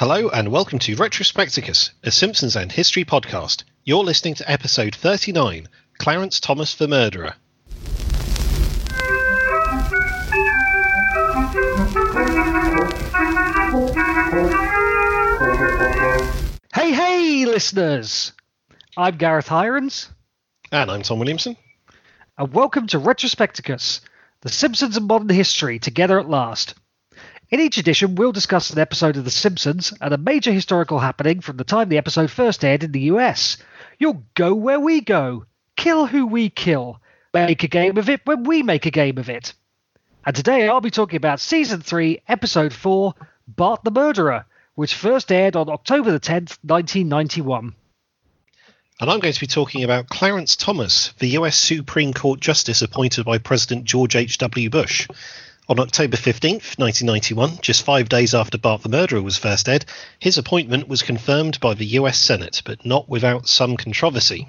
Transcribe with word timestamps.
Hello 0.00 0.30
and 0.30 0.50
welcome 0.50 0.78
to 0.78 0.96
Retrospecticus, 0.96 1.90
a 2.02 2.10
Simpsons 2.10 2.56
and 2.56 2.72
History 2.72 3.04
podcast. 3.04 3.64
You're 3.84 4.02
listening 4.02 4.32
to 4.36 4.50
episode 4.50 4.94
39 4.94 5.68
Clarence 5.98 6.40
Thomas 6.40 6.74
the 6.74 6.88
Murderer. 6.88 7.34
Hey, 16.72 16.92
hey, 16.92 17.44
listeners! 17.44 18.32
I'm 18.96 19.18
Gareth 19.18 19.48
Hirons, 19.48 20.08
And 20.72 20.90
I'm 20.90 21.02
Tom 21.02 21.18
Williamson. 21.18 21.58
and 22.38 22.54
welcome 22.54 22.86
to 22.86 22.98
Retrospecticus, 22.98 24.00
The 24.40 24.48
Simpsons 24.48 24.96
and 24.96 25.06
Modern 25.06 25.28
History 25.28 25.78
Together 25.78 26.18
at 26.18 26.30
Last. 26.30 26.74
In 27.50 27.58
each 27.58 27.78
edition, 27.78 28.14
we'll 28.14 28.30
discuss 28.30 28.70
an 28.70 28.78
episode 28.78 29.16
of 29.16 29.24
The 29.24 29.30
Simpsons 29.32 29.92
and 30.00 30.14
a 30.14 30.18
major 30.18 30.52
historical 30.52 31.00
happening 31.00 31.40
from 31.40 31.56
the 31.56 31.64
time 31.64 31.88
the 31.88 31.98
episode 31.98 32.30
first 32.30 32.64
aired 32.64 32.84
in 32.84 32.92
the 32.92 33.10
US. 33.12 33.56
You'll 33.98 34.22
go 34.34 34.54
where 34.54 34.78
we 34.78 35.00
go, 35.00 35.46
kill 35.76 36.06
who 36.06 36.26
we 36.28 36.48
kill, 36.48 37.00
make 37.34 37.64
a 37.64 37.68
game 37.68 37.96
of 37.96 38.08
it 38.08 38.20
when 38.24 38.44
we 38.44 38.62
make 38.62 38.86
a 38.86 38.92
game 38.92 39.18
of 39.18 39.28
it. 39.28 39.52
And 40.24 40.36
today 40.36 40.68
I'll 40.68 40.80
be 40.80 40.92
talking 40.92 41.16
about 41.16 41.40
Season 41.40 41.80
3, 41.80 42.22
Episode 42.28 42.72
4, 42.72 43.14
Bart 43.48 43.82
the 43.82 43.90
Murderer, 43.90 44.44
which 44.76 44.94
first 44.94 45.32
aired 45.32 45.56
on 45.56 45.68
October 45.68 46.12
the 46.12 46.20
10th, 46.20 46.56
1991. 46.62 47.74
And 49.00 49.10
I'm 49.10 49.18
going 49.18 49.34
to 49.34 49.40
be 49.40 49.48
talking 49.48 49.82
about 49.82 50.08
Clarence 50.08 50.54
Thomas, 50.54 51.14
the 51.18 51.30
US 51.30 51.58
Supreme 51.58 52.12
Court 52.12 52.38
Justice 52.38 52.80
appointed 52.80 53.24
by 53.24 53.38
President 53.38 53.86
George 53.86 54.14
H.W. 54.14 54.70
Bush. 54.70 55.08
On 55.70 55.78
October 55.78 56.16
15th, 56.16 56.80
1991, 56.80 57.58
just 57.62 57.84
five 57.84 58.08
days 58.08 58.34
after 58.34 58.58
Bart 58.58 58.82
the 58.82 58.88
Murderer 58.88 59.22
was 59.22 59.38
first 59.38 59.68
aired, 59.68 59.84
his 60.18 60.36
appointment 60.36 60.88
was 60.88 61.02
confirmed 61.02 61.60
by 61.60 61.74
the 61.74 61.86
US 61.86 62.18
Senate, 62.18 62.60
but 62.64 62.84
not 62.84 63.08
without 63.08 63.46
some 63.48 63.76
controversy. 63.76 64.48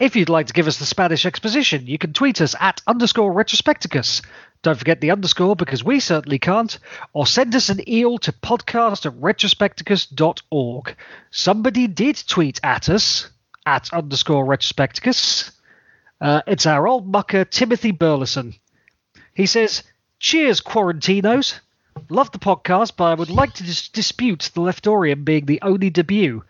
If 0.00 0.16
you'd 0.16 0.30
like 0.30 0.46
to 0.46 0.54
give 0.54 0.66
us 0.66 0.78
the 0.78 0.86
Spanish 0.86 1.26
exposition, 1.26 1.86
you 1.86 1.98
can 1.98 2.14
tweet 2.14 2.40
us 2.40 2.54
at 2.58 2.80
underscore 2.86 3.34
retrospecticus. 3.34 4.24
Don't 4.62 4.78
forget 4.78 5.02
the 5.02 5.10
underscore 5.10 5.56
because 5.56 5.84
we 5.84 6.00
certainly 6.00 6.38
can't. 6.38 6.78
Or 7.12 7.26
send 7.26 7.54
us 7.54 7.68
an 7.68 7.86
eel 7.86 8.16
to 8.20 8.32
podcast 8.32 9.04
at 9.04 9.12
retrospecticus.org. 9.12 10.96
Somebody 11.32 11.86
did 11.86 12.24
tweet 12.26 12.60
at 12.62 12.88
us 12.88 13.28
at 13.66 13.92
underscore 13.92 14.46
retrospecticus. 14.46 15.50
Uh, 16.18 16.40
it's 16.46 16.64
our 16.64 16.88
old 16.88 17.06
mucker, 17.06 17.44
Timothy 17.44 17.90
Burleson. 17.90 18.54
He 19.34 19.44
says, 19.44 19.82
Cheers, 20.18 20.62
Quarantinos. 20.62 21.60
Love 22.08 22.32
the 22.32 22.38
podcast, 22.38 22.92
but 22.96 23.04
I 23.04 23.14
would 23.14 23.28
like 23.28 23.52
to 23.54 23.62
dis- 23.62 23.88
dispute 23.88 24.50
the 24.54 24.62
Leftorium 24.62 25.24
being 25.24 25.44
the 25.44 25.60
only 25.62 25.90
debut. 25.90 26.42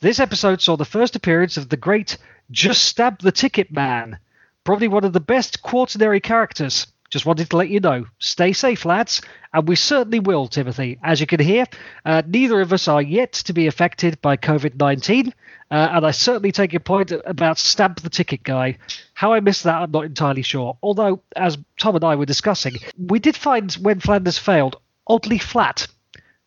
This 0.00 0.20
episode 0.20 0.60
saw 0.60 0.76
the 0.76 0.84
first 0.84 1.16
appearance 1.16 1.56
of 1.56 1.70
the 1.70 1.78
great 1.78 2.18
Just 2.50 2.84
Stamp 2.84 3.20
the 3.20 3.32
Ticket 3.32 3.72
Man. 3.72 4.18
Probably 4.62 4.88
one 4.88 5.04
of 5.04 5.14
the 5.14 5.20
best 5.20 5.62
quaternary 5.62 6.20
characters. 6.20 6.86
Just 7.14 7.26
wanted 7.26 7.48
to 7.50 7.56
let 7.56 7.68
you 7.68 7.78
know. 7.78 8.06
Stay 8.18 8.52
safe, 8.52 8.84
lads. 8.84 9.22
And 9.52 9.68
we 9.68 9.76
certainly 9.76 10.18
will, 10.18 10.48
Timothy. 10.48 10.98
As 11.00 11.20
you 11.20 11.28
can 11.28 11.38
hear, 11.38 11.64
uh, 12.04 12.22
neither 12.26 12.60
of 12.60 12.72
us 12.72 12.88
are 12.88 13.00
yet 13.00 13.34
to 13.34 13.52
be 13.52 13.68
affected 13.68 14.20
by 14.20 14.36
COVID 14.36 14.74
19. 14.80 15.32
Uh, 15.70 15.74
and 15.92 16.04
I 16.04 16.10
certainly 16.10 16.50
take 16.50 16.72
your 16.72 16.80
point 16.80 17.12
about 17.12 17.58
Stamp 17.58 18.00
the 18.00 18.10
Ticket 18.10 18.42
guy. 18.42 18.78
How 19.12 19.32
I 19.32 19.38
missed 19.38 19.62
that, 19.62 19.80
I'm 19.80 19.92
not 19.92 20.06
entirely 20.06 20.42
sure. 20.42 20.76
Although, 20.82 21.20
as 21.36 21.56
Tom 21.78 21.94
and 21.94 22.02
I 22.02 22.16
were 22.16 22.26
discussing, 22.26 22.78
we 22.98 23.20
did 23.20 23.36
find 23.36 23.72
when 23.74 24.00
Flanders 24.00 24.36
failed 24.36 24.80
oddly 25.06 25.38
flat. 25.38 25.86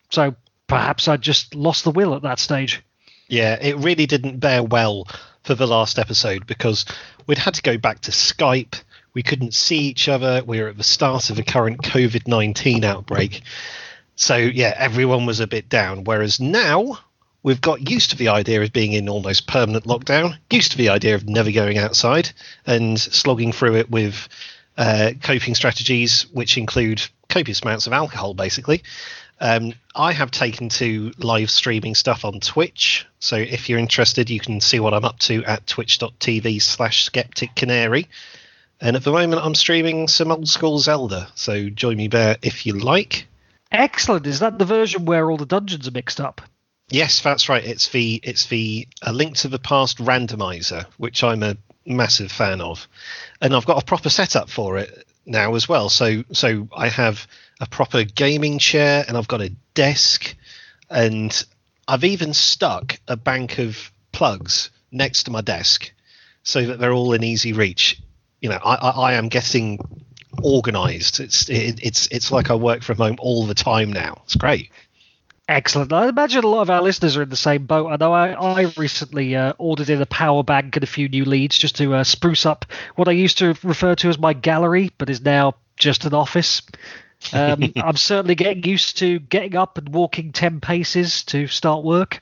So 0.09 0.35
perhaps 0.67 1.07
I 1.07 1.15
just 1.15 1.55
lost 1.55 1.85
the 1.85 1.91
will 1.91 2.13
at 2.13 2.23
that 2.23 2.39
stage. 2.39 2.83
Yeah, 3.29 3.57
it 3.61 3.77
really 3.77 4.05
didn't 4.05 4.41
bear 4.41 4.63
well 4.63 5.07
for 5.45 5.55
the 5.55 5.65
last 5.65 5.97
episode 5.97 6.45
because 6.45 6.83
we'd 7.25 7.37
had 7.37 7.53
to 7.53 7.61
go 7.61 7.77
back 7.77 8.01
to 8.01 8.11
Skype. 8.11 8.81
We 9.17 9.23
couldn't 9.23 9.55
see 9.55 9.79
each 9.79 10.07
other. 10.07 10.43
We 10.45 10.61
were 10.61 10.67
at 10.67 10.77
the 10.77 10.83
start 10.83 11.31
of 11.31 11.37
the 11.37 11.43
current 11.43 11.81
COVID 11.81 12.27
19 12.27 12.83
outbreak. 12.83 13.41
So, 14.15 14.35
yeah, 14.35 14.75
everyone 14.77 15.25
was 15.25 15.39
a 15.39 15.47
bit 15.47 15.69
down. 15.69 16.03
Whereas 16.03 16.39
now 16.39 16.99
we've 17.41 17.59
got 17.59 17.89
used 17.89 18.11
to 18.11 18.15
the 18.15 18.27
idea 18.27 18.61
of 18.61 18.71
being 18.71 18.93
in 18.93 19.09
almost 19.09 19.47
permanent 19.47 19.85
lockdown, 19.85 20.37
used 20.51 20.73
to 20.73 20.77
the 20.77 20.89
idea 20.89 21.15
of 21.15 21.27
never 21.27 21.51
going 21.51 21.79
outside 21.79 22.31
and 22.67 22.99
slogging 22.99 23.51
through 23.53 23.77
it 23.77 23.89
with 23.89 24.29
uh, 24.77 25.13
coping 25.23 25.55
strategies, 25.55 26.27
which 26.31 26.55
include 26.55 27.01
copious 27.27 27.63
amounts 27.63 27.87
of 27.87 27.93
alcohol, 27.93 28.35
basically. 28.35 28.83
Um, 29.39 29.73
I 29.95 30.11
have 30.11 30.29
taken 30.29 30.69
to 30.69 31.11
live 31.17 31.49
streaming 31.49 31.95
stuff 31.95 32.23
on 32.23 32.39
Twitch. 32.39 33.07
So 33.17 33.35
if 33.35 33.67
you're 33.67 33.79
interested, 33.79 34.29
you 34.29 34.39
can 34.39 34.61
see 34.61 34.79
what 34.79 34.93
I'm 34.93 35.05
up 35.05 35.17
to 35.21 35.43
at 35.45 35.65
twitch.tv 35.65 36.61
slash 36.61 37.03
skeptic 37.03 37.55
canary. 37.55 38.07
And 38.79 38.95
at 38.95 39.03
the 39.03 39.11
moment, 39.11 39.41
I'm 39.43 39.55
streaming 39.55 40.07
some 40.07 40.31
old 40.31 40.47
school 40.47 40.79
Zelda. 40.79 41.29
So 41.35 41.69
join 41.69 41.97
me 41.97 42.07
there 42.07 42.37
if 42.41 42.65
you 42.65 42.73
like. 42.73 43.27
Excellent. 43.71 44.27
Is 44.27 44.39
that 44.39 44.59
the 44.59 44.65
version 44.65 45.05
where 45.05 45.29
all 45.29 45.37
the 45.37 45.45
dungeons 45.45 45.87
are 45.87 45.91
mixed 45.91 46.21
up? 46.21 46.41
Yes, 46.89 47.21
that's 47.21 47.49
right. 47.49 47.65
It's 47.65 47.89
the 47.89 48.19
it's 48.23 48.45
the 48.45 48.87
a 49.01 49.11
link 49.11 49.35
to 49.37 49.49
the 49.49 49.59
past 49.59 49.97
randomizer, 49.97 50.85
which 50.97 51.23
I'm 51.23 51.43
a 51.43 51.57
massive 51.85 52.31
fan 52.31 52.61
of, 52.61 52.87
and 53.41 53.53
I've 53.53 53.65
got 53.65 53.81
a 53.81 53.85
proper 53.85 54.09
setup 54.09 54.49
for 54.49 54.77
it 54.77 55.05
now 55.25 55.55
as 55.55 55.67
well. 55.67 55.89
So 55.89 56.23
so 56.31 56.69
I 56.75 56.87
have 56.87 57.27
a 57.59 57.67
proper 57.67 58.03
gaming 58.05 58.59
chair, 58.59 59.03
and 59.05 59.17
I've 59.17 59.27
got 59.27 59.41
a 59.41 59.51
desk, 59.73 60.33
and 60.89 61.45
I've 61.87 62.05
even 62.05 62.33
stuck 62.33 62.99
a 63.07 63.17
bank 63.17 63.59
of 63.59 63.91
plugs 64.13 64.69
next 64.89 65.23
to 65.23 65.31
my 65.31 65.41
desk, 65.41 65.91
so 66.43 66.67
that 66.67 66.79
they're 66.79 66.93
all 66.93 67.11
in 67.11 67.23
easy 67.23 67.51
reach. 67.51 68.01
You 68.41 68.49
know, 68.49 68.59
I 68.63 68.75
I, 68.75 68.89
I 68.89 69.13
am 69.13 69.27
getting 69.29 69.79
organized. 70.43 71.19
It's 71.19 71.49
it, 71.49 71.79
it's 71.81 72.07
it's 72.07 72.31
like 72.31 72.49
I 72.49 72.55
work 72.55 72.83
from 72.83 72.97
home 72.97 73.15
all 73.19 73.45
the 73.45 73.55
time 73.55 73.91
now. 73.91 74.21
It's 74.25 74.35
great. 74.35 74.71
Excellent. 75.49 75.93
I 75.93 76.09
imagine 76.09 76.43
a 76.43 76.47
lot 76.47 76.63
of 76.63 76.69
our 76.69 76.81
listeners 76.81 77.15
are 77.15 77.21
in 77.23 77.29
the 77.29 77.37
same 77.37 77.65
boat. 77.65 77.87
I 77.87 77.95
know 77.95 78.11
I, 78.11 78.31
I 78.33 78.73
recently 78.75 79.33
uh, 79.33 79.53
ordered 79.57 79.89
in 79.89 80.01
a 80.01 80.05
power 80.05 80.43
bank 80.43 80.75
and 80.75 80.83
a 80.83 80.87
few 80.87 81.07
new 81.07 81.23
leads 81.23 81.57
just 81.57 81.77
to 81.77 81.93
uh, 81.93 82.03
spruce 82.03 82.45
up 82.45 82.65
what 82.95 83.07
I 83.07 83.13
used 83.13 83.37
to 83.37 83.57
refer 83.63 83.95
to 83.95 84.09
as 84.09 84.19
my 84.19 84.33
gallery, 84.33 84.91
but 84.97 85.09
is 85.09 85.21
now 85.21 85.55
just 85.77 86.03
an 86.03 86.13
office. 86.13 86.61
Um, 87.31 87.71
I'm 87.77 87.95
certainly 87.95 88.35
getting 88.35 88.63
used 88.65 88.97
to 88.97 89.19
getting 89.19 89.55
up 89.55 89.77
and 89.77 89.87
walking 89.93 90.33
10 90.33 90.59
paces 90.59 91.23
to 91.25 91.47
start 91.47 91.85
work. 91.85 92.19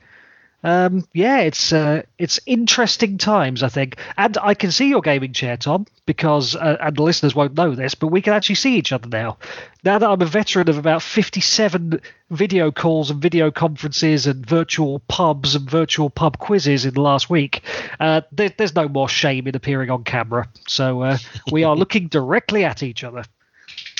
Um, 0.66 1.06
yeah, 1.14 1.42
it's 1.42 1.72
uh, 1.72 2.02
it's 2.18 2.40
interesting 2.44 3.18
times, 3.18 3.62
I 3.62 3.68
think, 3.68 3.98
and 4.16 4.36
I 4.42 4.54
can 4.54 4.72
see 4.72 4.88
your 4.88 5.00
gaming 5.00 5.32
chair, 5.32 5.56
Tom, 5.56 5.86
because 6.06 6.56
uh, 6.56 6.76
and 6.80 6.96
the 6.96 7.04
listeners 7.04 7.36
won't 7.36 7.54
know 7.54 7.76
this, 7.76 7.94
but 7.94 8.08
we 8.08 8.20
can 8.20 8.32
actually 8.32 8.56
see 8.56 8.76
each 8.76 8.90
other 8.90 9.08
now. 9.08 9.38
Now 9.84 10.00
that 10.00 10.10
I'm 10.10 10.20
a 10.20 10.26
veteran 10.26 10.68
of 10.68 10.76
about 10.76 11.02
57 11.02 12.00
video 12.30 12.72
calls 12.72 13.12
and 13.12 13.22
video 13.22 13.52
conferences 13.52 14.26
and 14.26 14.44
virtual 14.44 14.98
pubs 15.06 15.54
and 15.54 15.70
virtual 15.70 16.10
pub 16.10 16.38
quizzes 16.38 16.84
in 16.84 16.94
the 16.94 17.00
last 17.00 17.30
week, 17.30 17.62
uh, 18.00 18.22
there, 18.32 18.48
there's 18.48 18.74
no 18.74 18.88
more 18.88 19.08
shame 19.08 19.46
in 19.46 19.54
appearing 19.54 19.90
on 19.90 20.02
camera. 20.02 20.48
So 20.66 21.00
uh, 21.02 21.18
we 21.52 21.62
are 21.62 21.76
looking 21.76 22.08
directly 22.08 22.64
at 22.64 22.82
each 22.82 23.04
other. 23.04 23.22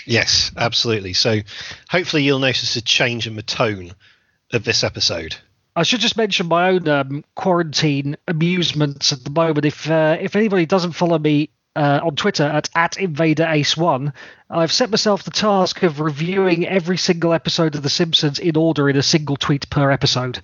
Yes, 0.04 0.50
absolutely. 0.56 1.12
So 1.12 1.42
hopefully 1.88 2.24
you'll 2.24 2.40
notice 2.40 2.74
a 2.74 2.82
change 2.82 3.28
in 3.28 3.36
the 3.36 3.42
tone 3.42 3.92
of 4.52 4.64
this 4.64 4.82
episode. 4.82 5.36
I 5.76 5.82
should 5.82 6.00
just 6.00 6.16
mention 6.16 6.48
my 6.48 6.70
own 6.70 6.88
um, 6.88 7.24
quarantine 7.34 8.16
amusements 8.26 9.12
at 9.12 9.22
the 9.22 9.30
moment. 9.30 9.66
If 9.66 9.88
uh, 9.90 10.16
if 10.18 10.34
anybody 10.34 10.64
doesn't 10.64 10.92
follow 10.92 11.18
me 11.18 11.50
uh, 11.76 12.00
on 12.02 12.16
Twitter 12.16 12.44
at, 12.44 12.70
at 12.74 12.96
Invader 12.96 13.46
Ace 13.46 13.76
One, 13.76 14.14
I've 14.48 14.72
set 14.72 14.90
myself 14.90 15.24
the 15.24 15.30
task 15.30 15.82
of 15.82 16.00
reviewing 16.00 16.66
every 16.66 16.96
single 16.96 17.34
episode 17.34 17.74
of 17.74 17.82
The 17.82 17.90
Simpsons 17.90 18.38
in 18.38 18.56
order 18.56 18.88
in 18.88 18.96
a 18.96 19.02
single 19.02 19.36
tweet 19.36 19.68
per 19.68 19.90
episode. 19.90 20.40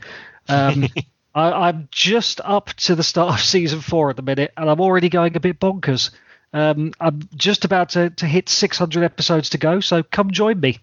Um, 0.51 0.89
I, 1.35 1.69
I'm 1.69 1.89
just 1.91 2.43
up 2.45 2.69
to 2.75 2.95
the 2.95 3.03
start 3.03 3.33
of 3.33 3.41
season 3.41 3.81
four 3.81 4.11
at 4.11 4.17
the 4.17 4.23
minute, 4.23 4.53
and 4.59 4.69
I'm 4.69 4.83
already 4.83 5.09
going 5.09 5.35
a 5.35 5.41
bit 5.41 5.59
bonkers. 5.59 6.11
Um, 6.53 6.93
I'm 7.01 7.27
just 7.35 7.65
about 7.65 7.89
to, 7.91 8.11
to 8.11 8.27
hit 8.27 8.51
600 8.51 9.03
episodes 9.03 9.49
to 9.51 9.59
go, 9.59 9.81
so 9.81 10.03
come 10.03 10.31
join 10.31 10.61
me. 10.61 10.79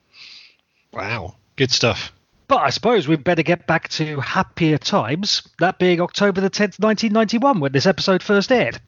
Wow, 0.92 1.36
good 1.56 1.69
stuff. 1.69 2.12
But 2.50 2.63
I 2.63 2.72
suppose 2.72 3.07
we'd 3.07 3.24
better 3.24 3.44
get 3.44 3.68
back 3.68 3.90
to 3.90 4.19
happier 4.22 4.80
times, 4.80 5.48
that 5.60 5.78
being 5.78 6.01
October 6.01 6.42
the 6.42 6.50
10th, 6.50 6.80
1991, 6.80 7.60
when 7.60 7.72
this 7.72 7.86
episode 7.86 8.24
first 8.24 8.51
aired. 8.51 8.81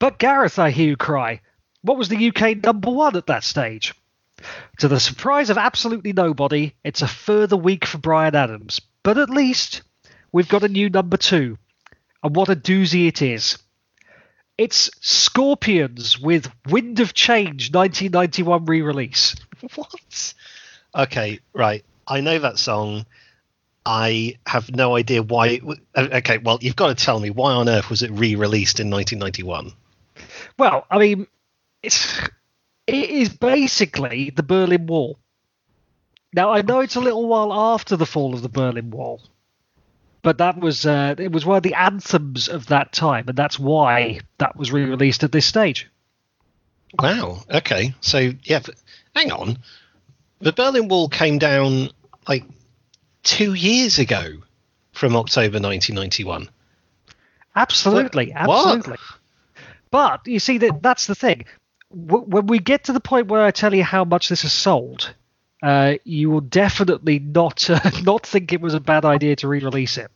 But 0.00 0.18
Gareth, 0.18 0.58
I 0.58 0.70
hear 0.70 0.88
you 0.88 0.96
cry, 0.96 1.40
what 1.82 1.96
was 1.96 2.08
the 2.08 2.28
UK 2.28 2.64
number 2.64 2.90
one 2.90 3.14
at 3.14 3.28
that 3.28 3.44
stage? 3.44 3.94
To 4.80 4.88
the 4.88 4.98
surprise 4.98 5.50
of 5.50 5.56
absolutely 5.56 6.12
nobody, 6.12 6.74
it's 6.82 7.00
a 7.00 7.06
further 7.06 7.56
week 7.56 7.86
for 7.86 7.98
Bryan 7.98 8.34
Adams. 8.34 8.80
But 9.04 9.18
at 9.18 9.30
least 9.30 9.82
we've 10.32 10.48
got 10.48 10.64
a 10.64 10.68
new 10.68 10.90
number 10.90 11.16
two. 11.16 11.58
And 12.24 12.34
what 12.34 12.48
a 12.48 12.56
doozy 12.56 13.06
it 13.06 13.22
is. 13.22 13.56
It's 14.58 14.90
Scorpions 15.00 16.18
with 16.18 16.50
Wind 16.66 16.98
of 16.98 17.14
Change 17.14 17.72
1991 17.72 18.64
re 18.64 18.82
release. 18.82 19.36
What? 19.76 20.34
Okay, 20.96 21.38
right. 21.52 21.84
I 22.10 22.20
know 22.20 22.38
that 22.38 22.58
song. 22.58 23.06
I 23.86 24.36
have 24.46 24.74
no 24.74 24.96
idea 24.96 25.22
why. 25.22 25.46
It, 25.48 25.60
w- 25.60 25.80
uh, 25.94 26.08
okay, 26.14 26.38
well, 26.38 26.58
you've 26.60 26.76
got 26.76 26.88
to 26.96 27.04
tell 27.04 27.18
me 27.18 27.30
why 27.30 27.52
on 27.52 27.68
earth 27.68 27.88
was 27.88 28.02
it 28.02 28.10
re-released 28.10 28.80
in 28.80 28.90
1991? 28.90 29.72
Well, 30.58 30.86
I 30.90 30.98
mean, 30.98 31.26
it's 31.82 32.18
it 32.86 33.10
is 33.10 33.30
basically 33.30 34.30
the 34.30 34.42
Berlin 34.42 34.86
Wall. 34.86 35.18
Now 36.34 36.52
I 36.52 36.62
know 36.62 36.80
it's 36.80 36.96
a 36.96 37.00
little 37.00 37.26
while 37.26 37.52
after 37.52 37.96
the 37.96 38.06
fall 38.06 38.34
of 38.34 38.42
the 38.42 38.48
Berlin 38.48 38.90
Wall, 38.90 39.22
but 40.22 40.38
that 40.38 40.58
was 40.58 40.84
uh, 40.84 41.14
it 41.18 41.32
was 41.32 41.46
one 41.46 41.56
of 41.56 41.62
the 41.62 41.74
anthems 41.74 42.48
of 42.48 42.66
that 42.66 42.92
time, 42.92 43.24
and 43.28 43.36
that's 43.36 43.58
why 43.58 44.20
that 44.38 44.56
was 44.56 44.70
re-released 44.72 45.24
at 45.24 45.32
this 45.32 45.46
stage. 45.46 45.88
Wow. 46.98 47.42
Okay. 47.50 47.94
So 48.00 48.32
yeah, 48.42 48.60
but 48.64 48.74
hang 49.14 49.32
on. 49.32 49.58
The 50.40 50.52
Berlin 50.52 50.88
Wall 50.88 51.08
came 51.08 51.38
down 51.38 51.90
like 52.28 52.44
two 53.22 53.54
years 53.54 53.98
ago 53.98 54.38
from 54.92 55.16
October 55.16 55.60
1991. 55.60 56.48
Absolutely, 57.56 58.30
What? 58.32 58.48
What? 58.48 58.66
absolutely. 58.66 58.96
But 59.90 60.26
you 60.26 60.38
see 60.38 60.58
that 60.58 60.82
that's 60.82 61.06
the 61.06 61.14
thing. 61.14 61.44
When 61.90 62.46
we 62.46 62.60
get 62.60 62.84
to 62.84 62.92
the 62.92 63.00
point 63.00 63.26
where 63.26 63.42
I 63.42 63.50
tell 63.50 63.74
you 63.74 63.82
how 63.82 64.04
much 64.04 64.28
this 64.28 64.42
has 64.42 64.52
sold, 64.52 65.12
uh, 65.62 65.94
you 66.04 66.30
will 66.30 66.40
definitely 66.40 67.18
not 67.18 67.68
uh, 67.70 67.80
not 68.02 68.24
think 68.24 68.52
it 68.52 68.60
was 68.60 68.74
a 68.74 68.80
bad 68.80 69.04
idea 69.04 69.34
to 69.36 69.48
re-release 69.48 69.98
it. 69.98 70.10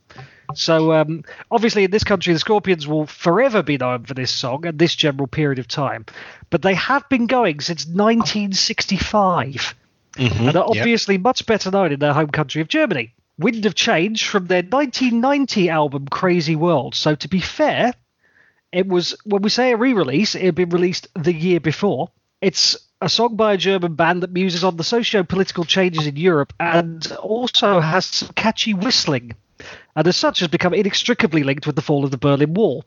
So 0.55 0.93
um, 0.93 1.25
obviously, 1.51 1.85
in 1.85 1.91
this 1.91 2.05
country, 2.05 2.33
the 2.33 2.39
Scorpions 2.39 2.87
will 2.87 3.07
forever 3.07 3.63
be 3.63 3.79
known 3.79 4.05
for 4.05 4.15
this 4.15 4.31
song 4.31 4.67
and 4.67 4.79
this 4.79 4.95
general 4.95 5.27
period 5.27 5.59
of 5.59 5.67
time. 5.67 6.05
But 6.51 6.63
they 6.63 6.75
have 6.75 7.09
been 7.09 7.27
going 7.27 7.61
since 7.61 7.87
1965 7.87 9.75
Mm-hmm. 10.17 10.49
and 10.49 10.57
are 10.57 10.69
obviously 10.69 11.19
much 11.19 11.45
better 11.47 11.71
known 11.71 11.93
in 11.93 11.99
their 11.99 12.13
home 12.13 12.31
country 12.31 12.63
of 12.63 12.69
Germany. 12.69 13.15
Wind 13.39 13.67
of 13.67 13.75
Change 13.75 14.29
from 14.29 14.47
their 14.47 14.63
1990 14.63 15.69
album 15.69 16.07
Crazy 16.07 16.55
World. 16.55 16.95
So 16.95 17.17
to 17.17 17.29
be 17.29 17.41
fair, 17.41 17.95
it 18.71 18.87
was 18.87 19.17
when 19.25 19.43
we 19.43 19.51
say 19.51 19.73
a 19.73 19.77
re-release, 19.77 20.35
it 20.35 20.43
had 20.43 20.55
been 20.55 20.71
released 20.71 21.09
the 21.15 21.33
year 21.33 21.59
before. 21.59 22.11
It's 22.41 22.77
a 23.01 23.09
song 23.09 23.37
by 23.37 23.55
a 23.55 23.59
German 23.59 23.95
band 23.95 24.23
that 24.23 24.33
muses 24.33 24.65
on 24.65 24.77
the 24.77 24.85
socio-political 24.85 25.65
changes 25.65 26.07
in 26.07 26.17
Europe 26.17 26.53
and 26.61 27.07
also 27.13 27.81
has 27.81 28.07
some 28.07 28.31
catchy 28.35 28.73
whistling, 28.73 29.35
and 29.97 30.07
as 30.07 30.17
such 30.17 30.41
has 30.41 30.49
become 30.49 30.75
inextricably 30.75 31.43
linked 31.43 31.67
with 31.67 31.77
the 31.77 31.83
fall 31.83 32.05
of 32.05 32.11
the 32.11 32.19
Berlin 32.19 32.55
Wall. 32.55 32.85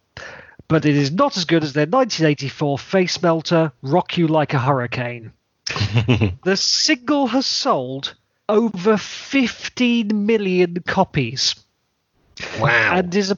But 0.68 0.86
it 0.86 0.96
is 0.96 1.12
not 1.12 1.38
as 1.38 1.46
good 1.46 1.64
as 1.64 1.74
their 1.74 1.86
1984 1.86 2.78
face 2.78 3.22
melter, 3.22 3.72
Rock 3.82 4.18
You 4.18 4.28
Like 4.28 4.54
a 4.54 4.60
Hurricane. 4.60 5.32
The 6.44 6.56
single 6.58 7.28
has 7.28 7.46
sold 7.46 8.16
over 8.50 8.98
15 8.98 10.26
million 10.26 10.78
copies 10.86 11.56
Wow. 12.60 12.96
and 12.96 13.14
is 13.14 13.32
a, 13.32 13.38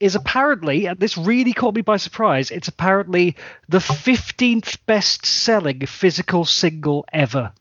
is 0.00 0.16
apparently, 0.16 0.86
and 0.86 0.98
this 0.98 1.16
really 1.16 1.52
caught 1.52 1.74
me 1.74 1.82
by 1.82 1.96
surprise, 1.96 2.50
it's 2.50 2.68
apparently 2.68 3.36
the 3.68 3.78
15th 3.78 4.78
best 4.86 5.24
selling 5.24 5.86
physical 5.86 6.44
single 6.44 7.04
ever. 7.12 7.52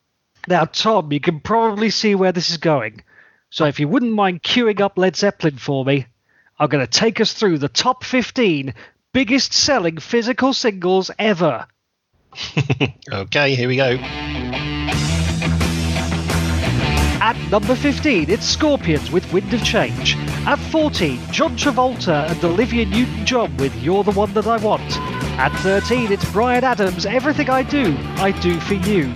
Now, 0.48 0.66
Tom, 0.66 1.12
you 1.12 1.20
can 1.20 1.40
probably 1.40 1.92
see 1.92 2.16
where 2.16 2.32
this 2.32 2.50
is 2.50 2.58
going. 2.58 3.04
So 3.52 3.66
if 3.66 3.80
you 3.80 3.88
wouldn't 3.88 4.14
mind 4.14 4.42
queuing 4.42 4.80
up 4.80 4.98
Led 4.98 5.16
Zeppelin 5.16 5.58
for 5.58 5.86
me, 5.86 6.08
I'm 6.58 6.70
going 6.70 6.86
to 6.86 7.00
take 7.00 7.22
us 7.22 7.34
through 7.34 7.60
the 7.60 7.70
top 7.70 8.04
15 8.04 8.74
biggest 9.14 9.54
selling 9.54 9.98
physical 9.98 10.54
singles 10.54 11.12
ever. 11.20 11.68
okay, 13.12 13.56
here 13.56 13.68
we 13.68 13.76
go. 13.76 13.98
At 17.24 17.38
number 17.52 17.76
15, 17.76 18.30
it's 18.30 18.46
Scorpions 18.46 19.12
with 19.12 19.32
Wind 19.32 19.54
of 19.54 19.64
Change. 19.64 20.16
At 20.48 20.58
14, 20.58 21.20
John 21.32 21.56
Travolta 21.56 22.30
and 22.30 22.44
Olivia 22.44 22.86
Newton 22.86 23.26
John 23.26 23.56
with 23.58 23.76
You're 23.82 24.04
the 24.04 24.12
One 24.12 24.34
That 24.34 24.48
I 24.48 24.58
Want. 24.58 24.98
At 25.38 25.52
13, 25.60 26.12
it's 26.12 26.30
Bryan 26.32 26.64
Adams, 26.64 27.06
Everything 27.06 27.50
I 27.50 27.64
Do, 27.64 27.96
I 28.18 28.32
Do 28.32 28.60
For 28.62 28.74
You. 28.74 29.14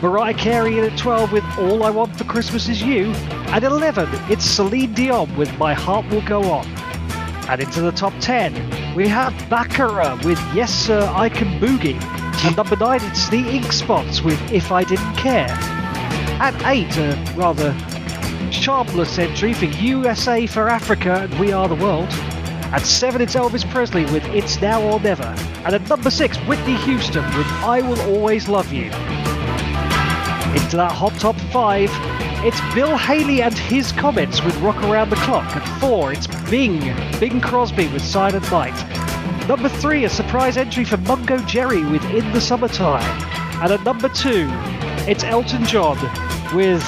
Mariah 0.00 0.34
Carey 0.34 0.78
in 0.78 0.84
at 0.84 0.96
12 0.96 1.32
with 1.32 1.44
All 1.58 1.82
I 1.82 1.90
Want 1.90 2.16
for 2.16 2.24
Christmas 2.24 2.68
Is 2.68 2.82
You. 2.82 3.10
At 3.48 3.64
11, 3.64 4.08
it's 4.30 4.44
Celine 4.44 4.94
Dion 4.94 5.34
with 5.36 5.52
My 5.58 5.74
Heart 5.74 6.08
Will 6.10 6.22
Go 6.22 6.42
On. 6.50 6.66
And 7.48 7.60
into 7.60 7.80
the 7.80 7.92
top 7.92 8.12
10, 8.20 8.94
we 8.94 9.08
have 9.08 9.32
Baccara 9.50 10.16
with 10.24 10.38
Yes 10.54 10.72
Sir, 10.72 11.00
I 11.14 11.28
Can 11.28 11.58
Boogie. 11.58 12.27
At 12.44 12.56
number 12.56 12.76
9, 12.76 13.00
it's 13.02 13.28
The 13.28 13.40
Ink 13.48 13.72
Spots 13.72 14.22
with 14.22 14.40
If 14.52 14.70
I 14.70 14.84
Didn't 14.84 15.16
Care. 15.16 15.48
At 16.40 16.54
8, 16.64 16.96
a 16.98 17.34
rather 17.34 17.72
charmless 18.52 19.18
entry 19.18 19.52
for 19.52 19.64
USA 19.64 20.46
for 20.46 20.68
Africa 20.68 21.22
and 21.22 21.40
We 21.40 21.50
Are 21.50 21.66
the 21.66 21.74
World. 21.74 22.08
At 22.70 22.82
7, 22.82 23.20
it's 23.20 23.34
Elvis 23.34 23.68
Presley 23.68 24.04
with 24.04 24.24
It's 24.26 24.60
Now 24.60 24.80
or 24.80 25.00
Never. 25.00 25.34
And 25.64 25.74
at 25.74 25.88
number 25.88 26.10
6, 26.10 26.36
Whitney 26.46 26.76
Houston 26.76 27.24
with 27.36 27.46
I 27.64 27.80
Will 27.80 28.00
Always 28.02 28.48
Love 28.48 28.72
You. 28.72 28.84
Into 30.54 30.76
that 30.76 30.92
hot 30.92 31.14
top 31.14 31.36
5, 31.50 31.90
it's 32.46 32.60
Bill 32.72 32.96
Haley 32.96 33.42
and 33.42 33.58
his 33.58 33.90
Comets 33.90 34.44
with 34.44 34.56
Rock 34.60 34.80
Around 34.84 35.10
the 35.10 35.16
Clock. 35.16 35.56
At 35.56 35.80
4, 35.80 36.12
it's 36.12 36.28
Bing, 36.48 36.94
Bing 37.18 37.40
Crosby 37.40 37.88
with 37.88 38.02
Silent 38.02 38.48
Night. 38.52 39.07
Number 39.48 39.70
3, 39.70 40.04
a 40.04 40.10
surprise 40.10 40.58
entry 40.58 40.84
for 40.84 40.98
Mungo 40.98 41.38
Jerry 41.38 41.82
with 41.82 42.04
In 42.10 42.30
the 42.32 42.40
Summertime. 42.40 43.02
And 43.62 43.72
at 43.72 43.82
number 43.82 44.10
2, 44.10 44.46
it's 45.08 45.24
Elton 45.24 45.64
John 45.64 45.96
with 46.54 46.82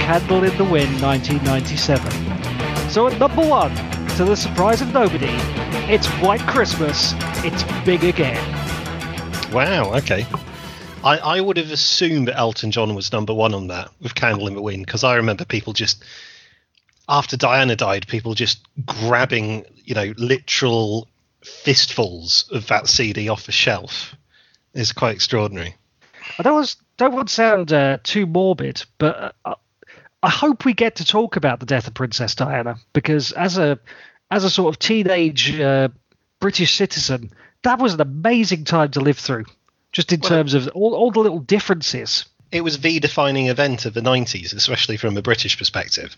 Candle 0.00 0.42
in 0.44 0.56
the 0.56 0.64
Wind 0.64 1.02
1997. 1.02 2.88
So 2.88 3.06
at 3.06 3.18
number 3.18 3.46
1, 3.46 3.74
to 4.16 4.24
the 4.24 4.34
surprise 4.34 4.80
of 4.80 4.94
nobody, 4.94 5.28
it's 5.92 6.06
White 6.22 6.40
Christmas, 6.46 7.12
it's 7.44 7.64
Bing 7.84 8.02
again. 8.02 8.40
Wow. 9.52 9.92
Okay. 9.96 10.26
I, 11.04 11.18
I 11.18 11.40
would 11.42 11.58
have 11.58 11.70
assumed 11.70 12.28
that 12.28 12.38
Elton 12.38 12.70
John 12.70 12.94
was 12.94 13.12
number 13.12 13.34
one 13.34 13.52
on 13.52 13.66
that 13.66 13.90
with 14.00 14.14
Candle 14.14 14.48
in 14.48 14.54
the 14.54 14.62
Wind 14.62 14.86
because 14.86 15.04
I 15.04 15.16
remember 15.16 15.44
people 15.44 15.74
just 15.74 16.02
after 17.10 17.36
Diana 17.36 17.76
died, 17.76 18.08
people 18.08 18.32
just 18.32 18.66
grabbing 18.86 19.66
you 19.84 19.94
know 19.94 20.14
literal 20.16 21.06
fistfuls 21.42 22.48
of 22.52 22.66
that 22.68 22.86
CD 22.88 23.28
off 23.28 23.48
a 23.48 23.52
shelf. 23.52 24.14
is 24.74 24.92
quite 24.92 25.14
extraordinary. 25.14 25.74
I 26.38 26.42
don't 26.42 26.54
want, 26.54 26.76
don't 26.96 27.12
want 27.14 27.28
to 27.28 27.34
sound 27.34 27.72
uh, 27.72 27.98
too 28.02 28.26
morbid, 28.26 28.84
but 28.98 29.34
uh, 29.44 29.54
I 30.22 30.28
hope 30.28 30.64
we 30.64 30.74
get 30.74 30.96
to 30.96 31.04
talk 31.04 31.36
about 31.36 31.60
the 31.60 31.66
death 31.66 31.86
of 31.88 31.94
Princess 31.94 32.34
Diana 32.34 32.76
because 32.92 33.32
as 33.32 33.58
a 33.58 33.78
as 34.30 34.44
a 34.44 34.50
sort 34.50 34.72
of 34.72 34.78
teenage 34.78 35.58
uh, 35.58 35.88
British 36.38 36.74
citizen, 36.74 37.32
that 37.62 37.80
was 37.80 37.94
an 37.94 38.00
amazing 38.00 38.64
time 38.64 38.90
to 38.92 39.00
live 39.00 39.18
through. 39.18 39.44
Just 39.92 40.12
in 40.12 40.20
Well, 40.20 40.28
terms 40.28 40.54
of 40.54 40.68
all, 40.68 40.94
all 40.94 41.10
the 41.10 41.18
little 41.18 41.40
differences. 41.40 42.26
It 42.52 42.60
was 42.60 42.78
the 42.78 43.00
defining 43.00 43.48
event 43.48 43.86
of 43.86 43.94
the 43.94 44.00
90s, 44.00 44.54
especially 44.54 44.96
from 44.96 45.16
a 45.16 45.22
British 45.22 45.58
perspective. 45.58 46.16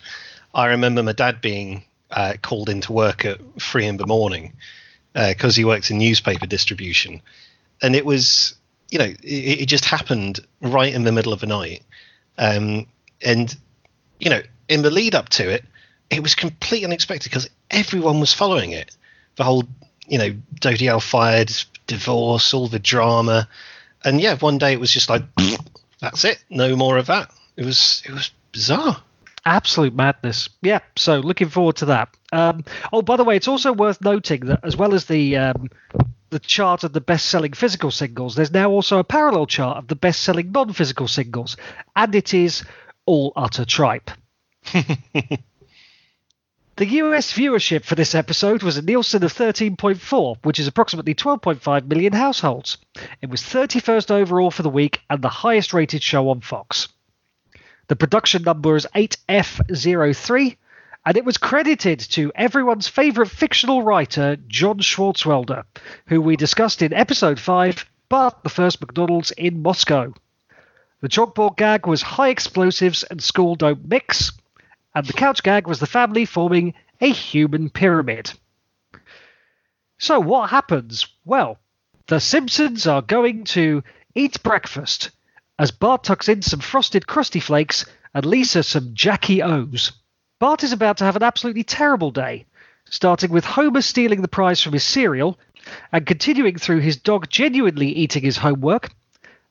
I 0.55 0.67
remember 0.67 1.03
my 1.03 1.13
dad 1.13 1.41
being 1.41 1.85
uh, 2.11 2.35
called 2.43 2.69
into 2.69 2.93
work 2.93 3.25
at 3.25 3.41
three 3.59 3.87
in 3.87 3.97
the 3.97 4.07
morning 4.07 4.53
because 5.15 5.57
he 5.57 5.65
works 5.65 5.91
in 5.91 5.99
newspaper 5.99 6.47
distribution, 6.47 7.21
and 7.83 7.95
it 7.95 8.05
was 8.05 8.55
you 8.91 8.99
know 8.99 9.05
it, 9.05 9.61
it 9.63 9.67
just 9.67 9.85
happened 9.85 10.41
right 10.61 10.93
in 10.93 11.05
the 11.05 11.13
middle 11.13 11.33
of 11.33 11.41
the 11.41 11.47
night, 11.47 11.83
um, 12.39 12.87
and 13.21 13.57
you 14.19 14.31
know 14.31 14.41
in 14.69 14.83
the 14.83 14.91
lead 14.91 15.15
up 15.15 15.29
to 15.31 15.49
it, 15.49 15.65
it 16.11 16.23
was 16.23 16.35
completely 16.35 16.87
unexpected 16.87 17.31
because 17.31 17.49
everyone 17.71 18.21
was 18.21 18.33
following 18.33 18.73
it. 18.73 18.97
The 19.37 19.45
whole 19.45 19.65
you 20.07 20.19
know 20.19 20.35
Dodi 20.61 20.89
Al-Fayed 20.89 21.53
divorce, 21.87 22.55
all 22.55 22.69
the 22.69 22.79
drama, 22.79 23.49
and 24.05 24.21
yeah, 24.21 24.37
one 24.37 24.59
day 24.59 24.73
it 24.73 24.81
was 24.81 24.91
just 24.91 25.11
like 25.11 25.23
that's 26.01 26.25
it, 26.25 26.43
no 26.51 26.77
more 26.77 26.99
of 26.99 27.07
that. 27.07 27.31
It 27.57 27.65
was 27.65 28.03
it 28.07 28.13
was 28.13 28.31
bizarre. 28.53 29.03
Absolute 29.45 29.95
madness. 29.95 30.49
Yeah, 30.61 30.81
so 30.97 31.19
looking 31.19 31.49
forward 31.49 31.77
to 31.77 31.87
that. 31.87 32.17
Um, 32.33 32.65
oh, 32.93 33.03
by 33.03 33.17
the 33.17 33.25
way, 33.25 33.37
it's 33.37 33.49
also 33.49 33.73
worth 33.73 34.01
noting 34.01 34.47
that 34.47 34.61
as 34.63 34.77
well 34.77 34.95
as 34.95 35.07
the 35.07 35.37
um, 35.37 35.69
the 36.31 36.39
chart 36.39 36.85
of 36.85 36.93
the 36.93 37.01
best-selling 37.01 37.53
physical 37.53 37.91
singles, 37.91 38.35
there's 38.35 38.53
now 38.53 38.71
also 38.71 38.99
a 38.99 39.05
parallel 39.05 39.47
chart 39.47 39.79
of 39.79 39.89
the 39.89 39.97
best-selling 39.97 40.53
non-physical 40.53 41.09
singles, 41.09 41.57
and 41.95 42.15
it 42.15 42.33
is 42.33 42.65
all 43.05 43.33
utter 43.37 43.65
tripe. 43.65 44.11
The 46.77 46.87
US 46.87 47.33
viewership 47.35 47.85
for 47.85 47.97
this 47.97 48.15
episode 48.15 48.63
was 48.63 48.79
a 48.79 48.83
Nielsen 48.83 49.23
of 49.23 49.33
13.4, 49.35 50.37
which 50.43 50.59
is 50.59 50.67
approximately 50.67 51.15
12.5 51.15 51.87
million 51.87 52.15
households. 52.15 52.79
It 53.21 53.29
was 53.29 53.43
31st 53.43 54.11
overall 54.11 54.51
for 54.51 54.63
the 54.63 54.71
week 54.71 55.01
and 55.11 55.21
the 55.21 55.29
highest 55.29 55.75
rated 55.75 56.03
show 56.03 56.31
on 56.31 56.41
Fox. 56.41 56.89
The 57.93 57.97
production 57.97 58.45
number 58.45 58.75
is 58.75 58.87
8F03, 58.95 60.57
and 61.05 61.17
it 61.19 61.27
was 61.27 61.37
credited 61.37 62.01
to 62.13 62.33
everyone's 62.35 62.89
favourite 62.89 63.31
fictional 63.31 63.83
writer, 63.83 64.37
John 64.49 64.79
Swartzwelder, 64.79 65.65
who 66.07 66.23
we 66.23 66.37
discussed 66.37 66.81
in 66.81 66.95
episode 66.95 67.39
5, 67.39 67.85
but 68.09 68.43
the 68.45 68.49
first 68.49 68.81
McDonald's 68.81 69.31
in 69.33 69.61
Moscow. 69.61 70.15
The 71.03 71.11
chalkboard 71.11 71.59
gag 71.59 71.87
was 71.87 72.01
high 72.01 72.31
explosives 72.31 73.03
and 73.03 73.23
school 73.23 73.57
don't 73.57 73.87
mix, 73.87 74.33
and 74.95 75.05
the 75.05 75.13
couch 75.13 75.43
gag 75.43 75.67
was 75.67 75.79
the 75.79 75.87
family 75.87 76.25
forming 76.25 76.73
a 76.99 77.11
human 77.11 77.69
pyramid. 77.69 78.33
So, 79.99 80.19
what 80.19 80.49
happens? 80.49 81.07
Well, 81.27 81.59
the 82.07 82.21
Simpsons 82.21 82.87
are 82.87 83.03
going 83.03 83.45
to 83.53 83.85
eat 84.15 84.43
breakfast 84.43 85.11
as 85.59 85.71
Bart 85.71 86.05
tucks 86.05 86.29
in 86.29 86.43
some 86.43 86.61
frosted 86.61 87.07
crusty 87.07 87.41
flakes 87.41 87.85
and 88.15 88.25
Lisa 88.25 88.63
some 88.63 88.95
Jackie 88.95 89.43
O's. 89.43 89.93
Bart 90.39 90.65
is 90.65 90.73
about 90.73 90.97
to 90.97 91.05
have 91.05 91.17
an 91.17 91.23
absolutely 91.23 91.63
terrible 91.63 92.11
day, 92.11 92.47
starting 92.91 93.31
with 93.31 93.45
Homer 93.45 93.83
stealing 93.83 94.23
the 94.23 94.29
prize 94.29 94.63
from 94.63 94.73
his 94.73 94.85
cereal 94.85 95.39
and 95.93 96.07
continuing 96.07 96.57
through 96.57 96.81
his 96.81 96.97
dog 96.97 97.31
genuinely 97.31 97.89
eating 97.89 98.23
his 98.23 98.39
homework, 98.39 98.91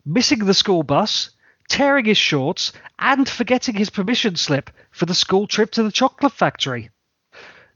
missing 0.05 0.39
the 0.39 0.53
school 0.53 0.83
bus, 0.83 1.29
tearing 1.69 2.05
his 2.05 2.17
shorts, 2.17 2.73
and 2.99 3.29
forgetting 3.29 3.75
his 3.75 3.89
permission 3.89 4.35
slip 4.35 4.69
for 4.91 5.05
the 5.05 5.15
school 5.15 5.47
trip 5.47 5.71
to 5.71 5.83
the 5.83 5.91
chocolate 5.91 6.33
factory. 6.33 6.89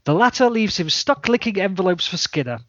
The 0.03 0.13
latter 0.13 0.49
leaves 0.49 0.77
him 0.77 0.89
stuck 0.89 1.29
licking 1.29 1.59
envelopes 1.59 2.05
for 2.05 2.17
Skinner, 2.17 2.59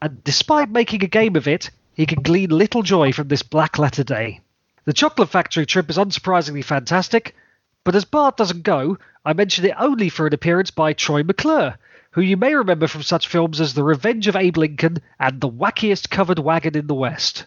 and 0.00 0.24
despite 0.24 0.70
making 0.70 1.04
a 1.04 1.06
game 1.08 1.36
of 1.36 1.46
it, 1.46 1.70
he 1.94 2.06
can 2.06 2.22
glean 2.22 2.50
little 2.50 2.82
joy 2.82 3.12
from 3.12 3.28
this 3.28 3.42
black 3.42 3.78
letter 3.78 4.02
day. 4.02 4.40
The 4.84 4.92
chocolate 4.92 5.28
factory 5.28 5.64
trip 5.64 5.88
is 5.90 5.96
unsurprisingly 5.96 6.64
fantastic, 6.64 7.36
but 7.84 7.94
as 7.94 8.04
Bart 8.04 8.36
doesn't 8.36 8.62
go, 8.62 8.98
I 9.24 9.32
mention 9.32 9.64
it 9.64 9.74
only 9.78 10.08
for 10.08 10.26
an 10.26 10.34
appearance 10.34 10.72
by 10.72 10.92
Troy 10.92 11.22
McClure, 11.22 11.78
who 12.10 12.20
you 12.20 12.36
may 12.36 12.54
remember 12.54 12.88
from 12.88 13.02
such 13.02 13.28
films 13.28 13.60
as 13.60 13.74
The 13.74 13.84
Revenge 13.84 14.26
of 14.26 14.34
Abe 14.34 14.56
Lincoln 14.56 14.98
and 15.20 15.40
The 15.40 15.48
Wackiest 15.48 16.10
Covered 16.10 16.40
Wagon 16.40 16.76
in 16.76 16.88
the 16.88 16.94
West. 16.94 17.46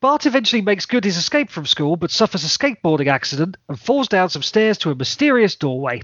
Bart 0.00 0.26
eventually 0.26 0.62
makes 0.62 0.86
good 0.86 1.04
his 1.04 1.16
escape 1.16 1.50
from 1.50 1.66
school, 1.66 1.96
but 1.96 2.10
suffers 2.12 2.44
a 2.44 2.46
skateboarding 2.46 3.08
accident 3.08 3.56
and 3.68 3.80
falls 3.80 4.06
down 4.06 4.28
some 4.30 4.42
stairs 4.42 4.78
to 4.78 4.92
a 4.92 4.94
mysterious 4.94 5.56
doorway. 5.56 6.02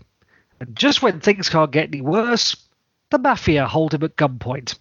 And 0.59 0.75
just 0.75 1.01
when 1.01 1.21
things 1.21 1.49
can't 1.49 1.71
get 1.71 1.89
any 1.89 2.01
worse, 2.01 2.57
the 3.11 3.19
Mafia 3.19 3.69
hold 3.69 3.95
him 3.95 4.03
at 4.03 4.17
gunpoint. 4.17 4.79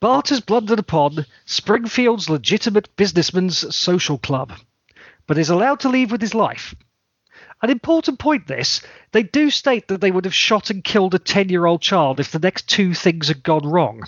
Bart 0.00 0.28
has 0.28 0.40
blundered 0.40 0.78
upon 0.78 1.24
Springfield's 1.46 2.28
legitimate 2.28 2.94
businessman's 2.96 3.74
social 3.74 4.18
club, 4.18 4.52
but 5.26 5.38
is 5.38 5.48
allowed 5.50 5.80
to 5.80 5.88
leave 5.88 6.12
with 6.12 6.20
his 6.20 6.34
life. 6.34 6.74
An 7.62 7.70
important 7.70 8.18
point 8.18 8.46
this, 8.46 8.82
they 9.12 9.22
do 9.22 9.48
state 9.48 9.88
that 9.88 10.00
they 10.00 10.10
would 10.10 10.26
have 10.26 10.34
shot 10.34 10.68
and 10.68 10.84
killed 10.84 11.14
a 11.14 11.18
10 11.18 11.48
year 11.48 11.64
old 11.64 11.80
child 11.80 12.20
if 12.20 12.30
the 12.30 12.38
next 12.38 12.68
two 12.68 12.92
things 12.92 13.28
had 13.28 13.42
gone 13.42 13.66
wrong. 13.66 14.02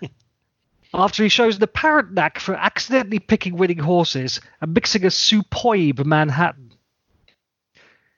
After 0.94 1.24
he 1.24 1.28
shows 1.28 1.56
an 1.56 1.62
apparent 1.64 2.12
knack 2.12 2.38
for 2.38 2.54
accidentally 2.54 3.18
picking 3.18 3.56
winning 3.56 3.78
horses 3.78 4.40
and 4.60 4.74
mixing 4.74 5.04
a 5.04 5.10
superb 5.10 6.06
Manhattan. 6.06 6.72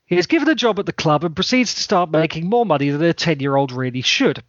He 0.04 0.18
is 0.18 0.26
given 0.26 0.48
a 0.48 0.54
job 0.54 0.78
at 0.78 0.86
the 0.86 0.92
club 0.92 1.24
and 1.24 1.34
proceeds 1.34 1.72
to 1.74 1.80
start 1.80 2.10
making 2.10 2.48
more 2.48 2.66
money 2.66 2.90
than 2.90 3.02
a 3.02 3.14
10 3.14 3.40
year 3.40 3.56
old 3.56 3.72
really 3.72 4.02
should. 4.02 4.42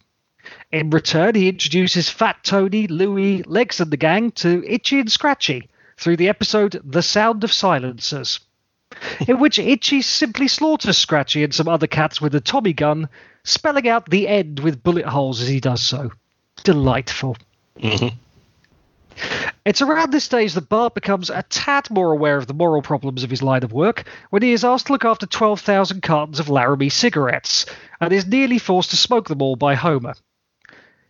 In 0.72 0.90
return, 0.90 1.36
he 1.36 1.50
introduces 1.50 2.10
Fat 2.10 2.38
Tony, 2.44 2.88
Louie, 2.88 3.44
Legs 3.44 3.82
and 3.82 3.92
the 3.92 3.98
gang 3.98 4.32
to 4.32 4.64
Itchy 4.66 5.00
and 5.00 5.12
Scratchy 5.12 5.70
through 5.98 6.18
the 6.18 6.30
episode 6.30 6.82
The 6.84 7.02
Sound 7.02 7.44
of 7.44 7.52
Silencers, 7.52 8.40
in 9.28 9.40
which 9.40 9.60
Itchy 9.60 10.02
simply 10.02 10.48
slaughters 10.48 10.98
Scratchy 10.98 11.44
and 11.44 11.54
some 11.54 11.68
other 11.68 11.88
cats 11.88 12.22
with 12.22 12.34
a 12.36 12.42
Tommy 12.42 12.74
gun, 12.74 13.10
spelling 13.44 13.88
out 13.88 14.10
the 14.10 14.28
end 14.28 14.60
with 14.60 14.82
bullet 14.82 15.06
holes 15.06 15.42
as 15.42 15.48
he 15.48 15.60
does 15.60 15.82
so. 15.82 16.12
Delightful. 16.64 17.38
Mm-hmm. 17.80 18.16
It's 19.64 19.82
around 19.82 20.12
this 20.12 20.24
stage 20.24 20.54
that 20.54 20.70
Bart 20.70 20.96
becomes 20.96 21.30
a 21.30 21.44
tad 21.44 21.92
more 21.92 22.12
aware 22.12 22.38
of 22.38 22.48
the 22.48 22.54
moral 22.54 22.82
problems 22.82 23.24
of 23.24 23.30
his 23.30 23.44
line 23.44 23.64
of 23.64 23.74
work 23.74 24.06
when 24.32 24.42
he 24.42 24.54
is 24.54 24.64
asked 24.64 24.88
to 24.88 24.94
look 24.94 25.06
after 25.06 25.28
12,000 25.28 26.02
cartons 26.02 26.40
of 26.40 26.50
Laramie 26.50 26.90
cigarettes 26.90 27.68
and 28.00 28.12
is 28.12 28.26
nearly 28.26 28.58
forced 28.58 28.90
to 28.90 28.98
smoke 28.98 29.28
them 29.28 29.42
all 29.42 29.56
by 29.56 29.76
Homer. 29.76 30.16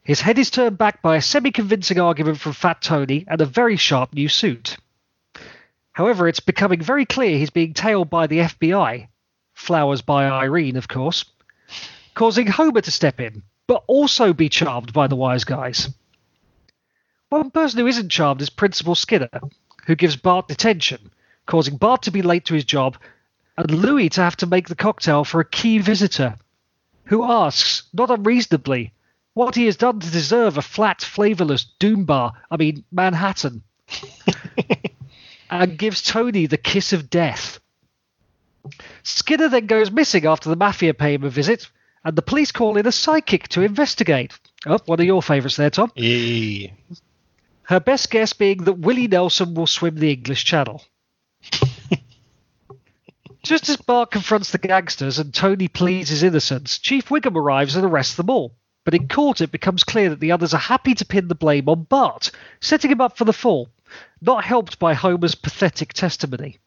His 0.03 0.22
head 0.22 0.39
is 0.39 0.50
turned 0.50 0.79
back 0.79 1.03
by 1.03 1.17
a 1.17 1.22
semi 1.22 1.51
convincing 1.51 2.00
argument 2.00 2.39
from 2.39 2.53
Fat 2.53 2.81
Tony 2.81 3.24
and 3.27 3.39
a 3.39 3.46
very 3.46 3.77
sharp 3.77 4.13
new 4.13 4.27
suit. 4.27 4.77
However, 5.91 6.27
it's 6.27 6.39
becoming 6.39 6.81
very 6.81 7.05
clear 7.05 7.38
he's 7.38 7.51
being 7.51 7.74
tailed 7.74 8.10
by 8.10 8.25
the 8.25 8.39
FBI, 8.39 9.10
flowers 9.53 10.01
by 10.01 10.25
Irene, 10.25 10.75
of 10.75 10.88
course, 10.88 11.25
causing 12.15 12.48
Homer 12.48 12.81
to 12.81 12.91
step 12.91 13.20
in, 13.20 13.43
but 13.67 13.84
also 13.86 14.34
be 14.34 14.50
charmed 14.50 14.91
by 14.91 15.05
the 15.05 15.15
wise 15.15 15.43
guys. 15.43 15.89
One 17.29 17.51
person 17.51 17.79
who 17.79 17.88
isn't 17.88 18.10
charmed 18.10 18.41
is 18.41 18.50
Principal 18.50 18.96
Skinner, 18.96 19.29
who 19.86 19.96
gives 19.96 20.15
Bart 20.15 20.48
detention, 20.48 21.12
causing 21.46 21.77
Bart 21.77 22.01
to 22.03 22.12
be 22.12 22.24
late 22.24 22.46
to 22.46 22.55
his 22.55 22.65
job 22.65 22.98
and 23.55 23.70
Louis 23.70 24.10
to 24.10 24.22
have 24.22 24.38
to 24.38 24.48
make 24.48 24.67
the 24.67 24.75
cocktail 24.75 25.24
for 25.24 25.41
a 25.41 25.46
key 25.46 25.77
visitor, 25.77 26.38
who 27.05 27.24
asks, 27.24 27.84
not 27.93 28.10
unreasonably, 28.10 28.93
what 29.33 29.55
he 29.55 29.65
has 29.65 29.77
done 29.77 30.00
to 30.00 30.11
deserve 30.11 30.57
a 30.57 30.61
flat, 30.61 31.01
flavourless 31.01 31.65
Doom 31.79 32.05
Bar, 32.05 32.33
I 32.50 32.57
mean, 32.57 32.83
Manhattan, 32.91 33.63
and 35.50 35.77
gives 35.77 36.01
Tony 36.01 36.47
the 36.47 36.57
kiss 36.57 36.93
of 36.93 37.09
death. 37.09 37.59
Skinner 39.03 39.50
then 39.50 39.65
goes 39.65 39.91
missing 39.91 40.25
after 40.25 40.50
the 40.50 40.55
Mafia 40.55 40.93
pay 40.93 41.13
him 41.15 41.23
a 41.23 41.29
visit, 41.29 41.69
and 42.03 42.15
the 42.15 42.21
police 42.21 42.51
call 42.51 42.77
in 42.77 42.85
a 42.85 42.91
psychic 42.91 43.47
to 43.50 43.61
investigate. 43.61 44.38
Oh, 44.65 44.79
one 44.85 45.00
of 45.00 45.05
your 45.05 45.21
favourites 45.21 45.55
there, 45.55 45.69
Tom. 45.69 45.91
Yeah. 45.95 46.69
Her 47.63 47.79
best 47.79 48.11
guess 48.11 48.33
being 48.33 48.65
that 48.65 48.79
Willie 48.79 49.07
Nelson 49.07 49.53
will 49.53 49.67
swim 49.67 49.95
the 49.95 50.11
English 50.11 50.43
Channel. 50.45 50.83
Just 53.43 53.69
as 53.69 53.77
Bart 53.77 54.11
confronts 54.11 54.51
the 54.51 54.59
gangsters 54.59 55.17
and 55.17 55.33
Tony 55.33 55.67
pleads 55.67 56.09
his 56.09 56.21
innocence, 56.21 56.77
Chief 56.77 57.09
Wiggum 57.09 57.35
arrives 57.35 57.75
and 57.75 57.85
arrests 57.85 58.15
them 58.15 58.29
all. 58.29 58.55
But 58.83 58.95
in 58.95 59.07
court, 59.07 59.41
it 59.41 59.51
becomes 59.51 59.83
clear 59.83 60.09
that 60.09 60.19
the 60.19 60.31
others 60.31 60.53
are 60.53 60.59
happy 60.59 60.95
to 60.95 61.05
pin 61.05 61.27
the 61.27 61.35
blame 61.35 61.69
on 61.69 61.83
Bart, 61.83 62.31
setting 62.61 62.89
him 62.89 63.01
up 63.01 63.15
for 63.15 63.25
the 63.25 63.33
fall, 63.33 63.69
not 64.21 64.43
helped 64.43 64.79
by 64.79 64.95
Homer's 64.95 65.35
pathetic 65.35 65.93
testimony. 65.93 66.57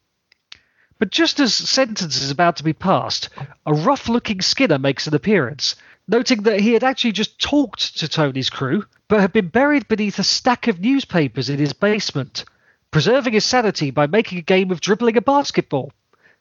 But 0.97 1.11
just 1.11 1.41
as 1.41 1.53
sentence 1.53 2.21
is 2.21 2.31
about 2.31 2.55
to 2.57 2.63
be 2.63 2.71
passed, 2.71 3.27
a 3.65 3.73
rough 3.73 4.07
looking 4.07 4.39
Skinner 4.39 4.79
makes 4.79 5.07
an 5.07 5.13
appearance, 5.13 5.75
noting 6.07 6.43
that 6.43 6.61
he 6.61 6.71
had 6.71 6.85
actually 6.85 7.11
just 7.11 7.37
talked 7.37 7.97
to 7.97 8.07
Tony's 8.07 8.49
crew, 8.49 8.85
but 9.09 9.19
had 9.19 9.33
been 9.33 9.49
buried 9.49 9.89
beneath 9.89 10.17
a 10.17 10.23
stack 10.23 10.69
of 10.69 10.79
newspapers 10.79 11.49
in 11.49 11.59
his 11.59 11.73
basement, 11.73 12.45
preserving 12.91 13.33
his 13.33 13.43
sanity 13.43 13.91
by 13.91 14.07
making 14.07 14.37
a 14.37 14.41
game 14.43 14.71
of 14.71 14.79
dribbling 14.79 15.17
a 15.17 15.21
basketball, 15.21 15.91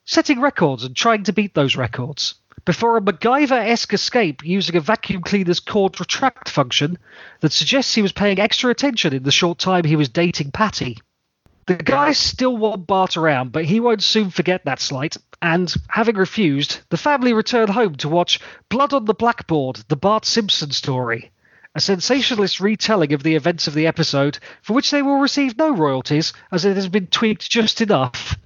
setting 0.04 0.40
records 0.40 0.84
and 0.84 0.94
trying 0.94 1.24
to 1.24 1.32
beat 1.32 1.54
those 1.54 1.74
records 1.74 2.34
before 2.64 2.96
a 2.96 3.00
MacGyver 3.00 3.68
esque 3.68 3.92
escape 3.92 4.44
using 4.44 4.76
a 4.76 4.80
vacuum 4.80 5.22
cleaner's 5.22 5.60
cord 5.60 5.98
retract 6.00 6.48
function 6.48 6.98
that 7.40 7.52
suggests 7.52 7.94
he 7.94 8.02
was 8.02 8.12
paying 8.12 8.38
extra 8.38 8.70
attention 8.70 9.12
in 9.12 9.22
the 9.22 9.30
short 9.30 9.58
time 9.58 9.84
he 9.84 9.96
was 9.96 10.08
dating 10.08 10.50
Patty. 10.50 10.98
The 11.66 11.74
guys 11.76 12.18
still 12.18 12.56
want 12.56 12.86
Bart 12.86 13.16
around, 13.16 13.52
but 13.52 13.64
he 13.64 13.80
won't 13.80 14.02
soon 14.02 14.30
forget 14.30 14.66
that 14.66 14.80
slight, 14.80 15.16
and, 15.40 15.74
having 15.88 16.16
refused, 16.16 16.80
the 16.90 16.98
family 16.98 17.32
return 17.32 17.68
home 17.68 17.94
to 17.96 18.08
watch 18.08 18.38
Blood 18.68 18.92
on 18.92 19.06
the 19.06 19.14
Blackboard, 19.14 19.76
the 19.88 19.96
Bart 19.96 20.26
Simpson 20.26 20.72
story, 20.72 21.32
a 21.74 21.80
sensationalist 21.80 22.60
retelling 22.60 23.14
of 23.14 23.22
the 23.22 23.34
events 23.34 23.66
of 23.66 23.72
the 23.72 23.86
episode, 23.86 24.38
for 24.60 24.74
which 24.74 24.90
they 24.90 25.00
will 25.00 25.20
receive 25.20 25.56
no 25.56 25.74
royalties, 25.74 26.34
as 26.52 26.66
it 26.66 26.76
has 26.76 26.88
been 26.88 27.06
tweaked 27.06 27.50
just 27.50 27.80
enough. 27.80 28.36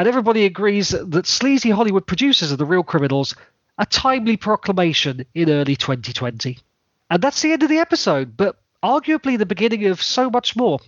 And 0.00 0.08
everybody 0.08 0.46
agrees 0.46 0.94
that 0.98 1.26
sleazy 1.26 1.68
Hollywood 1.68 2.06
producers 2.06 2.50
are 2.50 2.56
the 2.56 2.64
real 2.64 2.82
criminals, 2.82 3.36
a 3.76 3.84
timely 3.84 4.38
proclamation 4.38 5.26
in 5.34 5.50
early 5.50 5.76
2020. 5.76 6.56
And 7.10 7.22
that's 7.22 7.42
the 7.42 7.52
end 7.52 7.64
of 7.64 7.68
the 7.68 7.80
episode, 7.80 8.34
but 8.34 8.56
arguably 8.82 9.36
the 9.36 9.44
beginning 9.44 9.84
of 9.84 10.00
so 10.00 10.30
much 10.30 10.56
more. 10.56 10.78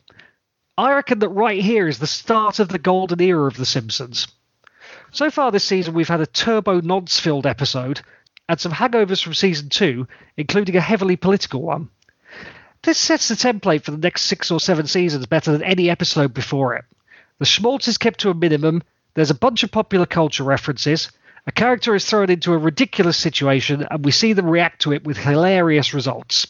I 0.78 0.94
reckon 0.94 1.18
that 1.18 1.28
right 1.28 1.60
here 1.60 1.88
is 1.88 1.98
the 1.98 2.06
start 2.06 2.58
of 2.58 2.70
the 2.70 2.78
golden 2.78 3.20
era 3.20 3.46
of 3.46 3.58
The 3.58 3.66
Simpsons. 3.66 4.28
So 5.10 5.30
far 5.30 5.52
this 5.52 5.64
season, 5.64 5.92
we've 5.92 6.08
had 6.08 6.22
a 6.22 6.26
turbo 6.26 6.80
nods 6.80 7.20
filled 7.20 7.46
episode 7.46 8.00
and 8.48 8.58
some 8.58 8.72
hangovers 8.72 9.22
from 9.22 9.34
season 9.34 9.68
two, 9.68 10.08
including 10.38 10.76
a 10.76 10.80
heavily 10.80 11.16
political 11.16 11.60
one. 11.60 11.90
This 12.80 12.96
sets 12.96 13.28
the 13.28 13.34
template 13.34 13.84
for 13.84 13.90
the 13.90 13.98
next 13.98 14.22
six 14.22 14.50
or 14.50 14.58
seven 14.58 14.86
seasons 14.86 15.26
better 15.26 15.52
than 15.52 15.62
any 15.62 15.90
episode 15.90 16.32
before 16.32 16.76
it. 16.76 16.86
The 17.38 17.44
schmaltz 17.44 17.88
is 17.88 17.98
kept 17.98 18.20
to 18.20 18.30
a 18.30 18.34
minimum, 18.34 18.82
there's 19.14 19.30
a 19.30 19.34
bunch 19.34 19.62
of 19.62 19.70
popular 19.70 20.06
culture 20.06 20.44
references, 20.44 21.10
a 21.46 21.52
character 21.52 21.94
is 21.94 22.04
thrown 22.04 22.30
into 22.30 22.52
a 22.52 22.58
ridiculous 22.58 23.16
situation, 23.16 23.86
and 23.90 24.04
we 24.04 24.12
see 24.12 24.32
them 24.32 24.46
react 24.46 24.82
to 24.82 24.92
it 24.92 25.04
with 25.04 25.16
hilarious 25.16 25.92
results. 25.92 26.46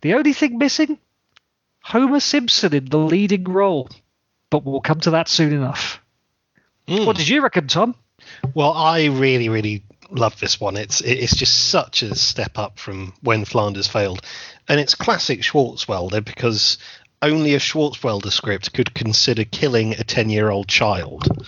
The 0.00 0.14
only 0.14 0.32
thing 0.32 0.58
missing? 0.58 0.98
Homer 1.82 2.20
Simpson 2.20 2.74
in 2.74 2.86
the 2.86 2.98
leading 2.98 3.44
role. 3.44 3.88
But 4.50 4.64
we'll 4.64 4.80
come 4.80 5.00
to 5.00 5.10
that 5.12 5.28
soon 5.28 5.52
enough. 5.52 6.00
Mm. 6.86 7.06
What 7.06 7.16
did 7.16 7.28
you 7.28 7.42
reckon, 7.42 7.66
Tom? 7.66 7.94
Well, 8.54 8.72
I 8.72 9.06
really, 9.06 9.48
really 9.48 9.82
love 10.10 10.38
this 10.38 10.60
one. 10.60 10.76
It's 10.76 11.00
it's 11.00 11.34
just 11.34 11.68
such 11.68 12.02
a 12.02 12.14
step 12.14 12.58
up 12.58 12.78
from 12.78 13.14
when 13.22 13.44
Flanders 13.44 13.88
failed, 13.88 14.22
and 14.68 14.80
it's 14.80 14.94
classic 14.94 15.40
Swartzwelder 15.40 16.24
because 16.24 16.78
only 17.24 17.54
a 17.54 17.58
Swartzwelder 17.58 18.30
script 18.30 18.72
could 18.72 18.94
consider 18.94 19.44
killing 19.44 19.92
a 19.92 20.04
ten-year-old 20.04 20.68
child. 20.68 21.46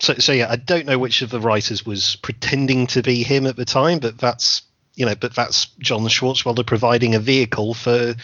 So, 0.00 0.14
so 0.14 0.32
yeah, 0.32 0.50
I 0.50 0.56
don't 0.56 0.86
know 0.86 0.98
which 0.98 1.22
of 1.22 1.30
the 1.30 1.40
writers 1.40 1.86
was 1.86 2.16
pretending 2.16 2.86
to 2.88 3.02
be 3.02 3.22
him 3.22 3.46
at 3.46 3.56
the 3.56 3.64
time, 3.64 3.98
but 3.98 4.18
that's 4.18 4.62
you 4.94 5.06
know, 5.06 5.14
but 5.14 5.34
that's 5.34 5.66
John 5.78 6.02
Swartzwelder 6.02 6.66
providing 6.66 7.14
a 7.14 7.20
vehicle 7.20 7.74
for 7.74 8.14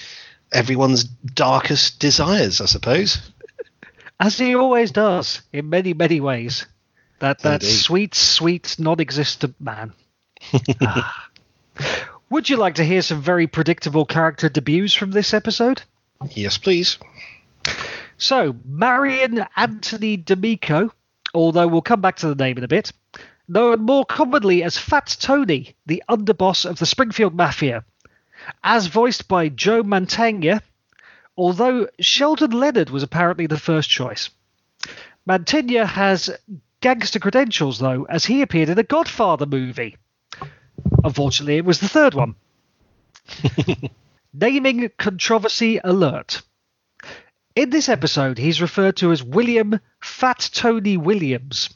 everyone's 0.53 1.05
darkest 1.05 1.99
desires, 1.99 2.61
I 2.61 2.67
suppose. 2.67 3.31
As 4.21 4.39
he 4.39 4.55
always 4.55 4.91
does, 4.91 5.43
in 5.53 5.71
many, 5.71 5.95
many 5.95 6.21
ways. 6.21 6.67
That 7.21 7.41
that 7.41 7.63
Indeed. 7.63 7.77
sweet, 7.77 8.15
sweet, 8.15 8.77
non-existent 8.79 9.61
man. 9.61 9.93
Ah. 10.81 11.29
Would 12.31 12.49
you 12.49 12.57
like 12.57 12.77
to 12.77 12.85
hear 12.85 13.03
some 13.03 13.21
very 13.21 13.47
predictable 13.47 14.07
character 14.07 14.49
debuts 14.49 14.95
from 14.95 15.11
this 15.11 15.35
episode? 15.35 15.83
Yes, 16.29 16.59
please. 16.59 16.99
So, 18.19 18.55
Marion 18.65 19.47
Anthony 19.57 20.17
D'Amico, 20.19 20.93
although 21.33 21.67
we'll 21.67 21.81
come 21.81 22.01
back 22.03 22.17
to 22.17 22.29
the 22.29 22.35
name 22.35 22.59
in 22.59 22.65
a 22.65 22.69
bit, 22.69 22.93
known 23.49 23.81
more 23.83 24.05
commonly 24.05 24.63
as 24.63 24.77
Fat 24.77 25.17
Tony, 25.19 25.75
the 25.87 26.03
underboss 26.09 26.69
of 26.69 26.79
the 26.79 26.87
Springfield 26.87 27.35
Mafia, 27.35 27.85
as 28.63 28.87
voiced 28.87 29.29
by 29.29 29.49
Joe 29.49 29.83
Mantegna, 29.83 30.61
although 31.37 31.89
Sheldon 31.99 32.51
Leonard 32.51 32.91
was 32.91 33.03
apparently 33.03 33.47
the 33.47 33.59
first 33.59 33.89
choice. 33.89 34.29
Mantegna 35.27 35.87
has 35.87 36.31
gangster 36.81 37.19
credentials, 37.19 37.79
though, 37.79 38.05
as 38.05 38.27
he 38.27 38.43
appeared 38.43 38.69
in 38.69 38.79
a 38.79 38.83
Godfather 38.83 39.47
movie. 39.47 39.97
Unfortunately, 41.03 41.57
it 41.57 41.65
was 41.65 41.81
the 41.81 41.89
third 41.89 42.15
one. 42.15 42.35
Naming 44.33 44.89
controversy 44.97 45.81
alert. 45.83 46.43
In 47.57 47.71
this 47.71 47.89
episode, 47.89 48.39
he's 48.39 48.63
referred 48.63 48.97
to 48.99 49.11
as 49.11 49.25
William 49.25 49.81
Fat 50.01 50.51
Tony 50.53 50.97
Williams, 50.97 51.71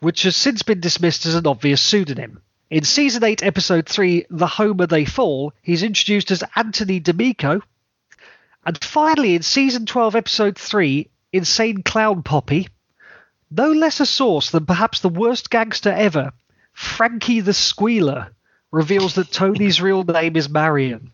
which 0.00 0.24
has 0.24 0.34
since 0.34 0.64
been 0.64 0.80
dismissed 0.80 1.26
as 1.26 1.36
an 1.36 1.46
obvious 1.46 1.80
pseudonym. 1.80 2.40
In 2.70 2.82
season 2.82 3.22
8, 3.22 3.44
episode 3.44 3.88
3, 3.88 4.26
The 4.30 4.48
Homer 4.48 4.86
They 4.88 5.04
Fall, 5.04 5.52
he's 5.62 5.84
introduced 5.84 6.32
as 6.32 6.42
Anthony 6.56 6.98
D'Amico. 6.98 7.60
And 8.64 8.82
finally, 8.82 9.36
in 9.36 9.42
season 9.42 9.86
12, 9.86 10.16
episode 10.16 10.58
3, 10.58 11.08
Insane 11.32 11.84
Clown 11.84 12.24
Poppy, 12.24 12.66
no 13.48 13.70
less 13.70 14.00
a 14.00 14.06
source 14.06 14.50
than 14.50 14.66
perhaps 14.66 14.98
the 14.98 15.08
worst 15.08 15.50
gangster 15.50 15.92
ever, 15.92 16.32
Frankie 16.72 17.42
the 17.42 17.54
Squealer, 17.54 18.32
reveals 18.72 19.14
that 19.14 19.30
Tony's 19.30 19.80
real 19.80 20.02
name 20.02 20.34
is 20.34 20.48
Marion. 20.48 21.12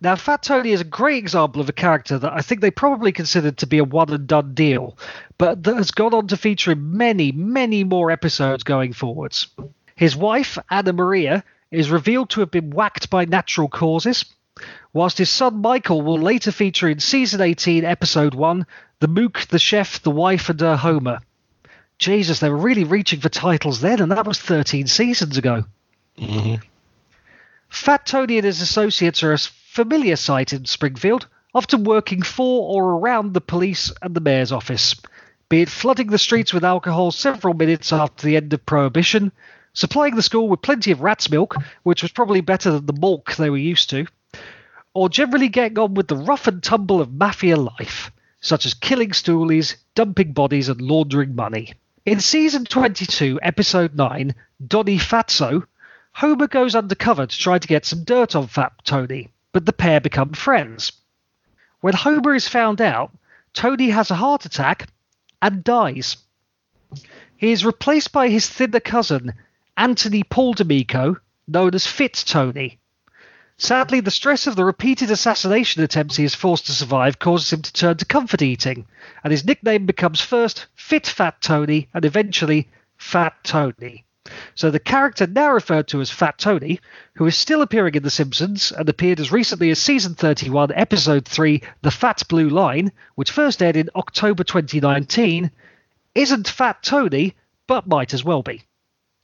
Now, 0.00 0.14
Fat 0.14 0.42
Tony 0.42 0.70
is 0.70 0.80
a 0.80 0.84
great 0.84 1.18
example 1.18 1.60
of 1.60 1.68
a 1.68 1.72
character 1.72 2.18
that 2.18 2.32
I 2.32 2.40
think 2.40 2.60
they 2.60 2.70
probably 2.70 3.12
considered 3.12 3.58
to 3.58 3.66
be 3.66 3.78
a 3.78 3.84
one 3.84 4.12
and 4.12 4.26
done 4.26 4.54
deal, 4.54 4.96
but 5.38 5.62
that 5.64 5.76
has 5.76 5.90
gone 5.90 6.14
on 6.14 6.28
to 6.28 6.36
feature 6.36 6.72
in 6.72 6.96
many, 6.96 7.32
many 7.32 7.82
more 7.82 8.10
episodes 8.10 8.62
going 8.62 8.92
forwards. 8.92 9.48
His 9.96 10.14
wife, 10.14 10.58
Anna 10.70 10.92
Maria, 10.92 11.42
is 11.70 11.90
revealed 11.90 12.30
to 12.30 12.40
have 12.40 12.50
been 12.50 12.70
whacked 12.70 13.10
by 13.10 13.24
natural 13.24 13.68
causes, 13.68 14.24
whilst 14.92 15.18
his 15.18 15.30
son 15.30 15.60
Michael 15.60 16.02
will 16.02 16.18
later 16.18 16.52
feature 16.52 16.88
in 16.88 17.00
season 17.00 17.40
18, 17.40 17.84
episode 17.84 18.34
1, 18.34 18.66
The 19.00 19.08
Mook, 19.08 19.46
the 19.48 19.58
Chef, 19.58 20.02
the 20.02 20.10
Wife, 20.10 20.48
and 20.48 20.60
her 20.60 20.76
Homer. 20.76 21.18
Jesus, 21.98 22.40
they 22.40 22.50
were 22.50 22.56
really 22.56 22.84
reaching 22.84 23.20
for 23.20 23.28
titles 23.28 23.80
then, 23.80 24.00
and 24.00 24.12
that 24.12 24.26
was 24.26 24.38
13 24.38 24.86
seasons 24.86 25.38
ago. 25.38 25.64
Mm-hmm. 26.18 26.62
Fat 27.68 28.06
Tony 28.06 28.38
and 28.38 28.44
his 28.44 28.60
associates 28.60 29.22
are 29.22 29.32
a 29.32 29.38
familiar 29.38 30.16
sight 30.16 30.52
in 30.52 30.64
Springfield, 30.64 31.26
often 31.54 31.84
working 31.84 32.22
for 32.22 32.74
or 32.74 32.92
around 32.92 33.34
the 33.34 33.40
police 33.40 33.92
and 34.02 34.14
the 34.14 34.20
mayor's 34.20 34.52
office, 34.52 34.94
be 35.48 35.62
it 35.62 35.68
flooding 35.68 36.08
the 36.08 36.18
streets 36.18 36.52
with 36.52 36.64
alcohol 36.64 37.10
several 37.10 37.54
minutes 37.54 37.92
after 37.92 38.26
the 38.26 38.36
end 38.36 38.52
of 38.52 38.66
Prohibition, 38.66 39.32
supplying 39.72 40.16
the 40.16 40.22
school 40.22 40.48
with 40.48 40.62
plenty 40.62 40.90
of 40.90 41.02
rat's 41.02 41.30
milk, 41.30 41.54
which 41.82 42.02
was 42.02 42.10
probably 42.10 42.40
better 42.40 42.70
than 42.70 42.86
the 42.86 42.92
milk 42.92 43.34
they 43.36 43.50
were 43.50 43.56
used 43.56 43.90
to, 43.90 44.06
or 44.94 45.08
generally 45.08 45.48
getting 45.48 45.78
on 45.78 45.94
with 45.94 46.08
the 46.08 46.16
rough 46.16 46.46
and 46.46 46.62
tumble 46.62 47.00
of 47.00 47.12
mafia 47.12 47.56
life, 47.56 48.10
such 48.40 48.66
as 48.66 48.74
killing 48.74 49.10
stoolies, 49.10 49.76
dumping 49.94 50.32
bodies, 50.32 50.68
and 50.68 50.80
laundering 50.80 51.34
money. 51.34 51.74
In 52.04 52.20
season 52.20 52.64
22, 52.64 53.40
episode 53.42 53.94
9, 53.94 54.34
Donny 54.66 54.98
Fatso, 54.98 55.66
Homer 56.16 56.46
goes 56.46 56.74
undercover 56.74 57.26
to 57.26 57.38
try 57.38 57.58
to 57.58 57.68
get 57.68 57.84
some 57.84 58.02
dirt 58.02 58.34
on 58.34 58.46
Fat 58.46 58.72
Tony, 58.84 59.28
but 59.52 59.66
the 59.66 59.72
pair 59.74 60.00
become 60.00 60.32
friends. 60.32 60.92
When 61.82 61.92
Homer 61.92 62.34
is 62.34 62.48
found 62.48 62.80
out, 62.80 63.12
Tony 63.52 63.90
has 63.90 64.10
a 64.10 64.14
heart 64.14 64.46
attack 64.46 64.88
and 65.42 65.62
dies. 65.62 66.16
He 67.36 67.52
is 67.52 67.66
replaced 67.66 68.12
by 68.12 68.30
his 68.30 68.48
thinner 68.48 68.80
cousin, 68.80 69.34
Anthony 69.76 70.22
Paul 70.22 70.54
D'Amico, 70.54 71.16
known 71.46 71.74
as 71.74 71.86
Fit 71.86 72.24
Tony. 72.26 72.78
Sadly, 73.58 74.00
the 74.00 74.10
stress 74.10 74.46
of 74.46 74.56
the 74.56 74.64
repeated 74.64 75.10
assassination 75.10 75.82
attempts 75.82 76.16
he 76.16 76.24
is 76.24 76.34
forced 76.34 76.64
to 76.64 76.72
survive 76.72 77.18
causes 77.18 77.52
him 77.52 77.60
to 77.60 77.72
turn 77.74 77.98
to 77.98 78.06
comfort 78.06 78.40
eating, 78.40 78.86
and 79.22 79.32
his 79.32 79.44
nickname 79.44 79.84
becomes 79.84 80.22
first 80.22 80.64
Fit 80.74 81.06
Fat 81.06 81.42
Tony 81.42 81.90
and 81.92 82.06
eventually 82.06 82.70
Fat 82.96 83.34
Tony. 83.44 84.05
So 84.56 84.70
the 84.70 84.80
character 84.80 85.26
now 85.26 85.52
referred 85.52 85.86
to 85.88 86.00
as 86.00 86.10
Fat 86.10 86.38
Tony, 86.38 86.80
who 87.16 87.26
is 87.26 87.36
still 87.36 87.60
appearing 87.60 87.94
in 87.94 88.02
The 88.02 88.08
Simpsons 88.08 88.72
and 88.72 88.88
appeared 88.88 89.20
as 89.20 89.30
recently 89.30 89.70
as 89.70 89.78
season 89.78 90.14
31, 90.14 90.72
episode 90.74 91.26
3, 91.26 91.62
The 91.82 91.90
Fat 91.90 92.22
Blue 92.26 92.48
Line, 92.48 92.90
which 93.16 93.30
first 93.30 93.62
aired 93.62 93.76
in 93.76 93.90
October 93.94 94.44
2019, 94.44 95.50
isn't 96.14 96.48
Fat 96.48 96.82
Tony, 96.82 97.34
but 97.66 97.86
might 97.86 98.14
as 98.14 98.24
well 98.24 98.42
be. 98.42 98.62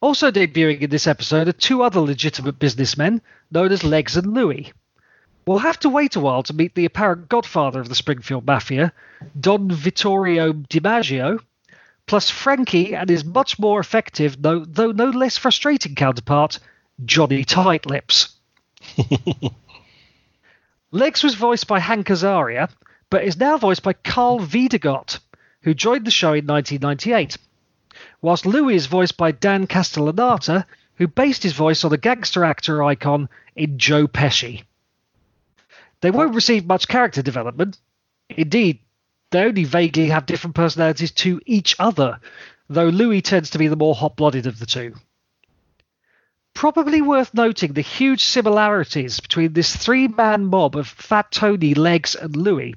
Also 0.03 0.31
debuting 0.31 0.83
in 0.83 0.91
this 0.91 1.07
episode 1.07 1.49
are 1.49 1.53
two 1.53 1.83
other 1.83 2.01
legitimate 2.01 2.59
businessmen 2.59 3.23
known 3.51 3.73
as 3.73 3.83
Legs 3.83 4.19
and 4.19 4.35
Louie. 4.35 4.71
We'll 5.47 5.59
have 5.61 5.81
to 5.81 5.89
wait 5.89 6.15
a 6.15 6.21
while 6.21 6.43
to 6.43 6.53
meet 6.53 6.75
the 6.75 6.85
apparent 6.85 7.31
godfather 7.31 7.81
of 7.81 7.89
the 7.89 7.95
Springfield 7.95 8.47
Mafia, 8.47 8.93
Don 9.41 9.71
Vittorio 9.71 10.53
DiMaggio, 10.53 11.41
plus 12.07 12.31
Frankie 12.31 12.95
and 12.95 13.09
his 13.09 13.25
much 13.25 13.59
more 13.59 13.81
effective, 13.81 14.41
though, 14.41 14.65
though 14.65 14.93
no 14.93 15.11
less 15.11 15.37
frustrating 15.37 15.95
counterpart, 15.95 16.59
Johnny 17.05 17.45
Tightlips. 17.45 18.35
Legs 20.91 21.23
was 21.23 21.35
voiced 21.35 21.67
by 21.67 21.79
Hank 21.79 22.09
Azaria, 22.09 22.69
but 23.11 23.25
is 23.25 23.39
now 23.39 23.57
voiced 23.57 23.83
by 23.83 23.93
Karl 23.93 24.41
Wiedergott, 24.41 25.19
who 25.63 25.75
joined 25.75 26.05
the 26.05 26.11
show 26.11 26.35
in 26.35 26.47
1998 26.47 27.39
whilst 28.23 28.47
Louis 28.47 28.77
is 28.77 28.87
voiced 28.87 29.17
by 29.17 29.33
Dan 29.33 29.67
Castellaneta, 29.67 30.65
who 30.97 31.09
based 31.09 31.43
his 31.43 31.53
voice 31.53 31.85
on 31.85 31.93
a 31.93 31.99
gangster 31.99 32.45
actor 32.45 32.83
icon 32.83 33.29
in 33.57 33.79
Joe 33.79 34.07
Pesci. 34.07 34.63
They 36.01 36.11
won't 36.11 36.35
receive 36.35 36.67
much 36.67 36.89
character 36.89 37.23
development. 37.23 37.79
Indeed, 38.29 38.81
they 39.33 39.45
only 39.45 39.65
vaguely 39.65 40.09
have 40.09 40.27
different 40.27 40.55
personalities 40.55 41.11
to 41.11 41.41
each 41.47 41.75
other, 41.79 42.21
though 42.69 42.89
Louis 42.89 43.23
tends 43.23 43.51
to 43.51 43.59
be 43.59 43.67
the 43.67 43.77
more 43.77 43.95
hot 43.95 44.17
blooded 44.17 44.47
of 44.47 44.59
the 44.59 44.67
two. 44.67 44.95
Probably 46.55 47.01
worth 47.01 47.33
noting 47.33 47.73
the 47.73 47.81
huge 47.81 48.23
similarities 48.23 49.21
between 49.21 49.55
this 49.55 49.75
three 49.75 50.07
man 50.07 50.45
mob 50.45 50.77
of 50.77 50.87
Fat 50.87 51.33
Tony, 51.33 51.75
Legs, 51.75 52.15
and 52.15 52.37
Louis, 52.37 52.75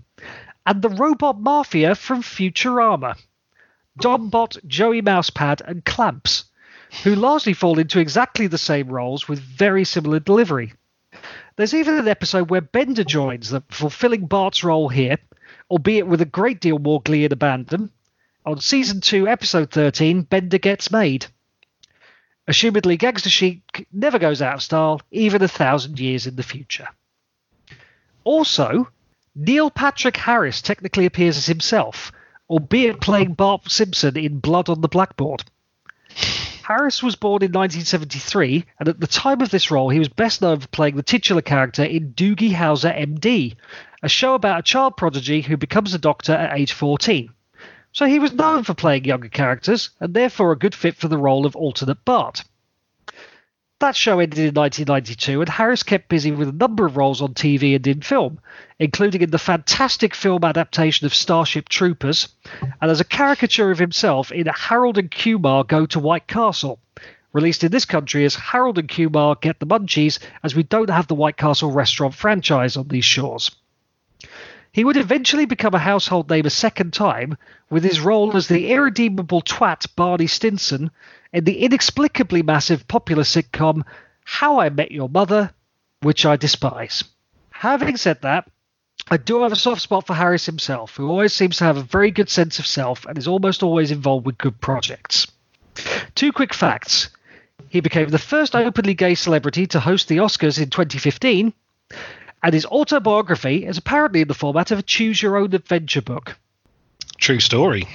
and 0.65 0.81
the 0.81 0.89
robot 0.89 1.39
mafia 1.39 1.93
from 1.93 2.23
Futurama. 2.23 3.17
Donbot, 3.99 4.65
Joey 4.65 5.01
Mousepad, 5.01 5.61
and 5.61 5.83
Clamps, 5.85 6.45
who 7.03 7.15
largely 7.15 7.53
fall 7.53 7.79
into 7.79 7.99
exactly 7.99 8.47
the 8.47 8.57
same 8.57 8.87
roles 8.87 9.27
with 9.27 9.39
very 9.39 9.83
similar 9.83 10.19
delivery. 10.19 10.73
There's 11.55 11.73
even 11.73 11.97
an 11.97 12.07
episode 12.07 12.49
where 12.49 12.61
Bender 12.61 13.03
joins 13.03 13.49
them, 13.49 13.63
fulfilling 13.69 14.25
Bart's 14.25 14.63
role 14.63 14.89
here, 14.89 15.17
albeit 15.75 16.07
with 16.07 16.21
a 16.21 16.25
great 16.25 16.61
deal 16.61 16.79
more 16.79 17.01
glee 17.01 17.25
and 17.25 17.33
abandon. 17.33 17.91
On 18.45 18.57
season 18.61 19.01
2, 19.01 19.27
episode 19.27 19.71
13, 19.71 20.21
Bender 20.21 20.57
gets 20.57 20.89
made. 20.89 21.25
Assumedly, 22.47 22.97
Gangster 22.97 23.29
Chic 23.29 23.85
never 23.91 24.17
goes 24.17 24.41
out 24.41 24.53
of 24.53 24.63
style, 24.63 25.01
even 25.11 25.41
a 25.41 25.49
thousand 25.49 25.99
years 25.99 26.27
in 26.27 26.37
the 26.37 26.43
future. 26.43 26.87
Also, 28.23 28.87
Neil 29.35 29.69
Patrick 29.69 30.15
Harris 30.15 30.61
technically 30.61 31.05
appears 31.05 31.35
as 31.35 31.47
himself, 31.47 32.09
albeit 32.49 33.01
playing 33.01 33.33
Bart 33.33 33.69
Simpson 33.69 34.15
in 34.15 34.39
Blood 34.39 34.69
on 34.69 34.79
the 34.79 34.87
Blackboard. 34.87 35.43
Harris 36.67 37.03
was 37.03 37.15
born 37.15 37.43
in 37.43 37.51
1973, 37.51 38.65
and 38.79 38.89
at 38.89 38.99
the 38.99 39.05
time 39.05 39.39
of 39.41 39.51
this 39.51 39.69
role, 39.69 39.89
he 39.89 39.99
was 39.99 40.09
best 40.09 40.41
known 40.41 40.59
for 40.59 40.67
playing 40.69 40.95
the 40.95 41.03
titular 41.03 41.43
character 41.43 41.83
in 41.83 42.13
Doogie 42.13 42.55
Howser 42.55 42.91
MD, 42.91 43.55
a 44.01 44.09
show 44.09 44.33
about 44.33 44.61
a 44.61 44.63
child 44.63 44.97
prodigy 44.97 45.41
who 45.41 45.57
becomes 45.57 45.93
a 45.93 45.99
doctor 45.99 46.33
at 46.33 46.57
age 46.57 46.73
14. 46.73 47.29
So 47.91 48.07
he 48.07 48.17
was 48.17 48.33
known 48.33 48.63
for 48.63 48.73
playing 48.73 49.05
younger 49.05 49.29
characters, 49.29 49.91
and 49.99 50.15
therefore 50.15 50.53
a 50.53 50.57
good 50.57 50.73
fit 50.73 50.95
for 50.95 51.07
the 51.07 51.19
role 51.19 51.45
of 51.45 51.55
alternate 51.55 52.03
Bart. 52.03 52.43
That 53.79 53.97
show 53.97 54.19
ended 54.19 54.39
in 54.39 54.53
1992, 54.53 55.41
and 55.41 55.49
Harris 55.49 55.83
kept 55.83 56.07
busy 56.07 56.31
with 56.31 56.47
a 56.47 56.53
number 56.53 56.85
of 56.85 56.95
roles 56.95 57.21
on 57.21 57.33
TV 57.33 57.75
and 57.75 57.85
in 57.85 58.01
film, 58.01 58.39
including 58.79 59.21
in 59.21 59.31
the 59.31 59.37
fantastic 59.37 60.15
film 60.15 60.45
adaptation 60.45 61.05
of 61.05 61.13
Starship 61.13 61.67
Troopers, 61.67 62.29
and 62.81 62.89
as 62.89 63.01
a 63.01 63.05
caricature 63.05 63.71
of 63.71 63.77
himself 63.77 64.31
in 64.31 64.47
Harold 64.47 64.97
and 64.97 65.11
Kumar 65.11 65.65
Go 65.65 65.85
to 65.87 65.99
White 65.99 66.25
Castle, 66.25 66.79
released 67.33 67.65
in 67.65 67.71
this 67.71 67.83
country 67.83 68.23
as 68.23 68.35
Harold 68.35 68.79
and 68.79 68.87
Kumar 68.87 69.35
Get 69.35 69.59
the 69.59 69.67
Munchies, 69.67 70.19
as 70.41 70.55
we 70.55 70.63
don't 70.63 70.89
have 70.89 71.07
the 71.07 71.15
White 71.15 71.35
Castle 71.35 71.69
restaurant 71.69 72.15
franchise 72.15 72.77
on 72.77 72.87
these 72.87 73.03
shores. 73.03 73.51
He 74.75 74.83
would 74.83 74.97
eventually 74.97 75.45
become 75.45 75.73
a 75.73 75.79
household 75.79 76.29
name 76.29 76.45
a 76.45 76.49
second 76.49 76.91
time 76.91 77.37
with 77.69 77.85
his 77.85 78.01
role 78.01 78.35
as 78.35 78.49
the 78.49 78.73
irredeemable 78.73 79.41
twat 79.41 79.85
Barney 79.95 80.27
Stinson 80.27 80.91
in 81.31 81.45
the 81.45 81.59
inexplicably 81.59 82.41
massive 82.41 82.85
popular 82.85 83.23
sitcom 83.23 83.83
How 84.25 84.59
I 84.59 84.67
Met 84.67 84.91
Your 84.91 85.07
Mother, 85.07 85.53
which 86.01 86.25
I 86.25 86.35
despise. 86.35 87.05
Having 87.51 87.95
said 87.95 88.21
that, 88.23 88.51
I 89.09 89.15
do 89.15 89.43
have 89.43 89.53
a 89.53 89.55
soft 89.55 89.79
spot 89.79 90.07
for 90.07 90.13
Harris 90.13 90.45
himself, 90.45 90.97
who 90.97 91.07
always 91.07 91.31
seems 91.31 91.55
to 91.59 91.63
have 91.63 91.77
a 91.77 91.81
very 91.81 92.11
good 92.11 92.29
sense 92.29 92.59
of 92.59 92.67
self 92.67 93.05
and 93.05 93.17
is 93.17 93.29
almost 93.29 93.63
always 93.63 93.91
involved 93.91 94.25
with 94.25 94.37
good 94.37 94.59
projects. 94.59 95.25
Two 96.15 96.33
quick 96.33 96.53
facts. 96.53 97.07
He 97.69 97.79
became 97.79 98.09
the 98.09 98.17
first 98.17 98.53
openly 98.53 98.93
gay 98.93 99.15
celebrity 99.15 99.67
to 99.67 99.79
host 99.79 100.09
the 100.09 100.17
Oscars 100.17 100.61
in 100.61 100.69
2015, 100.69 101.53
and 102.45 102.53
his 102.53 102.67
autobiography 102.67 103.65
is 103.65 103.79
apparently 103.79 104.21
in 104.21 104.27
the 104.27 104.35
format 104.35 104.69
of 104.69 104.77
a 104.77 104.83
choose 104.83 105.19
your 105.19 105.35
own 105.35 105.55
adventure 105.55 106.03
book. 106.03 106.37
True 107.17 107.39
story. 107.39 107.87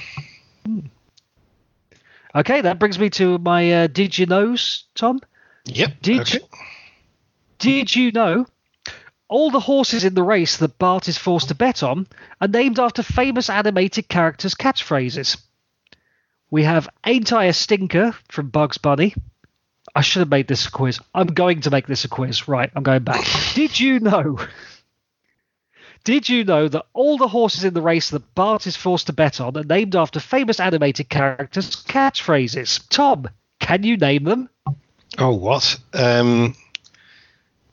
Okay, 2.35 2.61
that 2.61 2.81
brings 2.81 2.99
me 2.99 3.11
to 3.11 3.39
my 3.39 3.73
uh, 3.73 3.87
did 3.87 4.19
you 4.19 4.27
knows, 4.27 4.87
Tom? 4.97 5.21
Yep. 5.67 5.93
Did 6.03 6.21
okay. 6.23 6.41
Did 7.61 7.95
you 7.95 8.11
know 8.11 8.45
all 9.29 9.53
the 9.53 9.61
horses 9.61 10.05
in 10.05 10.15
the 10.15 10.23
race 10.25 10.57
that 10.57 10.79
Bart 10.79 11.07
is 11.07 11.17
forced 11.17 11.49
to 11.49 11.55
bet 11.55 11.85
on 11.85 12.09
are 12.41 12.49
named 12.49 12.81
after 12.81 13.05
famous 13.05 13.49
animated 13.51 14.09
characters' 14.09 14.57
catchphrases? 14.57 15.41
We 16.51 16.65
have 16.65 16.89
Ain't 17.07 17.33
I 17.33 17.45
a 17.45 17.53
Stinker 17.53 18.17
from 18.29 18.49
Bugs 18.49 18.79
Bunny. 18.79 19.15
I 19.95 20.03
should 20.03 20.21
have 20.21 20.31
made 20.31 20.47
this 20.47 20.67
a 20.67 20.71
quiz. 20.71 21.01
I'm 21.15 21.29
going 21.29 21.63
to 21.63 21.71
make 21.71 21.87
this 21.87 22.05
a 22.05 22.09
quiz. 22.09 22.49
Right, 22.49 22.71
I'm 22.75 22.83
going 22.83 23.03
back. 23.03 23.27
Did 23.55 23.79
you 23.79 24.01
know? 24.01 24.39
Did 26.05 26.29
you 26.29 26.45
know 26.45 26.67
that 26.69 26.87
all 26.95 27.19
the 27.19 27.29
horses 27.29 27.65
in 27.65 27.75
the 27.75 27.83
race 27.83 28.11
that 28.11 28.35
Bart 28.35 28.67
is 28.67 28.77
forced 28.77 29.09
to 29.09 29.13
bet 29.13 29.41
on 29.41 29.57
are 29.57 29.65
named 29.65 29.95
after 29.95 30.19
famous 30.19 30.59
animated 30.59 31.09
characters' 31.09 31.77
catchphrases? 31.85 32.87
Tom, 32.89 33.29
can 33.59 33.83
you 33.83 33.97
name 33.97 34.25
them? 34.25 34.49
Oh, 35.19 35.35
what? 35.35 35.79
Um, 35.93 36.55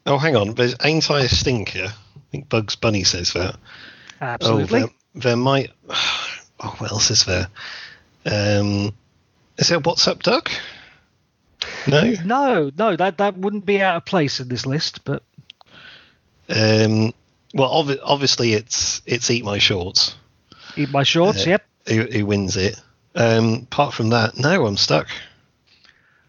oh, 0.05 0.17
hang 0.17 0.35
on. 0.35 0.55
There's 0.55 0.75
Ain't 0.83 1.09
I 1.09 1.21
a 1.21 1.29
Stinker? 1.29 1.87
I 1.87 2.19
think 2.31 2.49
Bugs 2.49 2.75
Bunny 2.75 3.05
says 3.05 3.31
that. 3.33 3.55
Absolutely. 4.19 4.83
Oh, 4.83 4.87
there, 5.13 5.21
there 5.21 5.37
might. 5.37 5.71
Oh, 5.89 6.75
what 6.79 6.91
else 6.91 7.11
is 7.11 7.23
there? 7.25 7.47
Um, 8.25 8.93
is 9.57 9.69
there 9.69 9.79
What's 9.79 10.07
Up, 10.07 10.21
Duck? 10.21 10.51
No. 11.87 12.13
No, 12.25 12.71
no, 12.77 12.95
that 12.95 13.17
that 13.17 13.37
wouldn't 13.37 13.65
be 13.65 13.81
out 13.81 13.95
of 13.97 14.05
place 14.05 14.39
in 14.39 14.47
this 14.49 14.65
list, 14.65 15.03
but 15.05 15.23
Um, 16.49 17.13
well, 17.53 17.83
obvi- 17.83 17.99
obviously 18.03 18.53
it's 18.53 19.01
it's 19.05 19.29
Eat 19.29 19.43
My 19.43 19.57
Shorts. 19.57 20.15
eat 20.75 20.91
my 20.91 21.03
shorts. 21.03 21.45
Uh, 21.45 21.51
yep. 21.51 21.65
Who, 21.87 22.03
who 22.03 22.25
wins 22.25 22.55
it? 22.57 22.79
Um, 23.15 23.65
apart 23.71 23.93
from 23.93 24.09
that, 24.09 24.37
no, 24.37 24.65
I'm 24.67 24.77
stuck. 24.77 25.07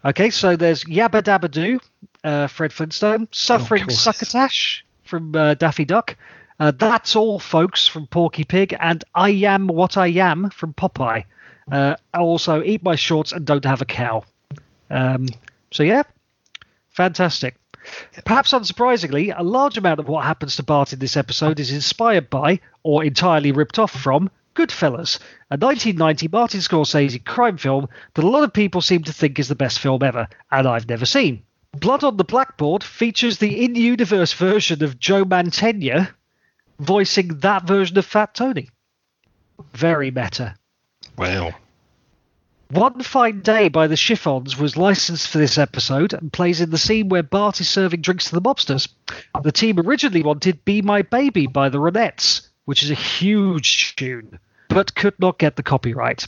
Okay, 0.03 0.29
so 0.29 0.55
there's 0.55 0.83
Yabba 0.85 1.21
Dabba 1.21 1.51
Doo, 1.51 1.79
uh, 2.23 2.47
Fred 2.47 2.71
Flintstone, 2.73 3.27
Suffering 3.31 3.83
course. 3.83 3.99
Succotash 4.01 4.83
from 5.03 5.35
uh, 5.35 5.53
Daffy 5.55 5.83
Duck, 5.85 6.15
uh, 6.59 6.71
That's 6.71 7.15
All 7.15 7.37
Folks 7.37 7.87
from 7.87 8.07
Porky 8.07 8.43
Pig, 8.45 8.75
and 8.79 9.03
I 9.13 9.29
Am 9.29 9.67
What 9.67 9.97
I 9.97 10.07
Am 10.07 10.49
from 10.51 10.73
Popeye. 10.73 11.25
Uh, 11.71 11.95
also, 12.13 12.63
Eat 12.63 12.81
My 12.81 12.95
Shorts 12.95 13.33
and 13.33 13.45
Don't 13.45 13.65
Have 13.65 13.81
a 13.81 13.85
Cow. 13.85 14.23
Um, 14.89 15.27
so, 15.71 15.83
yeah, 15.83 16.03
fantastic. 16.89 17.55
Perhaps 18.25 18.51
unsurprisingly, 18.51 19.33
a 19.35 19.43
large 19.43 19.77
amount 19.77 19.99
of 19.99 20.07
what 20.07 20.25
happens 20.25 20.55
to 20.55 20.63
Bart 20.63 20.93
in 20.93 20.99
this 20.99 21.17
episode 21.17 21.59
is 21.59 21.71
inspired 21.71 22.29
by, 22.29 22.59
or 22.83 23.03
entirely 23.03 23.51
ripped 23.51 23.79
off 23.79 23.91
from, 23.91 24.29
Goodfellas, 24.55 25.19
a 25.49 25.57
1990 25.57 26.27
Martin 26.27 26.59
Scorsese 26.59 27.23
crime 27.23 27.57
film 27.57 27.87
that 28.13 28.25
a 28.25 28.29
lot 28.29 28.43
of 28.43 28.51
people 28.51 28.81
seem 28.81 29.03
to 29.03 29.13
think 29.13 29.39
is 29.39 29.47
the 29.47 29.55
best 29.55 29.79
film 29.79 30.03
ever, 30.03 30.27
and 30.51 30.67
I've 30.67 30.89
never 30.89 31.05
seen. 31.05 31.43
Blood 31.73 32.03
on 32.03 32.17
the 32.17 32.23
Blackboard 32.23 32.83
features 32.83 33.37
the 33.37 33.63
in 33.63 33.75
universe 33.75 34.33
version 34.33 34.83
of 34.83 34.99
Joe 34.99 35.23
Mantegna 35.23 36.09
voicing 36.79 37.39
that 37.39 37.67
version 37.67 37.97
of 37.97 38.05
Fat 38.05 38.33
Tony. 38.33 38.69
Very 39.73 40.11
meta. 40.11 40.55
Wow. 41.17 41.53
One 42.71 43.01
Fine 43.01 43.41
Day 43.41 43.67
by 43.67 43.87
the 43.87 43.97
Chiffons 43.97 44.55
was 44.55 44.77
licensed 44.77 45.29
for 45.29 45.39
this 45.39 45.57
episode 45.57 46.13
and 46.13 46.31
plays 46.31 46.61
in 46.61 46.69
the 46.69 46.77
scene 46.77 47.09
where 47.09 47.23
Bart 47.23 47.59
is 47.59 47.67
serving 47.67 48.01
drinks 48.01 48.25
to 48.25 48.35
the 48.35 48.41
mobsters. 48.41 48.87
The 49.41 49.51
team 49.51 49.79
originally 49.79 50.21
wanted 50.21 50.63
Be 50.65 50.83
My 50.83 51.01
Baby 51.01 51.47
by 51.47 51.69
the 51.69 51.79
Ronettes, 51.79 52.47
which 52.65 52.83
is 52.83 52.91
a 52.91 52.93
huge 52.93 53.95
tune, 53.95 54.37
but 54.67 54.93
could 54.93 55.19
not 55.19 55.39
get 55.39 55.55
the 55.55 55.63
copyright. 55.63 56.27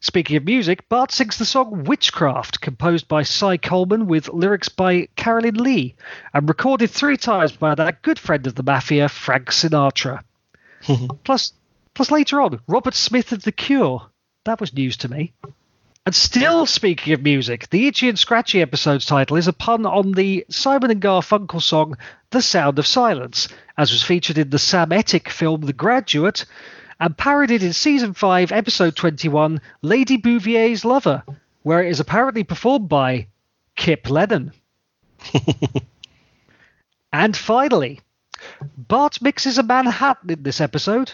Speaking 0.00 0.38
of 0.38 0.46
music, 0.46 0.88
Bart 0.88 1.12
sings 1.12 1.36
the 1.36 1.44
song 1.44 1.84
Witchcraft, 1.84 2.62
composed 2.62 3.06
by 3.06 3.22
Cy 3.22 3.58
Coleman 3.58 4.06
with 4.06 4.30
lyrics 4.30 4.70
by 4.70 5.06
Carolyn 5.16 5.56
Leigh, 5.56 5.96
and 6.32 6.48
recorded 6.48 6.88
three 6.88 7.18
times 7.18 7.52
by 7.52 7.74
that 7.74 8.00
good 8.00 8.18
friend 8.18 8.46
of 8.46 8.54
the 8.54 8.62
Mafia, 8.62 9.10
Frank 9.10 9.50
Sinatra. 9.50 10.22
plus, 11.24 11.52
plus 11.92 12.10
later 12.10 12.40
on, 12.40 12.60
Robert 12.66 12.94
Smith 12.94 13.32
of 13.32 13.42
The 13.42 13.52
Cure. 13.52 14.09
That 14.44 14.60
was 14.60 14.72
news 14.72 14.96
to 14.98 15.10
me. 15.10 15.32
And 16.06 16.14
still 16.14 16.64
speaking 16.64 17.12
of 17.12 17.22
music, 17.22 17.68
the 17.68 17.86
Itchy 17.86 18.08
and 18.08 18.18
Scratchy 18.18 18.62
episode's 18.62 19.04
title 19.04 19.36
is 19.36 19.48
a 19.48 19.52
pun 19.52 19.84
on 19.84 20.12
the 20.12 20.46
Simon 20.48 20.90
and 20.90 21.02
Garfunkel 21.02 21.60
song 21.60 21.98
The 22.30 22.40
Sound 22.40 22.78
of 22.78 22.86
Silence, 22.86 23.48
as 23.76 23.92
was 23.92 24.02
featured 24.02 24.38
in 24.38 24.48
the 24.48 24.58
Sam 24.58 24.90
Ettick 24.90 25.28
film 25.28 25.60
The 25.60 25.74
Graduate, 25.74 26.46
and 26.98 27.16
parodied 27.18 27.62
in 27.62 27.74
season 27.74 28.14
5, 28.14 28.50
episode 28.50 28.96
21, 28.96 29.60
Lady 29.82 30.16
Bouvier's 30.16 30.86
Lover, 30.86 31.22
where 31.62 31.84
it 31.84 31.90
is 31.90 32.00
apparently 32.00 32.42
performed 32.42 32.88
by 32.88 33.26
Kipp 33.76 34.08
Lennon. 34.08 34.52
and 37.12 37.36
finally, 37.36 38.00
Bart 38.76 39.20
mixes 39.20 39.58
a 39.58 39.62
Manhattan 39.62 40.30
in 40.30 40.42
this 40.42 40.62
episode. 40.62 41.12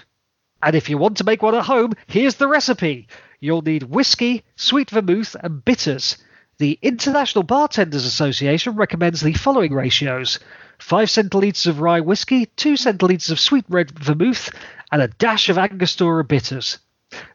And 0.62 0.74
if 0.74 0.88
you 0.88 0.98
want 0.98 1.18
to 1.18 1.24
make 1.24 1.42
one 1.42 1.54
at 1.54 1.64
home, 1.64 1.94
here's 2.06 2.36
the 2.36 2.48
recipe. 2.48 3.08
You'll 3.40 3.62
need 3.62 3.84
whiskey, 3.84 4.44
sweet 4.56 4.90
vermouth, 4.90 5.36
and 5.40 5.64
bitters. 5.64 6.16
The 6.58 6.78
International 6.80 7.44
Bartenders 7.44 8.06
Association 8.06 8.76
recommends 8.76 9.20
the 9.20 9.34
following 9.34 9.74
ratios 9.74 10.38
5 10.78 11.08
centilitres 11.08 11.66
of 11.66 11.80
rye 11.80 12.00
whiskey, 12.00 12.46
2 12.56 12.76
centilitres 12.76 13.30
of 13.30 13.40
sweet 13.40 13.64
red 13.68 13.90
vermouth, 13.98 14.50
and 14.90 15.02
a 15.02 15.08
dash 15.08 15.48
of 15.48 15.58
Angostura 15.58 16.24
bitters. 16.24 16.78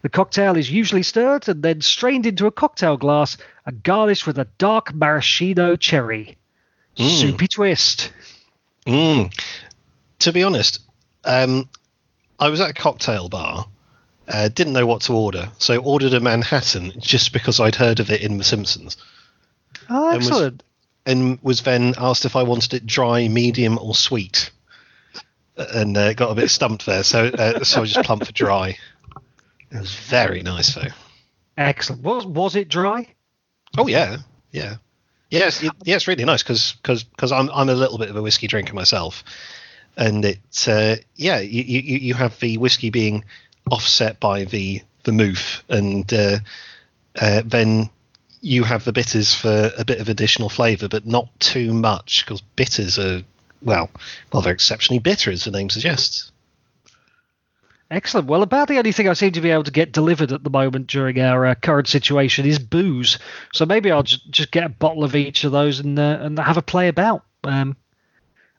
The 0.02 0.10
cocktail 0.10 0.58
is 0.58 0.70
usually 0.70 1.04
stirred 1.04 1.48
and 1.48 1.64
then 1.64 1.82
strained 1.82 2.26
into 2.26 2.46
a 2.46 2.52
cocktail 2.52 2.98
glass 2.98 3.38
and 3.66 3.84
garnished 3.84 4.28
with 4.28 4.38
a 4.38 4.48
dark 4.58 4.94
maraschino 4.94 5.76
cherry. 5.76 6.38
Soupy 6.98 7.48
twist. 7.48 8.12
Mm. 8.86 9.34
To 10.20 10.34
be 10.34 10.44
honest, 10.44 10.80
um, 11.24 11.70
I 12.42 12.50
was 12.50 12.60
at 12.60 12.72
a 12.72 12.74
cocktail 12.74 13.30
bar, 13.30 13.68
uh, 14.28 14.50
didn't 14.50 14.74
know 14.74 14.86
what 14.86 15.02
to 15.04 15.14
order, 15.14 15.50
so 15.60 15.78
ordered 15.78 16.14
a 16.14 16.20
Manhattan 16.20 16.92
just 16.98 17.32
because 17.34 17.60
I'd 17.60 17.76
heard 17.76 18.00
of 18.00 18.10
it 18.12 18.22
in 18.22 18.38
The 18.38 18.44
Simpsons, 18.44 18.98
Oh, 19.90 20.12
And 20.12 20.24
was- 20.26 20.52
and 21.06 21.40
was 21.42 21.62
then 21.62 21.94
asked 21.98 22.26
if 22.26 22.36
I 22.36 22.44
wanted 22.44 22.74
it 22.74 22.86
dry, 22.86 23.28
medium, 23.28 23.78
or 23.80 23.94
sweet, 23.96 24.52
and 25.58 25.96
uh, 25.98 26.14
got 26.14 26.32
a 26.32 26.36
bit 26.36 26.50
stumped 26.50 26.86
there. 26.86 27.04
So, 27.04 27.26
uh, 27.26 27.64
so 27.64 27.82
I 27.82 27.86
just 27.86 28.06
plumped 28.06 28.26
for 28.28 28.32
dry. 28.32 28.78
It 29.72 29.80
was 29.80 29.94
very 29.94 30.42
nice 30.44 30.74
though. 30.76 30.88
Excellent. 31.58 32.04
Was, 32.04 32.26
was 32.26 32.56
it 32.56 32.70
dry? 32.70 33.08
Oh 33.78 33.88
yeah, 33.88 34.18
yeah, 34.52 34.76
yes, 35.30 35.62
it, 35.64 35.72
yeah. 35.84 35.96
It's 35.96 36.08
really 36.08 36.26
nice 36.26 36.44
because 36.44 36.74
because 36.74 37.32
I'm 37.32 37.50
I'm 37.54 37.70
a 37.70 37.74
little 37.76 37.98
bit 37.98 38.10
of 38.10 38.16
a 38.16 38.22
whiskey 38.22 38.48
drinker 38.48 38.74
myself, 38.74 39.24
and 39.98 40.26
it 40.26 40.68
uh, 40.68 40.96
yeah 41.16 41.40
you, 41.40 41.64
you 41.64 41.98
you 41.98 42.14
have 42.14 42.40
the 42.40 42.58
whiskey 42.58 42.90
being 42.90 43.24
offset 43.70 44.20
by 44.20 44.44
the 44.46 44.82
the 45.04 45.12
moof 45.12 45.62
and 45.70 46.14
uh, 46.14 46.38
uh, 47.20 47.42
then 47.46 47.90
you 48.42 48.64
have 48.64 48.84
the 48.84 48.92
bitters 48.92 49.34
for 49.34 49.72
a 49.78 49.86
bit 49.86 50.00
of 50.00 50.10
additional 50.10 50.50
flavour, 50.50 50.88
but 50.88 51.06
not 51.06 51.28
too 51.40 51.74
much 51.74 52.26
because 52.26 52.42
bitters 52.42 52.98
are 52.98 53.22
well 53.62 53.90
well 54.34 54.42
they're 54.42 54.54
exceptionally 54.54 55.00
bitter 55.00 55.32
as 55.32 55.44
the 55.44 55.52
name 55.52 55.70
suggests. 55.70 56.32
Excellent. 57.92 58.28
Well, 58.28 58.42
about 58.42 58.70
the 58.70 58.78
only 58.78 58.94
thing 58.94 59.10
I 59.10 59.14
seem 59.14 59.34
to 59.34 59.42
be 59.42 59.52
able 59.52 59.66
to 59.66 59.72
get 59.72 59.92
delivered 59.92 60.32
at 60.32 60.46
the 60.46 60.50
moment 60.50 60.88
during 60.88 61.20
our 61.20 61.46
uh, 61.46 61.56
current 61.56 61.90
situation 61.90 62.46
is 62.46 62.58
booze. 62.58 63.20
So 63.54 63.66
maybe 63.66 63.92
I'll 63.92 64.02
just, 64.02 64.32
just 64.32 64.50
get 64.50 64.64
a 64.64 64.70
bottle 64.70 65.04
of 65.04 65.14
each 65.14 65.44
of 65.44 65.52
those 65.52 65.82
and 65.82 66.00
uh, 66.00 66.20
and 66.22 66.40
have 66.40 66.56
a 66.58 66.62
play 66.62 66.88
about. 66.88 67.26
Um, 67.44 67.76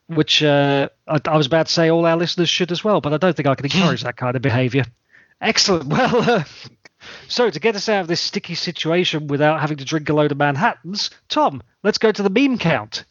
which 0.07 0.43
uh, 0.43 0.89
I, 1.07 1.21
I, 1.25 1.37
was 1.37 1.47
about 1.47 1.67
to 1.67 1.73
say 1.73 1.91
all 1.91 2.07
our 2.07 2.17
listeners 2.17 2.49
should 2.49 2.73
as 2.73 2.85
well, 2.85 3.01
but 3.01 3.13
I 3.13 3.17
don't 3.17 3.37
think 3.37 3.47
I 3.47 3.55
can 3.55 3.67
encourage 3.67 4.03
that 4.03 4.17
kind 4.17 4.37
of 4.37 4.43
behaviour. 4.43 4.85
Excellent. 5.41 5.87
Well, 5.93 6.31
uh, 6.31 6.45
so 7.29 7.51
to 7.51 7.61
get 7.61 7.75
us 7.75 7.89
out 7.89 8.03
of 8.03 8.09
this 8.09 8.21
sticky 8.21 8.55
situation 8.55 9.27
without 9.27 9.61
having 9.61 9.79
to 9.79 9.85
drink 9.85 10.09
a 10.09 10.13
load 10.13 10.31
of 10.31 10.39
Manhattans, 10.39 11.11
Tom, 11.29 11.63
let's 11.83 11.99
go 11.99 12.13
to 12.13 12.23
the 12.23 12.31
meme 12.31 12.59
count. 12.59 13.05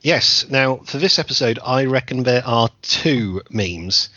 Yes. 0.00 0.46
Now, 0.48 0.76
for 0.76 0.98
this 0.98 1.18
episode, 1.18 1.58
I 1.64 1.84
reckon 1.84 2.22
there 2.22 2.46
are 2.46 2.70
two 2.82 3.42
memes. 3.50 4.08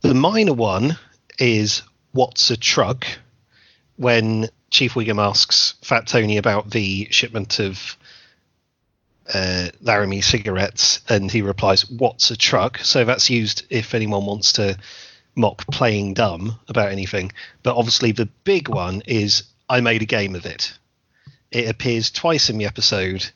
The 0.00 0.14
minor 0.14 0.52
one 0.52 0.98
is 1.38 1.82
"What's 2.12 2.50
a 2.50 2.56
truck?" 2.56 3.06
when 3.96 4.48
Chief 4.70 4.94
Wiggum 4.94 5.22
asks 5.22 5.74
Fat 5.82 6.06
Tony 6.06 6.38
about 6.38 6.70
the 6.70 7.06
shipment 7.10 7.60
of 7.60 7.96
uh, 9.32 9.68
Laramie 9.80 10.20
cigarettes, 10.20 11.00
and 11.08 11.30
he 11.30 11.42
replies, 11.42 11.88
"What's 11.90 12.30
a 12.30 12.36
truck?" 12.36 12.78
So 12.78 13.04
that's 13.04 13.30
used 13.30 13.64
if 13.70 13.94
anyone 13.94 14.26
wants 14.26 14.52
to 14.52 14.76
mock 15.34 15.66
playing 15.70 16.14
dumb 16.14 16.58
about 16.68 16.92
anything. 16.92 17.32
But 17.62 17.76
obviously, 17.76 18.12
the 18.12 18.28
big 18.44 18.68
one 18.68 19.02
is, 19.06 19.44
"I 19.68 19.80
made 19.80 20.02
a 20.02 20.06
game 20.06 20.34
of 20.34 20.46
it." 20.46 20.72
It 21.50 21.68
appears 21.68 22.10
twice 22.10 22.50
in 22.50 22.58
the 22.58 22.66
episode, 22.66 23.28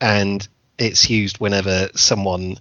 and 0.00 0.46
it's 0.78 1.10
used 1.10 1.38
whenever 1.38 1.90
someone 1.94 2.58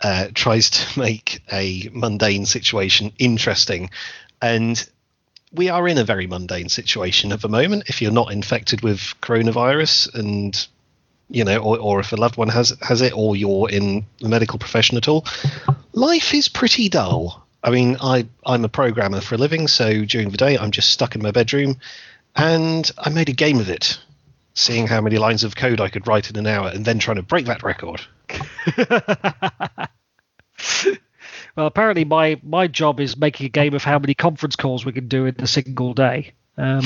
uh, 0.00 0.28
tries 0.34 0.70
to 0.70 0.98
make 0.98 1.42
a 1.52 1.88
mundane 1.92 2.46
situation 2.46 3.12
interesting. 3.18 3.90
And 4.42 4.86
we 5.52 5.68
are 5.68 5.88
in 5.88 5.98
a 5.98 6.04
very 6.04 6.26
mundane 6.26 6.68
situation 6.68 7.32
at 7.32 7.40
the 7.40 7.48
moment. 7.48 7.84
If 7.88 8.00
you're 8.00 8.12
not 8.12 8.32
infected 8.32 8.82
with 8.82 9.00
coronavirus, 9.20 10.14
and 10.14 10.66
you 11.30 11.44
know, 11.44 11.58
or, 11.58 11.78
or 11.78 12.00
if 12.00 12.12
a 12.12 12.16
loved 12.16 12.36
one 12.36 12.48
has 12.48 12.76
has 12.82 13.00
it, 13.00 13.12
or 13.16 13.36
you're 13.36 13.70
in 13.70 14.04
the 14.20 14.28
medical 14.28 14.58
profession 14.58 14.96
at 14.96 15.08
all, 15.08 15.24
life 15.92 16.34
is 16.34 16.48
pretty 16.48 16.88
dull. 16.88 17.46
I 17.62 17.70
mean, 17.70 17.96
I 18.00 18.26
I'm 18.44 18.64
a 18.64 18.68
programmer 18.68 19.20
for 19.20 19.36
a 19.36 19.38
living, 19.38 19.68
so 19.68 20.04
during 20.04 20.30
the 20.30 20.36
day 20.36 20.58
I'm 20.58 20.70
just 20.70 20.90
stuck 20.90 21.14
in 21.14 21.22
my 21.22 21.30
bedroom, 21.30 21.76
and 22.34 22.90
I 22.98 23.10
made 23.10 23.28
a 23.28 23.34
game 23.34 23.60
of 23.60 23.68
it, 23.68 23.98
seeing 24.54 24.86
how 24.86 25.00
many 25.00 25.18
lines 25.18 25.44
of 25.44 25.56
code 25.56 25.80
I 25.80 25.88
could 25.88 26.06
write 26.06 26.30
in 26.30 26.36
an 26.36 26.46
hour, 26.46 26.68
and 26.68 26.84
then 26.84 26.98
trying 26.98 27.16
to 27.16 27.22
break 27.22 27.46
that 27.46 27.62
record. 27.62 28.00
well, 31.56 31.66
apparently 31.66 32.04
my 32.04 32.40
my 32.42 32.66
job 32.66 32.98
is 32.98 33.16
making 33.16 33.46
a 33.46 33.50
game 33.50 33.74
of 33.74 33.84
how 33.84 33.98
many 33.98 34.14
conference 34.14 34.56
calls 34.56 34.84
we 34.84 34.92
can 34.92 35.06
do 35.08 35.26
in 35.26 35.36
a 35.38 35.46
single 35.46 35.94
day. 35.94 36.32
Um, 36.56 36.82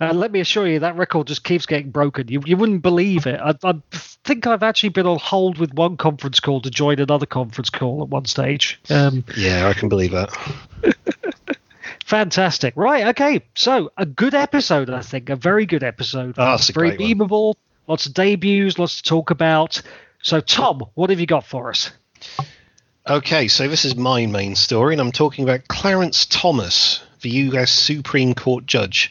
let 0.00 0.32
me 0.32 0.40
assure 0.40 0.66
you, 0.66 0.80
that 0.80 0.96
record 0.96 1.26
just 1.26 1.44
keeps 1.44 1.66
getting 1.66 1.90
broken. 1.90 2.28
You 2.28 2.42
you 2.44 2.56
wouldn't 2.56 2.82
believe 2.82 3.26
it. 3.26 3.40
I, 3.40 3.54
I 3.62 3.74
think 3.92 4.46
I've 4.46 4.62
actually 4.62 4.90
been 4.90 5.06
on 5.06 5.18
hold 5.18 5.58
with 5.58 5.72
one 5.74 5.96
conference 5.96 6.40
call 6.40 6.60
to 6.62 6.70
join 6.70 6.98
another 6.98 7.26
conference 7.26 7.70
call 7.70 8.02
at 8.02 8.08
one 8.08 8.24
stage. 8.24 8.80
Um, 8.90 9.24
yeah, 9.36 9.68
I 9.68 9.74
can 9.74 9.88
believe 9.88 10.12
that. 10.12 10.36
Fantastic. 12.04 12.74
Right. 12.76 13.06
Okay. 13.08 13.42
So 13.54 13.92
a 13.96 14.06
good 14.06 14.34
episode, 14.34 14.90
I 14.90 15.00
think. 15.00 15.30
A 15.30 15.36
very 15.36 15.66
good 15.66 15.82
episode. 15.82 16.34
Oh, 16.38 16.58
very 16.72 16.92
memeable. 16.92 17.54
Lots 17.86 18.06
of 18.06 18.14
debuts. 18.14 18.78
Lots 18.78 18.96
to 18.96 19.02
talk 19.02 19.30
about. 19.30 19.80
So, 20.22 20.40
Tom, 20.40 20.82
what 20.94 21.10
have 21.10 21.20
you 21.20 21.26
got 21.26 21.46
for 21.46 21.68
us? 21.68 21.90
Okay, 23.06 23.48
so 23.48 23.68
this 23.68 23.84
is 23.84 23.96
my 23.96 24.24
main 24.24 24.54
story, 24.54 24.94
and 24.94 25.00
I'm 25.02 25.12
talking 25.12 25.44
about 25.44 25.68
Clarence 25.68 26.24
Thomas, 26.24 27.03
the 27.24 27.30
US 27.30 27.72
Supreme 27.72 28.34
Court 28.34 28.66
judge. 28.66 29.10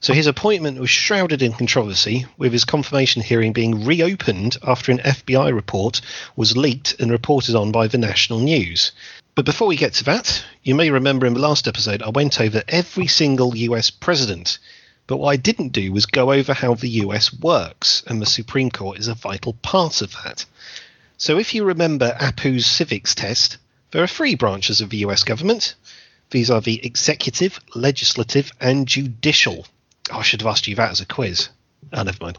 So 0.00 0.14
his 0.14 0.28
appointment 0.28 0.78
was 0.78 0.90
shrouded 0.90 1.42
in 1.42 1.52
controversy, 1.52 2.24
with 2.36 2.52
his 2.52 2.64
confirmation 2.64 3.20
hearing 3.20 3.52
being 3.52 3.84
reopened 3.84 4.56
after 4.62 4.92
an 4.92 4.98
FBI 4.98 5.52
report 5.52 6.00
was 6.36 6.56
leaked 6.56 6.94
and 7.00 7.10
reported 7.10 7.56
on 7.56 7.72
by 7.72 7.88
the 7.88 7.98
national 7.98 8.38
news. 8.38 8.92
But 9.34 9.44
before 9.44 9.66
we 9.66 9.74
get 9.74 9.94
to 9.94 10.04
that, 10.04 10.44
you 10.62 10.76
may 10.76 10.90
remember 10.90 11.26
in 11.26 11.34
the 11.34 11.40
last 11.40 11.66
episode 11.66 12.00
I 12.00 12.10
went 12.10 12.40
over 12.40 12.62
every 12.68 13.08
single 13.08 13.56
US 13.56 13.90
president. 13.90 14.60
But 15.08 15.16
what 15.16 15.30
I 15.30 15.36
didn't 15.36 15.72
do 15.72 15.90
was 15.90 16.06
go 16.06 16.30
over 16.32 16.54
how 16.54 16.74
the 16.74 17.02
US 17.02 17.32
works, 17.32 18.04
and 18.06 18.22
the 18.22 18.26
Supreme 18.26 18.70
Court 18.70 19.00
is 19.00 19.08
a 19.08 19.14
vital 19.14 19.54
part 19.54 20.00
of 20.00 20.12
that. 20.22 20.44
So 21.16 21.40
if 21.40 21.56
you 21.56 21.64
remember 21.64 22.16
Apu's 22.20 22.66
civics 22.66 23.16
test, 23.16 23.56
there 23.90 24.04
are 24.04 24.06
three 24.06 24.36
branches 24.36 24.80
of 24.80 24.90
the 24.90 24.98
US 24.98 25.24
government. 25.24 25.74
These 26.30 26.50
are 26.50 26.60
the 26.60 26.84
executive, 26.84 27.60
legislative, 27.74 28.52
and 28.60 28.86
judicial. 28.86 29.66
Oh, 30.10 30.18
I 30.18 30.22
should 30.22 30.42
have 30.42 30.48
asked 30.48 30.68
you 30.68 30.76
that 30.76 30.90
as 30.90 31.00
a 31.00 31.06
quiz. 31.06 31.48
Oh, 31.92 32.02
never 32.02 32.18
mind. 32.20 32.38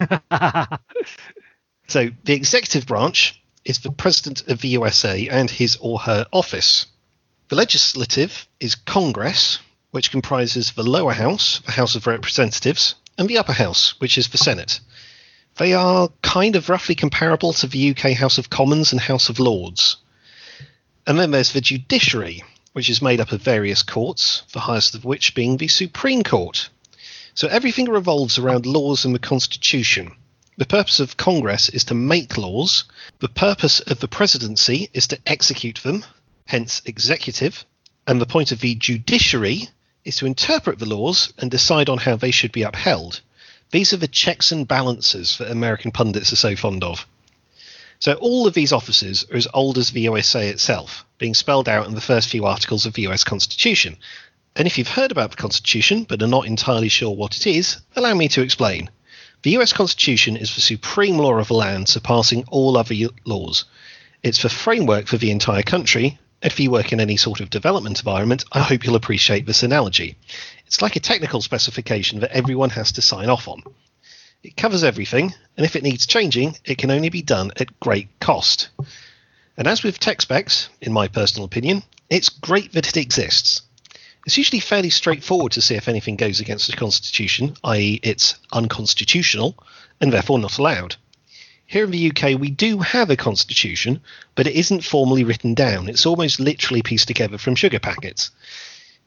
so 1.88 2.10
the 2.24 2.34
executive 2.34 2.86
branch 2.86 3.40
is 3.64 3.78
the 3.78 3.92
President 3.92 4.48
of 4.48 4.60
the 4.60 4.68
USA 4.68 5.28
and 5.28 5.48
his 5.48 5.76
or 5.80 6.00
her 6.00 6.26
office. 6.32 6.86
The 7.48 7.56
legislative 7.56 8.48
is 8.58 8.74
Congress, 8.74 9.58
which 9.92 10.10
comprises 10.10 10.72
the 10.72 10.82
lower 10.82 11.12
house, 11.12 11.60
the 11.64 11.72
House 11.72 11.94
of 11.94 12.06
Representatives, 12.06 12.96
and 13.18 13.28
the 13.28 13.38
upper 13.38 13.52
house, 13.52 14.00
which 14.00 14.18
is 14.18 14.28
the 14.28 14.38
Senate. 14.38 14.80
They 15.58 15.74
are 15.74 16.08
kind 16.22 16.56
of 16.56 16.68
roughly 16.68 16.94
comparable 16.94 17.52
to 17.54 17.66
the 17.66 17.90
UK 17.90 18.12
House 18.12 18.38
of 18.38 18.50
Commons 18.50 18.92
and 18.92 19.00
House 19.00 19.28
of 19.28 19.38
Lords. 19.38 19.96
And 21.06 21.18
then 21.18 21.30
there's 21.30 21.52
the 21.52 21.60
judiciary, 21.60 22.42
which 22.72 22.88
is 22.88 23.02
made 23.02 23.20
up 23.20 23.32
of 23.32 23.42
various 23.42 23.82
courts, 23.82 24.42
the 24.52 24.60
highest 24.60 24.94
of 24.94 25.04
which 25.04 25.34
being 25.34 25.56
the 25.56 25.68
Supreme 25.68 26.22
Court. 26.22 26.68
So 27.34 27.48
everything 27.48 27.88
revolves 27.88 28.38
around 28.38 28.66
laws 28.66 29.04
and 29.04 29.14
the 29.14 29.18
Constitution. 29.18 30.12
The 30.58 30.66
purpose 30.66 31.00
of 31.00 31.16
Congress 31.16 31.68
is 31.70 31.84
to 31.84 31.94
make 31.94 32.36
laws. 32.36 32.84
The 33.20 33.28
purpose 33.28 33.80
of 33.80 34.00
the 34.00 34.08
presidency 34.08 34.90
is 34.92 35.06
to 35.08 35.18
execute 35.26 35.82
them, 35.82 36.04
hence 36.46 36.82
executive. 36.84 37.64
And 38.06 38.20
the 38.20 38.26
point 38.26 38.52
of 38.52 38.60
the 38.60 38.74
judiciary 38.74 39.68
is 40.04 40.16
to 40.16 40.26
interpret 40.26 40.78
the 40.78 40.86
laws 40.86 41.32
and 41.38 41.50
decide 41.50 41.88
on 41.88 41.98
how 41.98 42.16
they 42.16 42.30
should 42.30 42.52
be 42.52 42.62
upheld. 42.62 43.20
These 43.70 43.92
are 43.94 43.98
the 43.98 44.08
checks 44.08 44.52
and 44.52 44.68
balances 44.68 45.38
that 45.38 45.50
American 45.50 45.92
pundits 45.92 46.32
are 46.32 46.36
so 46.36 46.54
fond 46.56 46.84
of. 46.84 47.06
So 48.02 48.14
all 48.14 48.48
of 48.48 48.54
these 48.54 48.72
offices 48.72 49.24
are 49.30 49.36
as 49.36 49.46
old 49.54 49.78
as 49.78 49.92
the 49.92 50.00
USA 50.00 50.48
itself, 50.48 51.04
being 51.18 51.34
spelled 51.34 51.68
out 51.68 51.86
in 51.86 51.94
the 51.94 52.00
first 52.00 52.30
few 52.30 52.46
articles 52.46 52.84
of 52.84 52.94
the 52.94 53.06
US 53.06 53.22
Constitution. 53.22 53.96
And 54.56 54.66
if 54.66 54.76
you've 54.76 54.88
heard 54.88 55.12
about 55.12 55.30
the 55.30 55.36
Constitution 55.36 56.02
but 56.02 56.20
are 56.20 56.26
not 56.26 56.46
entirely 56.46 56.88
sure 56.88 57.14
what 57.14 57.36
it 57.36 57.46
is, 57.46 57.76
allow 57.94 58.14
me 58.14 58.26
to 58.30 58.42
explain. 58.42 58.90
The 59.42 59.56
US 59.58 59.72
Constitution 59.72 60.36
is 60.36 60.52
the 60.52 60.60
supreme 60.60 61.16
law 61.16 61.34
of 61.34 61.46
the 61.46 61.54
land, 61.54 61.88
surpassing 61.88 62.42
all 62.50 62.76
other 62.76 62.96
laws. 63.24 63.66
It's 64.24 64.42
the 64.42 64.48
framework 64.48 65.06
for 65.06 65.16
the 65.16 65.30
entire 65.30 65.62
country. 65.62 66.18
If 66.42 66.58
you 66.58 66.72
work 66.72 66.92
in 66.92 66.98
any 66.98 67.16
sort 67.16 67.38
of 67.38 67.50
development 67.50 68.00
environment, 68.00 68.44
I 68.50 68.62
hope 68.62 68.84
you'll 68.84 68.96
appreciate 68.96 69.46
this 69.46 69.62
analogy. 69.62 70.16
It's 70.66 70.82
like 70.82 70.96
a 70.96 71.00
technical 71.00 71.40
specification 71.40 72.18
that 72.18 72.32
everyone 72.32 72.70
has 72.70 72.90
to 72.90 73.00
sign 73.00 73.28
off 73.28 73.46
on. 73.46 73.62
It 74.42 74.56
covers 74.56 74.82
everything, 74.82 75.34
and 75.56 75.64
if 75.64 75.76
it 75.76 75.84
needs 75.84 76.04
changing, 76.04 76.56
it 76.64 76.76
can 76.76 76.90
only 76.90 77.10
be 77.10 77.22
done 77.22 77.52
at 77.56 77.78
great 77.78 78.08
cost. 78.18 78.70
And 79.56 79.68
as 79.68 79.84
with 79.84 80.00
tech 80.00 80.20
specs, 80.20 80.68
in 80.80 80.92
my 80.92 81.06
personal 81.06 81.44
opinion, 81.44 81.84
it's 82.10 82.28
great 82.28 82.72
that 82.72 82.88
it 82.88 82.96
exists. 82.96 83.62
It's 84.26 84.36
usually 84.36 84.60
fairly 84.60 84.90
straightforward 84.90 85.52
to 85.52 85.60
see 85.60 85.76
if 85.76 85.88
anything 85.88 86.16
goes 86.16 86.40
against 86.40 86.68
the 86.68 86.76
Constitution, 86.76 87.56
i.e., 87.64 88.00
it's 88.02 88.34
unconstitutional 88.52 89.56
and 90.00 90.12
therefore 90.12 90.38
not 90.38 90.58
allowed. 90.58 90.96
Here 91.66 91.84
in 91.84 91.90
the 91.90 92.10
UK, 92.10 92.38
we 92.38 92.50
do 92.50 92.80
have 92.80 93.10
a 93.10 93.16
constitution, 93.16 94.00
but 94.34 94.46
it 94.46 94.54
isn't 94.54 94.84
formally 94.84 95.24
written 95.24 95.54
down. 95.54 95.88
It's 95.88 96.04
almost 96.04 96.38
literally 96.38 96.82
pieced 96.82 97.08
together 97.08 97.38
from 97.38 97.54
sugar 97.54 97.78
packets. 97.78 98.30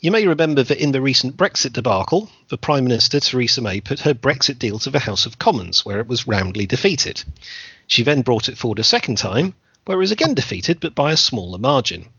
You 0.01 0.11
may 0.11 0.27
remember 0.27 0.61
that 0.61 0.77
in 0.77 0.91
the 0.91 1.01
recent 1.01 1.37
Brexit 1.37 1.71
debacle, 1.71 2.29
the 2.49 2.57
Prime 2.57 2.83
Minister 2.83 3.21
Theresa 3.21 3.61
May 3.61 3.79
put 3.79 4.01
her 4.01 4.13
Brexit 4.13 4.59
deal 4.59 4.77
to 4.79 4.89
the 4.89 4.99
House 4.99 5.25
of 5.25 5.39
Commons, 5.39 5.85
where 5.85 6.01
it 6.01 6.07
was 6.07 6.27
roundly 6.27 6.65
defeated. 6.65 7.23
She 7.87 8.03
then 8.03 8.21
brought 8.21 8.49
it 8.49 8.57
forward 8.57 8.79
a 8.79 8.83
second 8.83 9.17
time, 9.17 9.55
where 9.85 9.95
it 9.95 9.99
was 9.99 10.11
again 10.11 10.33
defeated, 10.33 10.81
but 10.81 10.95
by 10.95 11.13
a 11.13 11.17
smaller 11.17 11.57
margin. 11.57 12.09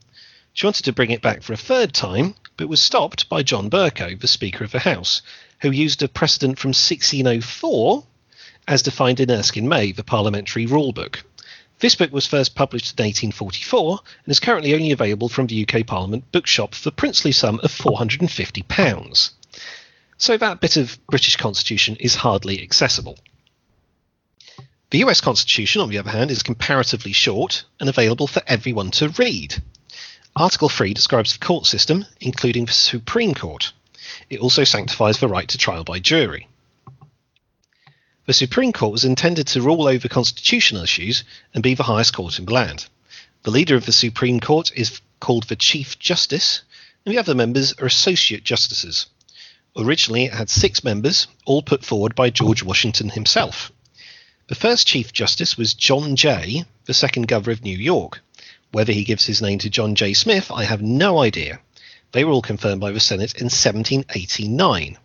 She 0.54 0.66
wanted 0.66 0.84
to 0.84 0.92
bring 0.94 1.10
it 1.10 1.20
back 1.20 1.42
for 1.42 1.52
a 1.52 1.58
third 1.58 1.92
time, 1.92 2.34
but 2.56 2.66
was 2.66 2.80
stopped 2.80 3.28
by 3.28 3.42
John 3.42 3.68
Bercow, 3.68 4.18
the 4.18 4.26
Speaker 4.26 4.64
of 4.64 4.72
the 4.72 4.78
House, 4.78 5.20
who 5.60 5.70
used 5.70 6.02
a 6.02 6.08
precedent 6.08 6.58
from 6.58 6.70
1604 6.70 8.04
as 8.66 8.82
defined 8.82 9.20
in 9.20 9.30
Erskine 9.30 9.68
May, 9.68 9.92
the 9.92 10.02
Parliamentary 10.02 10.64
Rule 10.64 10.92
Book. 10.92 11.24
This 11.78 11.94
book 11.94 12.10
was 12.10 12.26
first 12.26 12.54
published 12.54 12.98
in 12.98 13.04
1844 13.04 14.00
and 14.24 14.32
is 14.32 14.40
currently 14.40 14.74
only 14.74 14.92
available 14.92 15.28
from 15.28 15.46
the 15.46 15.66
UK 15.68 15.86
Parliament 15.86 16.30
bookshop 16.32 16.74
for 16.74 16.84
the 16.84 16.92
princely 16.92 17.32
sum 17.32 17.60
of 17.62 17.70
£450. 17.70 19.30
So 20.16 20.38
that 20.38 20.60
bit 20.60 20.78
of 20.78 20.98
British 21.08 21.36
Constitution 21.36 21.96
is 22.00 22.14
hardly 22.14 22.62
accessible. 22.62 23.18
The 24.90 25.04
US 25.04 25.20
Constitution, 25.20 25.82
on 25.82 25.90
the 25.90 25.98
other 25.98 26.10
hand, 26.10 26.30
is 26.30 26.42
comparatively 26.42 27.12
short 27.12 27.64
and 27.78 27.88
available 27.90 28.26
for 28.26 28.42
everyone 28.46 28.90
to 28.92 29.10
read. 29.10 29.62
Article 30.34 30.70
3 30.70 30.94
describes 30.94 31.32
the 31.32 31.44
court 31.44 31.66
system, 31.66 32.06
including 32.20 32.64
the 32.64 32.72
Supreme 32.72 33.34
Court. 33.34 33.72
It 34.30 34.40
also 34.40 34.64
sanctifies 34.64 35.18
the 35.18 35.28
right 35.28 35.48
to 35.48 35.58
trial 35.58 35.84
by 35.84 35.98
jury. 35.98 36.48
The 38.26 38.32
Supreme 38.32 38.72
Court 38.72 38.90
was 38.90 39.04
intended 39.04 39.46
to 39.48 39.62
rule 39.62 39.86
over 39.86 40.08
constitutional 40.08 40.82
issues 40.82 41.22
and 41.54 41.62
be 41.62 41.74
the 41.74 41.84
highest 41.84 42.12
court 42.12 42.40
in 42.40 42.44
the 42.44 42.52
land. 42.52 42.86
The 43.44 43.52
leader 43.52 43.76
of 43.76 43.86
the 43.86 43.92
Supreme 43.92 44.40
Court 44.40 44.72
is 44.74 45.00
called 45.20 45.44
the 45.44 45.54
Chief 45.54 45.96
Justice, 46.00 46.62
and 47.04 47.14
the 47.14 47.20
other 47.20 47.36
members 47.36 47.72
are 47.74 47.86
Associate 47.86 48.42
Justices. 48.42 49.06
Originally, 49.76 50.24
it 50.24 50.34
had 50.34 50.50
six 50.50 50.82
members, 50.82 51.28
all 51.44 51.62
put 51.62 51.84
forward 51.84 52.16
by 52.16 52.30
George 52.30 52.64
Washington 52.64 53.10
himself. 53.10 53.70
The 54.48 54.56
first 54.56 54.88
Chief 54.88 55.12
Justice 55.12 55.56
was 55.56 55.74
John 55.74 56.16
Jay, 56.16 56.64
the 56.86 56.94
second 56.94 57.28
Governor 57.28 57.52
of 57.52 57.62
New 57.62 57.78
York. 57.78 58.22
Whether 58.72 58.92
he 58.92 59.04
gives 59.04 59.26
his 59.26 59.40
name 59.40 59.60
to 59.60 59.70
John 59.70 59.94
J. 59.94 60.14
Smith, 60.14 60.50
I 60.50 60.64
have 60.64 60.82
no 60.82 61.20
idea. 61.20 61.60
They 62.10 62.24
were 62.24 62.32
all 62.32 62.42
confirmed 62.42 62.80
by 62.80 62.90
the 62.90 62.98
Senate 62.98 63.34
in 63.36 63.44
1789. 63.44 64.98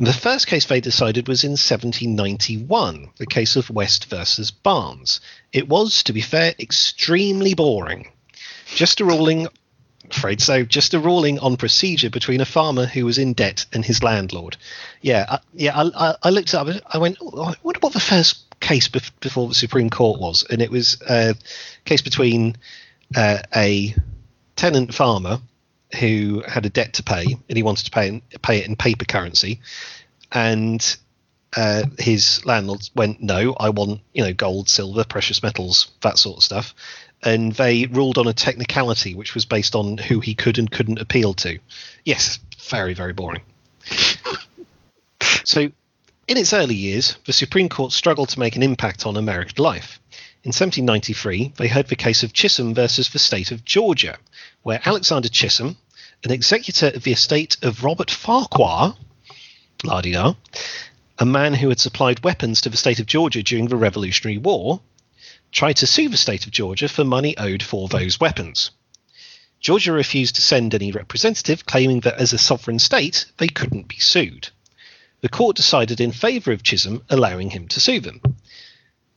And 0.00 0.06
the 0.06 0.14
first 0.14 0.46
case 0.46 0.64
they 0.64 0.80
decided 0.80 1.28
was 1.28 1.44
in 1.44 1.50
1791, 1.50 3.10
the 3.18 3.26
case 3.26 3.54
of 3.56 3.68
West 3.68 4.06
versus 4.06 4.50
Barnes. 4.50 5.20
It 5.52 5.68
was, 5.68 6.02
to 6.04 6.14
be 6.14 6.22
fair, 6.22 6.54
extremely 6.58 7.52
boring. 7.52 8.10
Just 8.74 9.02
a 9.02 9.04
ruling, 9.04 9.46
afraid 10.10 10.40
so, 10.40 10.64
just 10.64 10.94
a 10.94 10.98
ruling 10.98 11.38
on 11.40 11.58
procedure 11.58 12.08
between 12.08 12.40
a 12.40 12.46
farmer 12.46 12.86
who 12.86 13.04
was 13.04 13.18
in 13.18 13.34
debt 13.34 13.66
and 13.74 13.84
his 13.84 14.02
landlord. 14.02 14.56
Yeah, 15.02 15.26
I, 15.28 15.38
yeah, 15.52 15.78
I, 15.78 16.14
I, 16.22 16.30
looked 16.30 16.54
up. 16.54 16.66
I 16.86 16.96
went, 16.96 17.18
oh, 17.20 17.42
I 17.42 17.54
wonder 17.62 17.80
what 17.80 17.92
the 17.92 18.00
first 18.00 18.58
case 18.58 18.88
bef- 18.88 19.10
before 19.20 19.48
the 19.48 19.54
Supreme 19.54 19.90
Court 19.90 20.18
was, 20.18 20.46
and 20.48 20.62
it 20.62 20.70
was 20.70 20.96
a 21.06 21.34
case 21.84 22.00
between 22.00 22.56
uh, 23.14 23.40
a 23.54 23.94
tenant 24.56 24.94
farmer 24.94 25.42
who 25.98 26.42
had 26.46 26.66
a 26.66 26.70
debt 26.70 26.94
to 26.94 27.02
pay 27.02 27.24
and 27.24 27.56
he 27.56 27.62
wanted 27.62 27.84
to 27.86 27.90
pay 27.90 28.22
pay 28.42 28.58
it 28.58 28.66
in 28.66 28.76
paper 28.76 29.04
currency, 29.04 29.60
and 30.32 30.96
uh, 31.56 31.82
his 31.98 32.44
landlord 32.44 32.88
went, 32.94 33.20
"No, 33.22 33.54
I 33.58 33.70
want 33.70 34.00
you 34.12 34.24
know 34.24 34.32
gold, 34.32 34.68
silver, 34.68 35.04
precious 35.04 35.42
metals, 35.42 35.90
that 36.02 36.18
sort 36.18 36.38
of 36.38 36.44
stuff." 36.44 36.74
And 37.22 37.52
they 37.52 37.86
ruled 37.86 38.16
on 38.16 38.28
a 38.28 38.32
technicality 38.32 39.14
which 39.14 39.34
was 39.34 39.44
based 39.44 39.74
on 39.74 39.98
who 39.98 40.20
he 40.20 40.34
could 40.34 40.58
and 40.58 40.70
couldn't 40.70 41.00
appeal 41.00 41.34
to. 41.34 41.58
Yes, 42.04 42.38
very 42.68 42.94
very 42.94 43.12
boring. 43.12 43.42
so, 45.44 45.70
in 46.28 46.36
its 46.36 46.52
early 46.52 46.76
years, 46.76 47.16
the 47.26 47.32
Supreme 47.32 47.68
Court 47.68 47.92
struggled 47.92 48.28
to 48.30 48.38
make 48.38 48.56
an 48.56 48.62
impact 48.62 49.06
on 49.06 49.16
American 49.16 49.62
life. 49.62 50.00
In 50.42 50.52
1793, 50.52 51.52
they 51.58 51.68
heard 51.68 51.88
the 51.88 51.96
case 51.96 52.22
of 52.22 52.32
Chisholm 52.32 52.72
versus 52.72 53.10
the 53.10 53.18
state 53.18 53.50
of 53.50 53.62
Georgia, 53.62 54.16
where 54.62 54.80
Alexander 54.86 55.28
Chisholm, 55.28 55.76
an 56.24 56.30
executor 56.30 56.86
of 56.86 57.02
the 57.02 57.12
estate 57.12 57.58
of 57.60 57.84
Robert 57.84 58.10
Farquhar, 58.10 58.96
la 59.84 60.02
a 61.18 61.26
man 61.26 61.52
who 61.52 61.68
had 61.68 61.78
supplied 61.78 62.24
weapons 62.24 62.62
to 62.62 62.70
the 62.70 62.78
state 62.78 62.98
of 62.98 63.04
Georgia 63.04 63.42
during 63.42 63.68
the 63.68 63.76
Revolutionary 63.76 64.38
War, 64.38 64.80
tried 65.52 65.76
to 65.76 65.86
sue 65.86 66.08
the 66.08 66.16
state 66.16 66.46
of 66.46 66.52
Georgia 66.52 66.88
for 66.88 67.04
money 67.04 67.36
owed 67.36 67.62
for 67.62 67.86
those 67.88 68.18
weapons. 68.18 68.70
Georgia 69.60 69.92
refused 69.92 70.36
to 70.36 70.42
send 70.42 70.74
any 70.74 70.90
representative, 70.90 71.66
claiming 71.66 72.00
that 72.00 72.18
as 72.18 72.32
a 72.32 72.38
sovereign 72.38 72.78
state, 72.78 73.26
they 73.36 73.48
couldn't 73.48 73.88
be 73.88 73.98
sued. 73.98 74.48
The 75.20 75.28
court 75.28 75.56
decided 75.56 76.00
in 76.00 76.12
favour 76.12 76.52
of 76.52 76.62
Chisholm, 76.62 77.04
allowing 77.10 77.50
him 77.50 77.68
to 77.68 77.80
sue 77.80 78.00
them. 78.00 78.22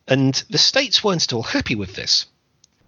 And 0.07 0.35
the 0.49 0.57
states 0.57 1.03
weren't 1.03 1.23
at 1.23 1.33
all 1.33 1.43
happy 1.43 1.75
with 1.75 1.95
this. 1.95 2.25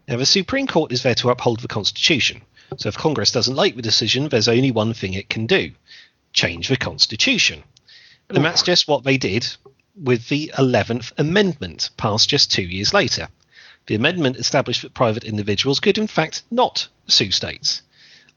Now, 0.08 0.17
the 0.17 0.25
Supreme 0.25 0.67
Court 0.67 0.91
is 0.91 1.04
there 1.04 1.15
to 1.15 1.30
uphold 1.30 1.62
the 1.62 1.67
Constitution. 1.67 2.41
So 2.78 2.89
if 2.89 2.97
Congress 2.97 3.32
doesn't 3.32 3.56
like 3.56 3.75
the 3.75 3.82
decision, 3.82 4.28
there's 4.28 4.47
only 4.47 4.71
one 4.71 4.93
thing 4.93 5.13
it 5.13 5.30
can 5.30 5.45
do 5.45 5.71
change 6.34 6.67
the 6.67 6.78
Constitution. 6.78 7.63
And 8.30 8.43
that's 8.43 8.62
just 8.62 8.88
what 8.88 9.04
they 9.04 9.17
did 9.17 9.47
with 9.95 10.28
the 10.28 10.51
11th 10.58 11.13
Amendment, 11.17 11.91
passed 11.95 12.30
just 12.30 12.51
two 12.51 12.63
years 12.63 12.93
later. 12.93 13.30
The 13.88 13.95
amendment 13.95 14.38
established 14.38 14.82
that 14.82 14.93
private 14.93 15.23
individuals 15.23 15.80
could, 15.80 15.97
in 15.97 16.08
fact, 16.08 16.43
not 16.51 16.88
sue 17.08 17.32
states. 17.32 17.82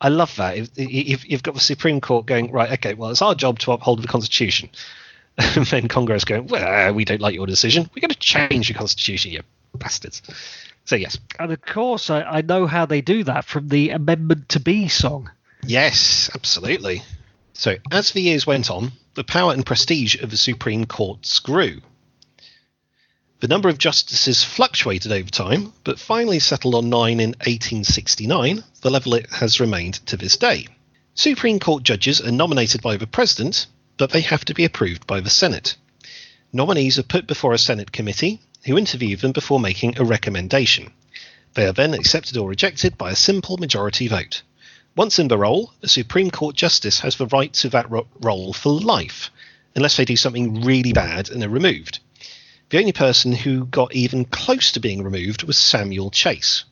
I 0.00 0.10
love 0.10 0.34
that. 0.36 0.56
If, 0.56 0.70
if, 0.76 1.28
you've 1.28 1.42
got 1.42 1.54
the 1.54 1.60
Supreme 1.60 2.00
Court 2.00 2.26
going, 2.26 2.52
right, 2.52 2.70
okay, 2.72 2.94
well, 2.94 3.10
it's 3.10 3.22
our 3.22 3.34
job 3.34 3.58
to 3.60 3.72
uphold 3.72 4.02
the 4.02 4.08
Constitution. 4.08 4.68
and 5.56 5.66
then 5.66 5.86
Congress 5.86 6.24
going, 6.24 6.48
well, 6.48 6.92
we 6.92 7.04
don't 7.04 7.20
like 7.20 7.34
your 7.34 7.46
decision. 7.46 7.88
We're 7.94 8.00
going 8.00 8.10
to 8.10 8.18
change 8.18 8.68
the 8.68 8.74
Constitution, 8.74 9.30
you 9.30 9.42
bastards. 9.74 10.20
So, 10.84 10.96
yes. 10.96 11.18
And 11.38 11.52
of 11.52 11.62
course, 11.62 12.10
I, 12.10 12.22
I 12.22 12.40
know 12.40 12.66
how 12.66 12.86
they 12.86 13.02
do 13.02 13.22
that 13.24 13.44
from 13.44 13.68
the 13.68 13.90
Amendment 13.90 14.48
to 14.50 14.60
Be 14.60 14.88
song. 14.88 15.30
Yes, 15.62 16.28
absolutely. 16.34 17.02
So, 17.52 17.76
as 17.92 18.10
the 18.10 18.22
years 18.22 18.46
went 18.46 18.70
on, 18.70 18.92
the 19.14 19.22
power 19.22 19.52
and 19.52 19.64
prestige 19.64 20.16
of 20.16 20.30
the 20.30 20.36
Supreme 20.36 20.86
Courts 20.86 21.38
grew. 21.38 21.82
The 23.40 23.48
number 23.48 23.68
of 23.68 23.78
justices 23.78 24.42
fluctuated 24.42 25.12
over 25.12 25.30
time, 25.30 25.72
but 25.84 26.00
finally 26.00 26.40
settled 26.40 26.74
on 26.74 26.88
nine 26.88 27.20
in 27.20 27.30
1869, 27.30 28.64
the 28.80 28.90
level 28.90 29.14
it 29.14 29.30
has 29.30 29.60
remained 29.60 29.94
to 30.06 30.16
this 30.16 30.36
day. 30.36 30.66
Supreme 31.14 31.60
Court 31.60 31.84
judges 31.84 32.20
are 32.20 32.32
nominated 32.32 32.82
by 32.82 32.96
the 32.96 33.06
President, 33.06 33.66
but 33.98 34.10
they 34.10 34.22
have 34.22 34.44
to 34.46 34.54
be 34.54 34.64
approved 34.64 35.06
by 35.06 35.20
the 35.20 35.28
Senate. 35.28 35.76
Nominees 36.52 36.98
are 36.98 37.02
put 37.02 37.26
before 37.26 37.52
a 37.52 37.58
Senate 37.58 37.92
committee, 37.92 38.40
who 38.64 38.78
interview 38.78 39.16
them 39.16 39.32
before 39.32 39.60
making 39.60 39.98
a 39.98 40.04
recommendation. 40.04 40.92
They 41.54 41.66
are 41.66 41.72
then 41.72 41.94
accepted 41.94 42.36
or 42.36 42.48
rejected 42.48 42.96
by 42.96 43.10
a 43.10 43.16
simple 43.16 43.56
majority 43.56 44.08
vote. 44.08 44.42
Once 44.96 45.18
in 45.18 45.28
the 45.28 45.38
role, 45.38 45.72
a 45.82 45.88
Supreme 45.88 46.30
Court 46.30 46.56
justice 46.56 47.00
has 47.00 47.16
the 47.16 47.26
right 47.26 47.52
to 47.54 47.68
that 47.68 47.90
ro- 47.90 48.06
role 48.20 48.52
for 48.52 48.72
life, 48.72 49.30
unless 49.74 49.96
they 49.96 50.04
do 50.04 50.16
something 50.16 50.62
really 50.62 50.92
bad 50.92 51.30
and 51.30 51.42
are 51.42 51.48
removed. 51.48 52.00
The 52.70 52.78
only 52.78 52.92
person 52.92 53.32
who 53.32 53.64
got 53.66 53.94
even 53.94 54.24
close 54.24 54.72
to 54.72 54.80
being 54.80 55.02
removed 55.02 55.42
was 55.44 55.56
Samuel 55.56 56.10
Chase. 56.10 56.64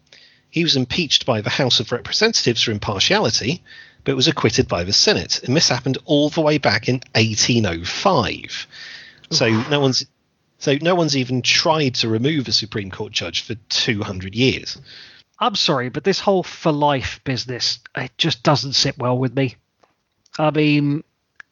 He 0.50 0.62
was 0.62 0.76
impeached 0.76 1.24
by 1.26 1.40
the 1.40 1.50
House 1.50 1.80
of 1.80 1.92
Representatives 1.92 2.62
for 2.62 2.70
impartiality, 2.70 3.62
but 4.06 4.16
was 4.16 4.28
acquitted 4.28 4.68
by 4.68 4.84
the 4.84 4.92
Senate. 4.92 5.42
And 5.42 5.54
this 5.54 5.68
happened 5.68 5.98
all 6.06 6.30
the 6.30 6.40
way 6.40 6.56
back 6.56 6.88
in 6.88 7.02
1805. 7.14 8.66
So 9.30 9.50
no 9.68 9.80
one's 9.80 10.06
so 10.58 10.78
no 10.80 10.94
one's 10.94 11.16
even 11.16 11.42
tried 11.42 11.96
to 11.96 12.08
remove 12.08 12.48
a 12.48 12.52
Supreme 12.52 12.90
Court 12.90 13.12
judge 13.12 13.42
for 13.42 13.56
200 13.68 14.34
years. 14.34 14.80
I'm 15.38 15.56
sorry, 15.56 15.90
but 15.90 16.04
this 16.04 16.20
whole 16.20 16.44
for 16.44 16.72
life 16.72 17.20
business 17.24 17.80
it 17.96 18.12
just 18.16 18.42
doesn't 18.42 18.74
sit 18.74 18.96
well 18.96 19.18
with 19.18 19.34
me. 19.34 19.56
I 20.38 20.50
mean, 20.52 21.02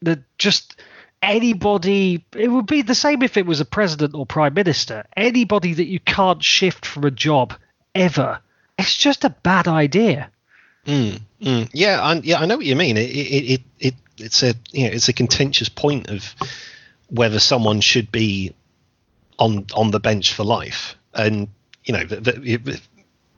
the 0.01 0.23
just 0.38 0.81
anybody 1.21 2.25
it 2.37 2.49
would 2.49 2.67
be 2.67 2.83
the 2.83 2.95
same 2.95 3.23
if 3.23 3.37
it 3.37 3.47
was 3.47 3.61
a 3.61 3.64
president 3.64 4.14
or 4.14 4.27
prime 4.27 4.55
minister. 4.55 5.05
Anybody 5.17 5.75
that 5.75 5.88
you 5.88 5.99
can't 5.99 6.43
shift 6.43 6.87
from 6.87 7.05
a 7.05 7.11
job 7.11 7.55
ever. 7.97 8.38
It's 8.79 8.97
just 8.97 9.25
a 9.25 9.31
bad 9.31 9.67
idea. 9.67 10.31
Mm, 10.87 11.20
mm. 11.40 11.70
Yeah, 11.73 12.01
I, 12.01 12.14
yeah, 12.16 12.40
I 12.40 12.47
know 12.47 12.57
what 12.57 12.66
you 12.66 12.77
mean. 12.77 12.97
It, 12.97 13.11
it, 13.11 13.53
it, 13.53 13.62
it, 13.81 13.94
it's 14.18 14.42
a, 14.42 14.55
you 14.73 14.85
know, 14.85 14.94
it's 14.94 15.09
a 15.09 15.12
contentious 15.12 15.68
point 15.68 16.11
of 16.11 16.35
whether 17.09 17.38
someone 17.38 17.81
should 17.81 18.11
be 18.12 18.55
on 19.38 19.66
on 19.75 19.90
the 19.90 20.01
bench 20.01 20.35
for 20.35 20.44
life, 20.44 20.97
and 21.12 21.49
you 21.85 21.94
know, 21.94 22.05
the, 22.05 22.16
the, 22.20 22.81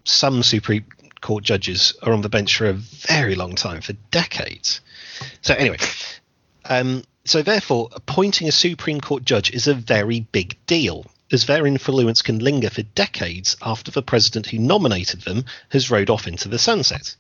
some 0.04 0.42
Supreme 0.42 0.84
Court 1.20 1.44
judges 1.44 1.94
are 2.02 2.12
on 2.12 2.22
the 2.22 2.28
bench 2.28 2.56
for 2.56 2.66
a 2.66 2.72
very 2.72 3.34
long 3.34 3.54
time, 3.54 3.80
for 3.80 3.94
decades. 4.10 4.80
So 5.42 5.54
anyway, 5.54 5.78
um, 6.64 7.02
so 7.24 7.42
therefore, 7.42 7.90
appointing 7.92 8.48
a 8.48 8.52
Supreme 8.52 9.00
Court 9.00 9.24
judge 9.24 9.50
is 9.50 9.66
a 9.66 9.74
very 9.74 10.20
big 10.20 10.56
deal 10.66 11.06
as 11.32 11.46
their 11.46 11.66
influence 11.66 12.22
can 12.22 12.38
linger 12.38 12.70
for 12.70 12.82
decades 12.82 13.56
after 13.62 13.90
the 13.90 14.02
president 14.02 14.46
who 14.46 14.58
nominated 14.58 15.22
them 15.22 15.44
has 15.70 15.90
rode 15.90 16.10
off 16.10 16.28
into 16.28 16.48
the 16.48 16.58
sunset. 16.58 17.16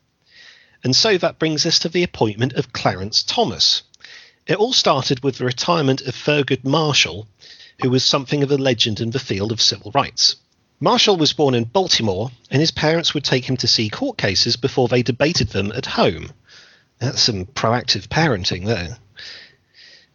And 0.86 0.94
so 0.94 1.18
that 1.18 1.40
brings 1.40 1.66
us 1.66 1.80
to 1.80 1.88
the 1.88 2.04
appointment 2.04 2.52
of 2.52 2.72
Clarence 2.72 3.24
Thomas. 3.24 3.82
It 4.46 4.54
all 4.54 4.72
started 4.72 5.24
with 5.24 5.38
the 5.38 5.44
retirement 5.44 6.00
of 6.02 6.14
Thurgood 6.14 6.62
Marshall, 6.62 7.26
who 7.82 7.90
was 7.90 8.04
something 8.04 8.44
of 8.44 8.52
a 8.52 8.56
legend 8.56 9.00
in 9.00 9.10
the 9.10 9.18
field 9.18 9.50
of 9.50 9.60
civil 9.60 9.90
rights. 9.90 10.36
Marshall 10.78 11.16
was 11.16 11.32
born 11.32 11.56
in 11.56 11.64
Baltimore, 11.64 12.30
and 12.52 12.60
his 12.60 12.70
parents 12.70 13.14
would 13.14 13.24
take 13.24 13.46
him 13.46 13.56
to 13.56 13.66
see 13.66 13.90
court 13.90 14.16
cases 14.16 14.54
before 14.54 14.86
they 14.86 15.02
debated 15.02 15.48
them 15.48 15.72
at 15.72 15.86
home. 15.86 16.30
That's 17.00 17.20
some 17.20 17.46
proactive 17.46 18.06
parenting 18.06 18.66
there. 18.66 18.96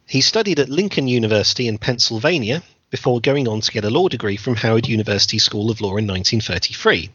He 0.06 0.22
studied 0.22 0.58
at 0.58 0.70
Lincoln 0.70 1.06
University 1.06 1.68
in 1.68 1.76
Pennsylvania 1.76 2.62
before 2.92 3.22
going 3.22 3.48
on 3.48 3.62
to 3.62 3.72
get 3.72 3.86
a 3.86 3.90
law 3.90 4.06
degree 4.06 4.36
from 4.36 4.54
Howard 4.54 4.86
University 4.86 5.38
School 5.38 5.70
of 5.70 5.80
Law 5.80 5.96
in 5.96 6.06
1933. 6.06 7.10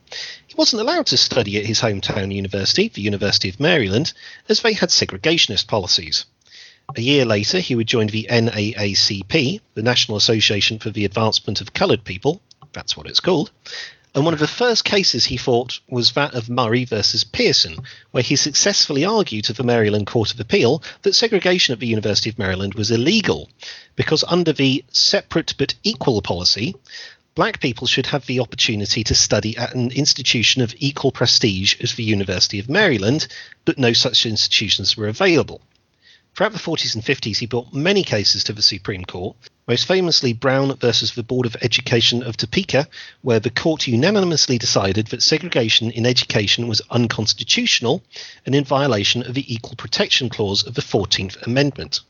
He 0.48 0.56
wasn't 0.58 0.82
allowed 0.82 1.06
to 1.06 1.18
study 1.18 1.56
at 1.58 1.68
his 1.68 1.80
hometown 1.80 2.34
university, 2.34 2.88
the 2.90 3.04
University 3.04 3.48
of 3.48 3.60
Maryland, 3.60 4.12
as 4.50 4.60
they 4.62 4.74
had 4.74 4.90
segregationist 4.90 5.68
policies. 5.68 6.26
A 6.96 7.02
year 7.02 7.26
later, 7.26 7.60
he 7.60 7.76
would 7.76 7.86
join 7.86 8.08
the 8.08 8.28
NAACP, 8.28 9.62
the 9.76 9.84
National 9.84 10.18
Association 10.18 10.80
for 10.80 10.90
the 10.90 11.06
Advancement 11.06 11.62
of 11.62 11.74
Coloured 11.74 12.04
People, 12.04 12.42
that's 12.74 12.98
what 12.98 13.06
it's 13.06 13.20
called, 13.20 13.52
And 14.18 14.26
one 14.26 14.34
of 14.34 14.40
the 14.40 14.48
first 14.48 14.84
cases 14.84 15.26
he 15.26 15.38
fought 15.38 15.80
was 15.88 16.14
that 16.14 16.34
of 16.34 16.50
Murray 16.50 16.86
versus 16.86 17.24
Pearson, 17.24 17.78
where 18.10 18.24
he 18.24 18.36
successfully 18.36 19.06
argued 19.06 19.44
to 19.44 19.54
the 19.54 19.62
Maryland 19.62 20.08
Court 20.08 20.34
of 20.34 20.40
Appeal 20.40 20.82
that 21.04 21.14
segregation 21.14 21.74
at 21.74 21.80
the 21.80 21.86
University 21.86 22.32
of 22.32 22.40
Maryland 22.40 22.74
was 22.74 22.90
illegal, 22.90 23.48
because 23.96 24.24
under 24.28 24.52
the 24.52 24.84
separate 24.92 25.54
but 25.60 25.76
equal 25.84 26.24
policy, 26.24 26.76
black 27.36 27.60
people 27.60 27.86
should 27.86 28.08
have 28.08 28.26
the 28.26 28.40
opportunity 28.40 29.04
to 29.04 29.14
study 29.14 29.56
at 29.56 29.76
an 29.76 29.92
institution 29.92 30.64
of 30.64 30.74
equal 30.80 31.12
prestige 31.12 31.76
as 31.80 31.94
the 31.94 32.04
University 32.04 32.58
of 32.58 32.72
Maryland, 32.72 33.28
but 33.66 33.78
no 33.78 33.94
such 33.94 34.26
institutions 34.26 34.98
were 34.98 35.08
available. 35.08 35.62
Throughout 36.38 36.54
the 36.54 36.60
40s 36.60 36.94
and 36.94 37.04
50s, 37.04 37.40
he 37.40 37.48
brought 37.48 37.74
many 37.74 38.04
cases 38.04 38.44
to 38.44 38.54
the 38.54 38.62
Supreme 38.62 39.04
Court, 39.06 39.36
most 39.68 39.88
famously 39.88 40.34
Brown 40.34 40.72
versus 40.76 41.16
the 41.16 41.24
Board 41.24 41.48
of 41.48 41.58
Education 41.64 42.22
of 42.22 42.38
Topeka, 42.38 42.88
where 43.24 43.40
the 43.40 43.50
court 43.50 43.88
unanimously 43.88 44.60
decided 44.60 45.08
that 45.08 45.24
segregation 45.24 45.90
in 45.90 46.06
education 46.06 46.68
was 46.68 46.80
unconstitutional 46.92 48.04
and 48.46 48.54
in 48.54 48.64
violation 48.64 49.24
of 49.24 49.34
the 49.34 49.52
Equal 49.52 49.76
Protection 49.78 50.30
Clause 50.30 50.62
of 50.62 50.76
the 50.76 50.84
14th 50.84 51.42
Amendment. 51.48 52.02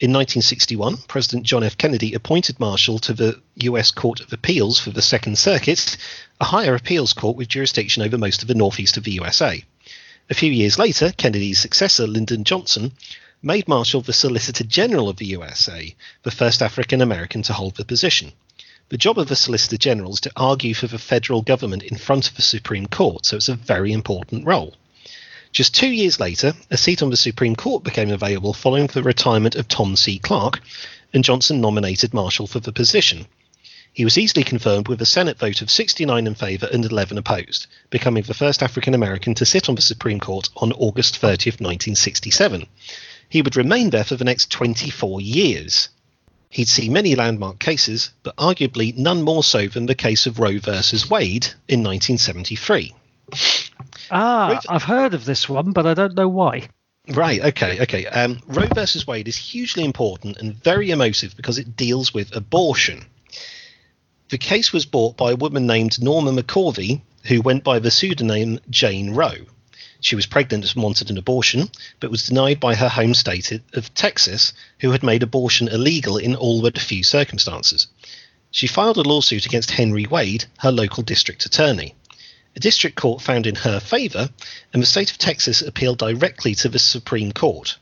In 0.00 0.10
1961, 0.10 0.96
President 1.06 1.46
John 1.46 1.62
F. 1.62 1.78
Kennedy 1.78 2.12
appointed 2.12 2.58
Marshall 2.58 2.98
to 2.98 3.12
the 3.12 3.40
U.S. 3.58 3.92
Court 3.92 4.18
of 4.18 4.32
Appeals 4.32 4.80
for 4.80 4.90
the 4.90 5.00
Second 5.00 5.38
Circuit, 5.38 5.96
a 6.40 6.44
higher 6.44 6.74
appeals 6.74 7.12
court 7.12 7.36
with 7.36 7.46
jurisdiction 7.46 8.02
over 8.02 8.18
most 8.18 8.42
of 8.42 8.48
the 8.48 8.56
northeast 8.56 8.96
of 8.96 9.04
the 9.04 9.12
USA. 9.12 9.62
A 10.28 10.34
few 10.34 10.50
years 10.50 10.76
later, 10.76 11.12
Kennedy's 11.16 11.60
successor, 11.60 12.08
Lyndon 12.08 12.42
Johnson, 12.42 12.90
made 13.44 13.68
Marshall 13.68 14.00
the 14.00 14.14
Solicitor 14.14 14.64
General 14.64 15.10
of 15.10 15.18
the 15.18 15.26
USA, 15.26 15.94
the 16.22 16.30
first 16.30 16.62
African 16.62 17.02
American 17.02 17.42
to 17.42 17.52
hold 17.52 17.76
the 17.76 17.84
position. 17.84 18.32
The 18.88 18.96
job 18.96 19.18
of 19.18 19.28
the 19.28 19.36
Solicitor 19.36 19.76
General 19.76 20.14
is 20.14 20.20
to 20.20 20.32
argue 20.34 20.72
for 20.72 20.86
the 20.86 20.98
federal 20.98 21.42
government 21.42 21.82
in 21.82 21.98
front 21.98 22.26
of 22.26 22.36
the 22.36 22.42
Supreme 22.42 22.86
Court, 22.86 23.26
so 23.26 23.36
it's 23.36 23.50
a 23.50 23.54
very 23.54 23.92
important 23.92 24.46
role. 24.46 24.74
Just 25.52 25.74
two 25.74 25.90
years 25.90 26.18
later, 26.18 26.54
a 26.70 26.78
seat 26.78 27.02
on 27.02 27.10
the 27.10 27.18
Supreme 27.18 27.54
Court 27.54 27.84
became 27.84 28.10
available 28.10 28.54
following 28.54 28.86
the 28.86 29.02
retirement 29.02 29.56
of 29.56 29.68
Tom 29.68 29.94
C. 29.94 30.18
Clark, 30.18 30.62
and 31.12 31.22
Johnson 31.22 31.60
nominated 31.60 32.14
Marshall 32.14 32.46
for 32.46 32.60
the 32.60 32.72
position. 32.72 33.26
He 33.92 34.04
was 34.04 34.16
easily 34.16 34.42
confirmed 34.42 34.88
with 34.88 35.02
a 35.02 35.06
Senate 35.06 35.38
vote 35.38 35.60
of 35.60 35.70
69 35.70 36.26
in 36.26 36.34
favour 36.34 36.68
and 36.72 36.84
11 36.84 37.18
opposed, 37.18 37.66
becoming 37.90 38.22
the 38.22 38.32
first 38.32 38.62
African 38.62 38.94
American 38.94 39.34
to 39.34 39.44
sit 39.44 39.68
on 39.68 39.74
the 39.74 39.82
Supreme 39.82 40.18
Court 40.18 40.48
on 40.56 40.72
August 40.72 41.20
30th, 41.20 41.60
1967. 41.60 42.66
He 43.34 43.42
would 43.42 43.56
remain 43.56 43.90
there 43.90 44.04
for 44.04 44.14
the 44.14 44.24
next 44.24 44.52
24 44.52 45.20
years. 45.20 45.88
He'd 46.50 46.68
see 46.68 46.88
many 46.88 47.16
landmark 47.16 47.58
cases, 47.58 48.12
but 48.22 48.36
arguably 48.36 48.96
none 48.96 49.22
more 49.22 49.42
so 49.42 49.66
than 49.66 49.86
the 49.86 49.96
case 49.96 50.26
of 50.26 50.38
Roe 50.38 50.60
versus 50.60 51.10
Wade 51.10 51.48
in 51.66 51.82
1973. 51.82 52.94
Ah, 54.12 54.50
Roe- 54.52 54.72
I've 54.72 54.84
heard 54.84 55.14
of 55.14 55.24
this 55.24 55.48
one, 55.48 55.72
but 55.72 55.84
I 55.84 55.94
don't 55.94 56.14
know 56.14 56.28
why. 56.28 56.68
Right, 57.08 57.44
okay, 57.46 57.80
okay. 57.80 58.06
Um, 58.06 58.38
Roe 58.46 58.68
versus 58.72 59.04
Wade 59.04 59.26
is 59.26 59.36
hugely 59.36 59.82
important 59.82 60.36
and 60.36 60.54
very 60.54 60.92
emotive 60.92 61.36
because 61.36 61.58
it 61.58 61.74
deals 61.74 62.14
with 62.14 62.36
abortion. 62.36 63.04
The 64.28 64.38
case 64.38 64.72
was 64.72 64.86
brought 64.86 65.16
by 65.16 65.32
a 65.32 65.36
woman 65.36 65.66
named 65.66 66.00
Norma 66.00 66.30
McCorvey, 66.30 67.00
who 67.24 67.42
went 67.42 67.64
by 67.64 67.80
the 67.80 67.90
pseudonym 67.90 68.60
Jane 68.70 69.10
Roe. 69.10 69.46
She 70.04 70.16
was 70.16 70.26
pregnant 70.26 70.70
and 70.70 70.82
wanted 70.82 71.08
an 71.08 71.16
abortion, 71.16 71.70
but 71.98 72.10
was 72.10 72.26
denied 72.26 72.60
by 72.60 72.74
her 72.74 72.90
home 72.90 73.14
state 73.14 73.50
of 73.72 73.94
Texas, 73.94 74.52
who 74.80 74.90
had 74.90 75.02
made 75.02 75.22
abortion 75.22 75.66
illegal 75.66 76.18
in 76.18 76.36
all 76.36 76.60
but 76.60 76.76
a 76.76 76.82
few 76.82 77.02
circumstances. 77.02 77.86
She 78.50 78.66
filed 78.66 78.98
a 78.98 79.00
lawsuit 79.00 79.46
against 79.46 79.70
Henry 79.70 80.04
Wade, 80.04 80.44
her 80.58 80.70
local 80.70 81.02
district 81.02 81.46
attorney. 81.46 81.94
A 82.54 82.60
district 82.60 82.96
court 82.96 83.22
found 83.22 83.46
in 83.46 83.54
her 83.54 83.80
favour, 83.80 84.28
and 84.74 84.82
the 84.82 84.86
state 84.86 85.10
of 85.10 85.16
Texas 85.16 85.62
appealed 85.62 86.00
directly 86.00 86.54
to 86.56 86.68
the 86.68 86.78
Supreme 86.78 87.32
Court. 87.32 87.78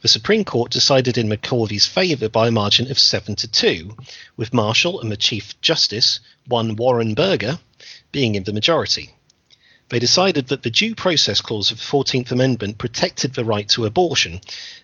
The 0.00 0.08
Supreme 0.08 0.46
Court 0.46 0.72
decided 0.72 1.18
in 1.18 1.28
McCorvey's 1.28 1.84
favour 1.84 2.30
by 2.30 2.48
a 2.48 2.50
margin 2.50 2.90
of 2.90 2.98
7 2.98 3.36
to 3.36 3.48
2, 3.48 3.94
with 4.38 4.54
Marshall 4.54 5.02
and 5.02 5.12
the 5.12 5.16
Chief 5.18 5.60
Justice, 5.60 6.20
one 6.46 6.74
Warren 6.74 7.12
Burger, 7.12 7.58
being 8.12 8.34
in 8.34 8.44
the 8.44 8.54
majority. 8.54 9.12
They 9.88 10.00
decided 10.00 10.48
that 10.48 10.64
the 10.64 10.70
Due 10.70 10.96
Process 10.96 11.40
Clause 11.40 11.70
of 11.70 11.78
the 11.78 11.84
14th 11.84 12.32
Amendment 12.32 12.76
protected 12.76 13.34
the 13.34 13.44
right 13.44 13.68
to 13.68 13.86
abortion, 13.86 14.40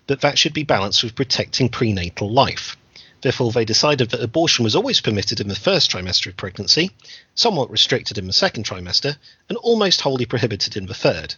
but 0.07 0.20
that 0.20 0.38
should 0.38 0.55
be 0.55 0.62
balanced 0.62 1.03
with 1.03 1.16
protecting 1.16 1.68
prenatal 1.68 2.30
life. 2.30 2.76
Therefore, 3.20 3.50
they 3.50 3.64
decided 3.64 4.11
that 4.11 4.22
abortion 4.22 4.62
was 4.62 4.76
always 4.76 5.00
permitted 5.00 5.40
in 5.40 5.48
the 5.48 5.57
first 5.57 5.90
trimester 5.90 6.28
of 6.28 6.36
pregnancy, 6.36 6.92
somewhat 7.34 7.70
restricted 7.70 8.16
in 8.16 8.28
the 8.28 8.32
second 8.32 8.64
trimester, 8.64 9.16
and 9.48 9.59
almost 9.59 10.03
wholly 10.03 10.24
prohibited 10.24 10.76
in 10.76 10.86
the 10.86 10.94
third. 10.94 11.34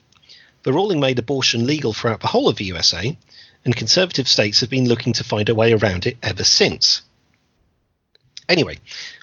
The 0.63 0.73
ruling 0.73 1.01
made 1.01 1.19
abortion 1.19 1.67
legal 1.67 1.95
throughout 1.95 2.21
the 2.21 2.29
whole 2.29 2.49
of 2.49 2.57
the 2.57 2.67
USA, 2.67 3.17
and 3.65 3.75
conservative 3.75 4.29
states 4.29 4.61
have 4.61 4.71
been 4.71 4.89
looking 4.89 5.15
to 5.15 5.25
find 5.25 5.49
a 5.49 5.55
way 5.55 5.73
around 5.73 6.07
it 6.07 6.19
ever 6.23 6.45
since. 6.45 7.01
Anyway, 8.49 8.79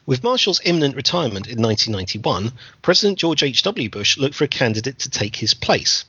with 0.05 0.23
Marshall's 0.23 0.61
imminent 0.63 0.95
retirement 0.95 1.45
in 1.47 1.61
1991, 1.61 2.51
President 2.81 3.19
George 3.19 3.43
H.W. 3.43 3.89
Bush 3.89 4.17
looked 4.17 4.35
for 4.35 4.45
a 4.45 4.47
candidate 4.47 4.97
to 4.99 5.09
take 5.09 5.35
his 5.35 5.53
place. 5.53 6.05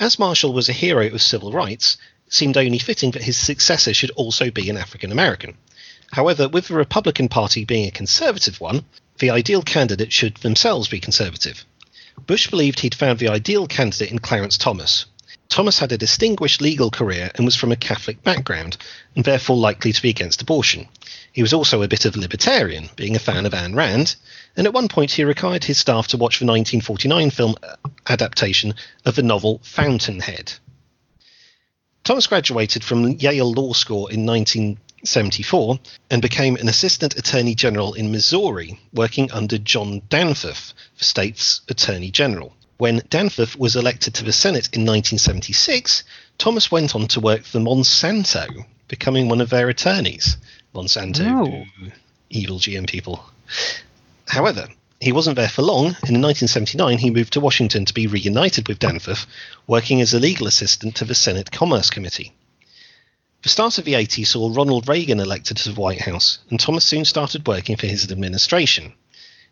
As 0.00 0.18
Marshall 0.18 0.52
was 0.52 0.68
a 0.68 0.72
hero 0.72 1.06
of 1.06 1.22
civil 1.22 1.52
rights, 1.52 1.96
it 2.26 2.34
seemed 2.34 2.56
only 2.56 2.78
fitting 2.78 3.12
that 3.12 3.22
his 3.22 3.36
successor 3.36 3.94
should 3.94 4.10
also 4.10 4.50
be 4.50 4.68
an 4.68 4.76
African 4.76 5.12
American. 5.12 5.56
However, 6.12 6.48
with 6.48 6.68
the 6.68 6.74
Republican 6.74 7.28
Party 7.28 7.64
being 7.64 7.86
a 7.86 7.92
conservative 7.92 8.60
one, 8.60 8.84
the 9.18 9.30
ideal 9.30 9.62
candidate 9.62 10.12
should 10.12 10.36
themselves 10.38 10.88
be 10.88 11.00
conservative. 11.00 11.64
Bush 12.26 12.48
believed 12.48 12.80
he'd 12.80 12.94
found 12.94 13.18
the 13.18 13.28
ideal 13.28 13.66
candidate 13.66 14.10
in 14.10 14.18
Clarence 14.18 14.58
Thomas. 14.58 15.06
Thomas 15.48 15.78
had 15.78 15.92
a 15.92 15.98
distinguished 15.98 16.60
legal 16.60 16.90
career 16.90 17.30
and 17.34 17.44
was 17.44 17.56
from 17.56 17.72
a 17.72 17.76
Catholic 17.76 18.22
background, 18.22 18.76
and 19.14 19.24
therefore 19.24 19.56
likely 19.56 19.92
to 19.92 20.02
be 20.02 20.10
against 20.10 20.42
abortion. 20.42 20.88
He 21.32 21.42
was 21.42 21.52
also 21.52 21.82
a 21.82 21.88
bit 21.88 22.04
of 22.04 22.16
a 22.16 22.18
libertarian, 22.18 22.90
being 22.96 23.14
a 23.14 23.20
fan 23.20 23.46
of 23.46 23.52
Ayn 23.52 23.74
Rand, 23.74 24.16
and 24.56 24.66
at 24.66 24.72
one 24.72 24.88
point 24.88 25.12
he 25.12 25.24
required 25.24 25.64
his 25.64 25.78
staff 25.78 26.08
to 26.08 26.16
watch 26.16 26.38
the 26.40 26.46
1949 26.46 27.30
film 27.30 27.54
uh, 27.62 27.76
adaptation 28.08 28.74
of 29.04 29.14
the 29.14 29.22
novel 29.22 29.60
Fountainhead. 29.62 30.54
Thomas 32.02 32.26
graduated 32.26 32.82
from 32.82 33.12
Yale 33.12 33.52
Law 33.52 33.72
School 33.72 34.06
in 34.08 34.26
1974 34.26 35.78
and 36.10 36.22
became 36.22 36.56
an 36.56 36.68
assistant 36.68 37.16
attorney 37.16 37.54
general 37.54 37.94
in 37.94 38.10
Missouri, 38.10 38.80
working 38.92 39.30
under 39.30 39.58
John 39.58 40.02
Danforth, 40.08 40.72
the 40.98 41.04
state's 41.04 41.60
attorney 41.68 42.10
general. 42.10 42.55
When 42.78 43.02
Danforth 43.08 43.56
was 43.58 43.74
elected 43.74 44.14
to 44.14 44.24
the 44.24 44.32
Senate 44.32 44.68
in 44.74 44.82
1976, 44.82 46.04
Thomas 46.36 46.70
went 46.70 46.94
on 46.94 47.08
to 47.08 47.20
work 47.20 47.44
for 47.44 47.58
Monsanto, 47.58 48.66
becoming 48.88 49.28
one 49.28 49.40
of 49.40 49.48
their 49.48 49.68
attorneys. 49.68 50.36
Monsanto, 50.74 51.24
Oh. 51.24 51.92
evil 52.28 52.58
GM 52.58 52.86
people. 52.86 53.24
However, 54.28 54.68
he 55.00 55.12
wasn't 55.12 55.36
there 55.36 55.48
for 55.48 55.62
long, 55.62 55.96
and 56.02 56.16
in 56.16 56.20
1979 56.20 56.98
he 56.98 57.10
moved 57.10 57.32
to 57.32 57.40
Washington 57.40 57.86
to 57.86 57.94
be 57.94 58.06
reunited 58.06 58.68
with 58.68 58.78
Danforth, 58.78 59.26
working 59.66 60.02
as 60.02 60.12
a 60.12 60.20
legal 60.20 60.46
assistant 60.46 60.96
to 60.96 61.04
the 61.06 61.14
Senate 61.14 61.50
Commerce 61.50 61.88
Committee. 61.88 62.32
The 63.42 63.48
start 63.48 63.78
of 63.78 63.84
the 63.84 63.94
80s 63.94 64.28
saw 64.28 64.52
Ronald 64.52 64.88
Reagan 64.88 65.20
elected 65.20 65.56
to 65.58 65.72
the 65.72 65.80
White 65.80 66.02
House, 66.02 66.40
and 66.50 66.58
Thomas 66.58 66.84
soon 66.84 67.04
started 67.04 67.46
working 67.46 67.76
for 67.76 67.86
his 67.86 68.10
administration. 68.10 68.92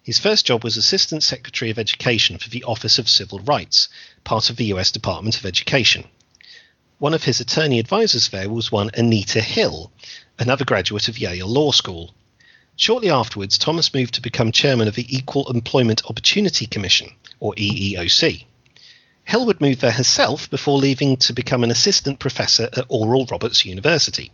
His 0.05 0.18
first 0.18 0.44
job 0.44 0.62
was 0.64 0.76
Assistant 0.76 1.22
Secretary 1.22 1.70
of 1.70 1.78
Education 1.78 2.36
for 2.36 2.50
the 2.50 2.62
Office 2.64 2.98
of 2.98 3.09
Civil 3.09 3.38
Rights, 3.38 3.88
part 4.22 4.50
of 4.50 4.57
the 4.57 4.66
US 4.66 4.90
Department 4.90 5.38
of 5.38 5.46
Education. 5.46 6.05
One 6.98 7.14
of 7.14 7.24
his 7.24 7.40
attorney 7.40 7.78
advisors 7.78 8.28
there 8.28 8.50
was 8.50 8.70
one 8.70 8.90
Anita 8.92 9.40
Hill, 9.40 9.90
another 10.38 10.66
graduate 10.66 11.09
of 11.09 11.18
Yale 11.18 11.46
Law 11.46 11.72
School. 11.72 12.14
Shortly 12.76 13.09
afterwards, 13.09 13.57
Thomas 13.57 13.94
moved 13.94 14.12
to 14.14 14.20
become 14.20 14.52
chairman 14.52 14.88
of 14.88 14.94
the 14.94 15.07
Equal 15.09 15.50
Employment 15.50 16.05
Opportunity 16.05 16.66
Commission, 16.66 17.11
or 17.40 17.55
EEOC. 17.55 18.44
Hill 19.24 19.46
would 19.46 19.62
move 19.62 19.80
there 19.80 19.90
herself 19.90 20.50
before 20.50 20.76
leaving 20.76 21.16
to 21.16 21.32
become 21.32 21.64
an 21.64 21.70
assistant 21.70 22.18
professor 22.18 22.68
at 22.76 22.84
Oral 22.90 23.24
Roberts 23.24 23.64
University. 23.64 24.32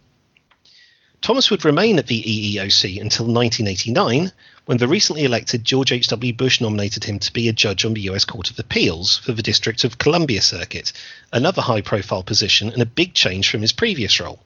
Thomas 1.23 1.51
would 1.51 1.67
remain 1.67 1.99
at 1.99 2.07
the 2.07 2.23
EEOC 2.23 2.99
until 2.99 3.27
1989, 3.27 4.33
when 4.65 4.79
the 4.79 4.89
recently 4.89 5.25
elected 5.25 5.65
George 5.65 5.93
H.W. 5.93 6.33
Bush 6.33 6.63
nominated 6.63 7.05
him 7.05 7.19
to 7.19 7.33
be 7.33 7.47
a 7.47 7.53
judge 7.53 7.85
on 7.85 7.93
the 7.93 8.01
U.S. 8.03 8.25
Court 8.25 8.51
of 8.51 8.59
Appeals 8.59 9.19
for 9.19 9.33
the 9.33 9.43
District 9.43 9.85
of 9.85 9.99
Columbia 9.99 10.41
Circuit, 10.41 10.93
another 11.31 11.61
high 11.61 11.83
profile 11.83 12.23
position 12.23 12.71
and 12.71 12.81
a 12.81 12.87
big 12.87 13.13
change 13.13 13.51
from 13.51 13.61
his 13.61 13.73
previous 13.73 14.19
role. 14.19 14.41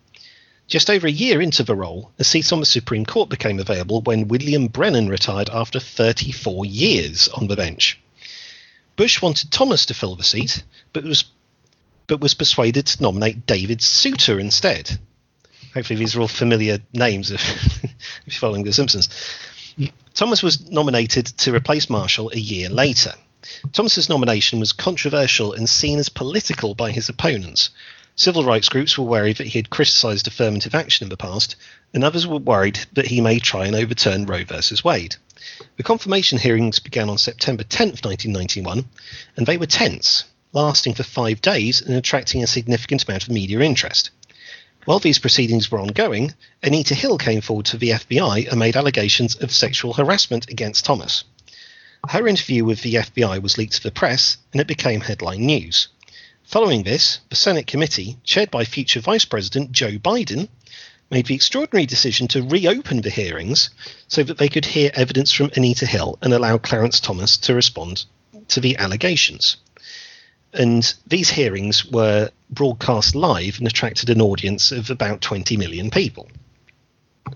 Just 0.66 0.90
over 0.90 1.06
a 1.06 1.12
year 1.12 1.40
into 1.40 1.62
the 1.62 1.76
role, 1.76 2.10
a 2.18 2.24
seat 2.24 2.52
on 2.52 2.58
the 2.58 2.66
Supreme 2.66 3.06
Court 3.06 3.28
became 3.28 3.60
available 3.60 4.00
when 4.00 4.28
William 4.28 4.66
Brennan 4.66 5.08
retired 5.08 5.50
after 5.50 5.78
34 5.78 6.66
years 6.66 7.28
on 7.28 7.46
the 7.46 7.56
bench. 7.56 8.00
Bush 8.96 9.22
wanted 9.22 9.52
Thomas 9.52 9.86
to 9.86 9.94
fill 9.94 10.16
the 10.16 10.24
seat, 10.24 10.64
but 10.92 11.04
was 11.04 11.24
but 12.06 12.20
was 12.20 12.34
persuaded 12.34 12.86
to 12.86 13.02
nominate 13.02 13.46
David 13.46 13.80
Souter 13.80 14.38
instead. 14.40 14.98
Hopefully, 15.74 15.98
these 15.98 16.14
are 16.14 16.20
all 16.20 16.28
familiar 16.28 16.78
names 16.92 17.32
if, 17.32 17.84
if 17.84 18.26
you're 18.26 18.38
following 18.38 18.62
The 18.62 18.72
Simpsons. 18.72 19.08
Thomas 20.14 20.42
was 20.42 20.70
nominated 20.70 21.26
to 21.26 21.52
replace 21.52 21.90
Marshall 21.90 22.30
a 22.32 22.38
year 22.38 22.68
later. 22.68 23.12
Thomas's 23.72 24.08
nomination 24.08 24.60
was 24.60 24.72
controversial 24.72 25.52
and 25.52 25.68
seen 25.68 25.98
as 25.98 26.08
political 26.08 26.76
by 26.76 26.92
his 26.92 27.08
opponents. 27.08 27.70
Civil 28.14 28.44
rights 28.44 28.68
groups 28.68 28.96
were 28.96 29.04
worried 29.04 29.38
that 29.38 29.48
he 29.48 29.58
had 29.58 29.70
criticised 29.70 30.28
affirmative 30.28 30.76
action 30.76 31.04
in 31.04 31.08
the 31.10 31.16
past, 31.16 31.56
and 31.92 32.04
others 32.04 32.24
were 32.24 32.38
worried 32.38 32.78
that 32.92 33.08
he 33.08 33.20
may 33.20 33.40
try 33.40 33.66
and 33.66 33.74
overturn 33.74 34.26
Roe 34.26 34.44
v. 34.44 34.60
Wade. 34.84 35.16
The 35.76 35.82
confirmation 35.82 36.38
hearings 36.38 36.78
began 36.78 37.10
on 37.10 37.18
September 37.18 37.64
10, 37.64 37.88
1991, 37.88 38.88
and 39.36 39.46
they 39.46 39.56
were 39.56 39.66
tense, 39.66 40.24
lasting 40.52 40.94
for 40.94 41.02
five 41.02 41.42
days 41.42 41.82
and 41.82 41.96
attracting 41.96 42.44
a 42.44 42.46
significant 42.46 43.04
amount 43.08 43.24
of 43.24 43.30
media 43.30 43.58
interest. 43.58 44.10
While 44.84 44.98
these 44.98 45.18
proceedings 45.18 45.70
were 45.70 45.80
ongoing, 45.80 46.34
Anita 46.62 46.94
Hill 46.94 47.16
came 47.16 47.40
forward 47.40 47.64
to 47.66 47.78
the 47.78 47.90
FBI 47.90 48.50
and 48.50 48.58
made 48.58 48.76
allegations 48.76 49.34
of 49.36 49.50
sexual 49.50 49.94
harassment 49.94 50.50
against 50.50 50.84
Thomas. 50.84 51.24
Her 52.06 52.28
interview 52.28 52.66
with 52.66 52.82
the 52.82 52.96
FBI 52.96 53.40
was 53.40 53.56
leaked 53.56 53.76
to 53.76 53.82
the 53.82 53.90
press 53.90 54.36
and 54.52 54.60
it 54.60 54.66
became 54.66 55.00
headline 55.00 55.46
news. 55.46 55.88
Following 56.42 56.82
this, 56.82 57.20
the 57.30 57.36
Senate 57.36 57.66
committee, 57.66 58.18
chaired 58.24 58.50
by 58.50 58.66
future 58.66 59.00
Vice 59.00 59.24
President 59.24 59.72
Joe 59.72 59.92
Biden, 59.92 60.48
made 61.10 61.26
the 61.26 61.34
extraordinary 61.34 61.86
decision 61.86 62.28
to 62.28 62.42
reopen 62.42 63.00
the 63.00 63.08
hearings 63.08 63.70
so 64.08 64.22
that 64.22 64.36
they 64.36 64.50
could 64.50 64.66
hear 64.66 64.90
evidence 64.92 65.32
from 65.32 65.50
Anita 65.56 65.86
Hill 65.86 66.18
and 66.20 66.34
allow 66.34 66.58
Clarence 66.58 67.00
Thomas 67.00 67.38
to 67.38 67.54
respond 67.54 68.04
to 68.48 68.60
the 68.60 68.76
allegations. 68.76 69.56
And 70.54 70.94
these 71.06 71.28
hearings 71.28 71.84
were 71.84 72.30
broadcast 72.48 73.14
live 73.14 73.58
and 73.58 73.66
attracted 73.66 74.08
an 74.08 74.20
audience 74.20 74.70
of 74.70 74.90
about 74.90 75.20
20 75.20 75.56
million 75.56 75.90
people. 75.90 76.28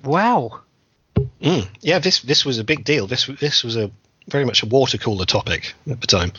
Wow. 0.05 0.61
Mm, 1.43 1.69
yeah, 1.81 1.99
this 1.99 2.21
this 2.21 2.45
was 2.45 2.59
a 2.59 2.65
big 2.65 2.85
deal. 2.85 3.07
This 3.07 3.27
this 3.27 3.65
was 3.65 3.77
a 3.77 3.91
very 4.29 4.45
much 4.45 4.63
a 4.63 4.67
water 4.67 4.99
cooler 4.99 5.25
topic 5.25 5.75
at 5.91 6.01
the 6.01 6.07
time. 6.07 6.33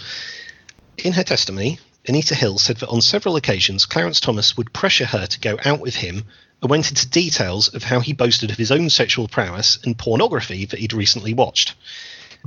In 0.97 1.13
her 1.13 1.23
testimony, 1.23 1.79
Anita 2.07 2.35
Hill 2.35 2.57
said 2.57 2.77
that 2.77 2.89
on 2.89 3.01
several 3.01 3.35
occasions 3.35 3.85
Clarence 3.85 4.19
Thomas 4.19 4.55
would 4.55 4.73
pressure 4.73 5.05
her 5.05 5.25
to 5.25 5.39
go 5.39 5.57
out 5.65 5.79
with 5.79 5.95
him 5.95 6.23
and 6.61 6.69
went 6.69 6.89
into 6.89 7.07
details 7.07 7.69
of 7.69 7.83
how 7.83 7.99
he 7.99 8.13
boasted 8.13 8.51
of 8.51 8.57
his 8.57 8.71
own 8.71 8.89
sexual 8.89 9.27
prowess 9.27 9.79
and 9.83 9.97
pornography 9.97 10.65
that 10.65 10.79
he'd 10.79 10.93
recently 10.93 11.33
watched. 11.33 11.75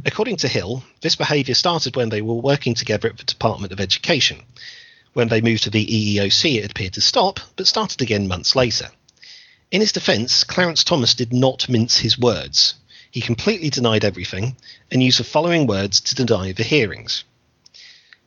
According 0.05 0.37
to 0.39 0.49
Hill, 0.49 0.83
this 1.01 1.17
behaviour 1.17 1.55
started 1.55 1.97
when 1.97 2.09
they 2.09 2.23
were 2.23 2.35
working 2.35 2.75
together 2.75 3.09
at 3.09 3.19
the 3.19 3.25
Department 3.25 3.73
of 3.73 3.81
Education. 3.81 4.43
When 5.13 5.29
they 5.29 5.41
moved 5.41 5.65
to 5.65 5.71
the 5.71 5.85
EEOC, 5.87 6.57
it 6.57 6.71
appeared 6.71 6.95
to 6.95 7.01
stop, 7.01 7.41
but 7.57 7.67
started 7.67 8.01
again 8.01 8.27
months 8.27 8.57
later. 8.57 8.91
In 9.71 9.81
his 9.81 9.93
defence, 9.93 10.45
Clarence 10.45 10.85
Thomas 10.85 11.15
did 11.15 11.33
not 11.33 11.69
mince 11.69 11.99
his 11.99 12.19
words. 12.19 12.75
He 13.11 13.21
completely 13.21 13.71
denied 13.71 14.05
everything 14.05 14.57
and 14.91 15.03
used 15.03 15.21
the 15.21 15.25
following 15.25 15.67
words 15.67 16.01
to 16.01 16.15
deny 16.15 16.53
the 16.53 16.63
hearings. 16.63 17.25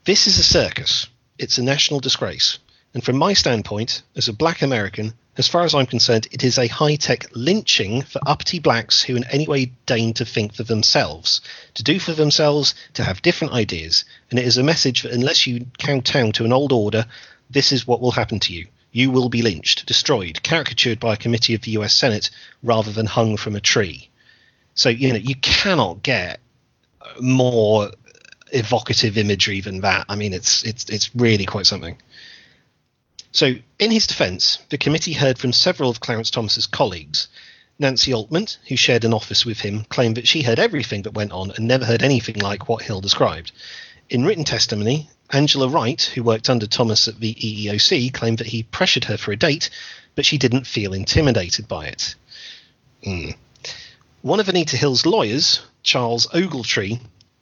This 0.05 0.27
is 0.27 0.37
a 0.37 0.43
circus. 0.43 1.07
It's 1.39 1.57
a 1.57 1.63
national 1.63 1.99
disgrace. 1.99 2.59
And 2.95 3.03
from 3.03 3.17
my 3.17 3.33
standpoint, 3.33 4.03
as 4.15 4.29
a 4.29 4.33
black 4.33 4.61
American, 4.61 5.15
as 5.35 5.49
far 5.49 5.65
as 5.65 5.75
I'm 5.75 5.85
concerned, 5.85 6.29
it 6.31 6.45
is 6.45 6.57
a 6.57 6.67
high 6.67 6.95
tech 6.95 7.27
lynching 7.35 8.03
for 8.03 8.21
uppity 8.25 8.57
blacks 8.57 9.03
who 9.03 9.17
in 9.17 9.25
any 9.25 9.45
way 9.45 9.73
deign 9.85 10.13
to 10.13 10.23
think 10.23 10.53
for 10.53 10.63
themselves, 10.63 11.41
to 11.73 11.83
do 11.83 11.99
for 11.99 12.13
themselves, 12.13 12.73
to 12.93 13.03
have 13.03 13.21
different 13.21 13.53
ideas. 13.53 14.05
And 14.29 14.39
it 14.39 14.45
is 14.45 14.57
a 14.57 14.63
message 14.63 15.03
that 15.03 15.11
unless 15.11 15.45
you 15.45 15.65
kowtow 15.77 16.31
to 16.31 16.45
an 16.45 16.53
old 16.53 16.71
order, 16.71 17.05
this 17.49 17.73
is 17.73 17.85
what 17.85 17.99
will 17.99 18.11
happen 18.11 18.39
to 18.39 18.53
you. 18.53 18.67
You 18.93 19.11
will 19.11 19.27
be 19.27 19.41
lynched, 19.41 19.85
destroyed, 19.85 20.41
caricatured 20.41 21.01
by 21.01 21.15
a 21.15 21.17
committee 21.17 21.53
of 21.53 21.63
the 21.63 21.71
US 21.71 21.93
Senate 21.93 22.29
rather 22.63 22.93
than 22.93 23.07
hung 23.07 23.35
from 23.35 23.57
a 23.57 23.59
tree. 23.59 24.09
So, 24.73 24.87
you 24.87 25.11
know, 25.11 25.19
you 25.19 25.35
cannot 25.35 26.01
get 26.01 26.39
more 27.19 27.91
evocative 28.53 29.17
imagery 29.17 29.59
than 29.59 29.81
that. 29.81 30.05
I 30.07 30.15
mean, 30.15 30.33
it's 30.33 30.63
it's 30.63 30.89
it's 30.89 31.13
really 31.13 31.45
quite 31.45 31.65
something. 31.65 31.97
So, 33.35 33.55
in 33.79 33.91
his 33.91 34.07
defence, 34.07 34.59
the 34.69 34.77
committee 34.77 35.11
heard 35.11 35.37
from 35.37 35.51
several 35.51 35.89
of 35.89 35.99
Clarence 35.99 36.31
Thomas's 36.31 36.67
colleagues. 36.67 37.27
Nancy 37.77 38.13
Altman, 38.13 38.47
who 38.69 38.77
shared 38.77 39.03
an 39.03 39.13
office 39.13 39.45
with 39.45 39.59
him, 39.59 39.83
claimed 39.89 40.15
that 40.15 40.25
she 40.25 40.43
heard 40.43 40.57
everything 40.57 41.01
that 41.01 41.15
went 41.15 41.33
on 41.33 41.51
and 41.51 41.67
never 41.67 41.83
heard 41.83 42.01
anything 42.01 42.37
like 42.37 42.69
what 42.69 42.83
Hill 42.83 43.01
described. 43.01 43.51
In 44.09 44.23
written 44.23 44.45
testimony, 44.45 45.09
Angela 45.31 45.67
Wright, 45.67 46.01
who 46.01 46.23
worked 46.23 46.49
under 46.49 46.65
Thomas 46.65 47.09
at 47.09 47.19
the 47.19 47.33
EEOC, 47.33 48.13
claimed 48.13 48.37
that 48.37 48.47
he 48.47 48.63
pressured 48.63 49.03
her 49.03 49.17
for 49.17 49.33
a 49.33 49.35
date, 49.35 49.69
but 50.15 50.25
she 50.25 50.37
didn't 50.37 50.65
feel 50.65 50.93
intimidated 50.93 51.67
by 51.67 51.87
it. 51.87 52.15
Mm. 53.05 53.35
One 54.21 54.39
of 54.39 54.47
Anita 54.47 54.77
Hill's 54.77 55.05
lawyers, 55.05 55.59
Charles 55.83 56.25
Ogletree, 56.27 57.01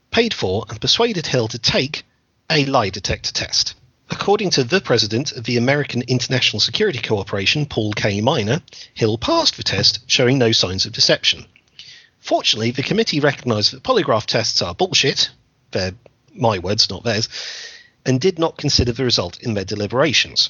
paid 0.09 0.33
for 0.33 0.65
and 0.71 0.81
persuaded 0.81 1.27
Hill 1.27 1.49
to 1.49 1.59
take 1.59 2.01
a 2.49 2.65
lie 2.65 2.89
detector 2.89 3.31
test. 3.31 3.75
According 4.09 4.49
to 4.51 4.65
the 4.65 4.81
president 4.81 5.31
of 5.31 5.45
the 5.45 5.55
American 5.55 6.01
International 6.03 6.59
Security 6.59 6.99
Corporation, 6.99 7.65
Paul 7.65 7.93
K. 7.93 8.19
Minor, 8.19 8.61
Hill 8.93 9.17
passed 9.17 9.55
the 9.55 9.63
test, 9.63 9.99
showing 10.07 10.37
no 10.37 10.51
signs 10.51 10.85
of 10.85 10.91
deception. 10.91 11.45
Fortunately, 12.19 12.71
the 12.71 12.83
committee 12.83 13.21
recognised 13.21 13.71
that 13.71 13.83
polygraph 13.83 14.25
tests 14.25 14.61
are 14.61 14.75
bullshit, 14.75 15.29
they're 15.71 15.93
my 16.33 16.59
words, 16.59 16.89
not 16.89 17.03
theirs, 17.03 17.29
and 18.05 18.19
did 18.19 18.37
not 18.39 18.57
consider 18.57 18.91
the 18.91 19.05
result 19.05 19.39
in 19.39 19.53
their 19.53 19.63
deliberations. 19.63 20.49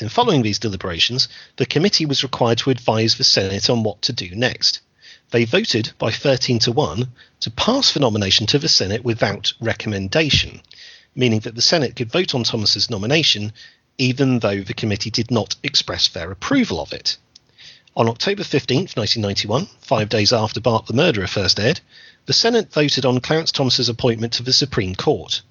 In 0.00 0.08
following 0.08 0.42
these 0.42 0.58
deliberations, 0.58 1.28
the 1.58 1.66
committee 1.66 2.06
was 2.06 2.24
required 2.24 2.58
to 2.58 2.70
advise 2.70 3.14
the 3.14 3.24
Senate 3.24 3.70
on 3.70 3.84
what 3.84 4.02
to 4.02 4.12
do 4.12 4.34
next. 4.34 4.80
They 5.30 5.44
voted 5.44 5.92
by 5.98 6.10
13 6.10 6.58
to 6.60 6.72
1 6.72 7.08
to 7.40 7.50
pass 7.52 7.92
the 7.92 8.00
nomination 8.00 8.46
to 8.48 8.58
the 8.58 8.68
Senate 8.68 9.04
without 9.04 9.52
recommendation 9.60 10.62
meaning 11.14 11.40
that 11.40 11.54
the 11.54 11.62
Senate 11.62 11.96
could 11.96 12.10
vote 12.10 12.34
on 12.34 12.44
Thomas's 12.44 12.90
nomination 12.90 13.52
even 13.98 14.38
though 14.38 14.62
the 14.62 14.74
committee 14.74 15.10
did 15.10 15.30
not 15.30 15.54
express 15.62 16.08
their 16.08 16.30
approval 16.30 16.80
of 16.80 16.92
it. 16.92 17.16
On 17.94 18.08
October 18.08 18.42
15, 18.42 18.78
1991, 18.94 19.66
five 19.80 20.08
days 20.08 20.32
after 20.32 20.60
Bart 20.60 20.86
the 20.86 20.94
Murderer 20.94 21.26
first 21.26 21.60
aired, 21.60 21.80
the 22.24 22.32
Senate 22.32 22.72
voted 22.72 23.04
on 23.04 23.20
Clarence 23.20 23.52
Thomas's 23.52 23.88
appointment 23.88 24.32
to 24.34 24.42
the 24.42 24.52
Supreme 24.52 24.94
Court. 24.94 25.42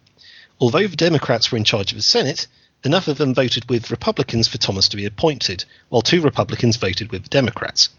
Although 0.59 0.87
the 0.87 0.95
Democrats 0.95 1.51
were 1.51 1.57
in 1.57 1.63
charge 1.63 1.91
of 1.91 1.97
the 1.97 2.03
Senate, 2.03 2.47
enough 2.83 3.07
of 3.07 3.17
them 3.17 3.35
voted 3.35 3.69
with 3.69 3.91
Republicans 3.91 4.47
for 4.47 4.57
Thomas 4.57 4.87
to 4.89 4.97
be 4.97 5.05
appointed, 5.05 5.65
while 5.89 6.01
two 6.01 6.21
Republicans 6.21 6.77
voted 6.77 7.11
with 7.11 7.23
the 7.23 7.29
Democrats. 7.29 7.89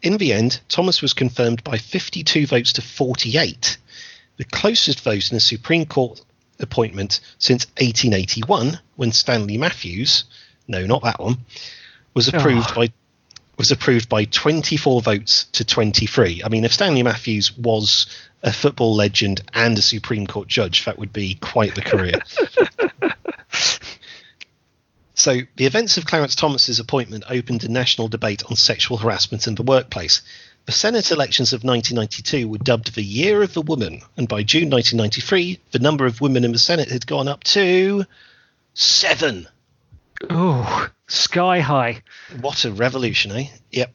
In 0.00 0.16
the 0.18 0.32
end, 0.32 0.60
Thomas 0.68 1.02
was 1.02 1.12
confirmed 1.12 1.64
by 1.64 1.78
52 1.78 2.46
votes 2.46 2.72
to 2.74 2.82
48, 2.82 3.78
the 4.36 4.44
closest 4.44 5.00
vote 5.00 5.30
in 5.30 5.36
a 5.36 5.40
Supreme 5.40 5.86
Court 5.86 6.20
appointment 6.62 7.20
since 7.38 7.66
1881 7.78 8.78
when 8.96 9.12
Stanley 9.12 9.58
Matthews, 9.58 10.24
no, 10.68 10.86
not 10.86 11.02
that 11.02 11.20
one, 11.20 11.38
was 12.14 12.32
ah. 12.32 12.36
approved 12.36 12.70
oh. 12.72 12.74
by 12.74 12.92
was 13.58 13.70
approved 13.70 14.08
by 14.08 14.24
24 14.24 15.02
votes 15.02 15.44
to 15.52 15.64
23. 15.64 16.42
I 16.44 16.48
mean, 16.48 16.64
if 16.64 16.72
Stanley 16.72 17.02
Matthews 17.02 17.56
was 17.56 18.06
a 18.42 18.52
football 18.52 18.94
legend 18.94 19.42
and 19.54 19.78
a 19.78 19.82
Supreme 19.82 20.26
Court 20.26 20.48
judge, 20.48 20.84
that 20.84 20.98
would 20.98 21.12
be 21.12 21.36
quite 21.36 21.74
the 21.74 21.82
career. 21.82 22.20
so, 25.14 25.40
the 25.56 25.66
events 25.66 25.96
of 25.96 26.06
Clarence 26.06 26.34
Thomas's 26.34 26.80
appointment 26.80 27.24
opened 27.28 27.62
a 27.62 27.70
national 27.70 28.08
debate 28.08 28.42
on 28.50 28.56
sexual 28.56 28.96
harassment 28.96 29.46
in 29.46 29.54
the 29.54 29.62
workplace. 29.62 30.22
The 30.64 30.72
Senate 30.72 31.10
elections 31.10 31.52
of 31.52 31.64
1992 31.64 32.46
were 32.46 32.58
dubbed 32.58 32.94
the 32.94 33.02
Year 33.02 33.42
of 33.42 33.52
the 33.52 33.62
Woman, 33.62 34.02
and 34.16 34.28
by 34.28 34.44
June 34.44 34.70
1993, 34.70 35.58
the 35.72 35.80
number 35.80 36.06
of 36.06 36.20
women 36.20 36.44
in 36.44 36.52
the 36.52 36.58
Senate 36.58 36.90
had 36.90 37.06
gone 37.06 37.26
up 37.26 37.42
to 37.44 38.06
seven. 38.72 39.48
Oh, 40.30 40.88
sky 41.08 41.58
high. 41.58 42.02
What 42.40 42.64
a 42.64 42.70
revolution, 42.70 43.32
eh? 43.32 43.48
Yep. 43.72 43.92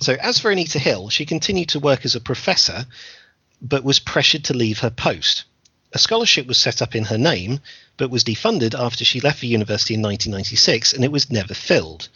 So, 0.00 0.14
as 0.14 0.38
for 0.38 0.50
Anita 0.50 0.78
Hill, 0.78 1.10
she 1.10 1.26
continued 1.26 1.68
to 1.70 1.80
work 1.80 2.06
as 2.06 2.14
a 2.14 2.20
professor, 2.20 2.86
but 3.60 3.84
was 3.84 3.98
pressured 3.98 4.44
to 4.44 4.54
leave 4.54 4.78
her 4.78 4.90
post. 4.90 5.44
A 5.92 5.98
scholarship 5.98 6.46
was 6.46 6.56
set 6.56 6.80
up 6.80 6.94
in 6.94 7.04
her 7.04 7.18
name, 7.18 7.60
but 7.98 8.10
was 8.10 8.24
defunded 8.24 8.74
after 8.78 9.04
she 9.04 9.20
left 9.20 9.42
the 9.42 9.46
university 9.46 9.92
in 9.92 10.00
1996 10.00 10.94
and 10.94 11.04
it 11.04 11.12
was 11.12 11.30
never 11.30 11.52
filled. 11.52 12.08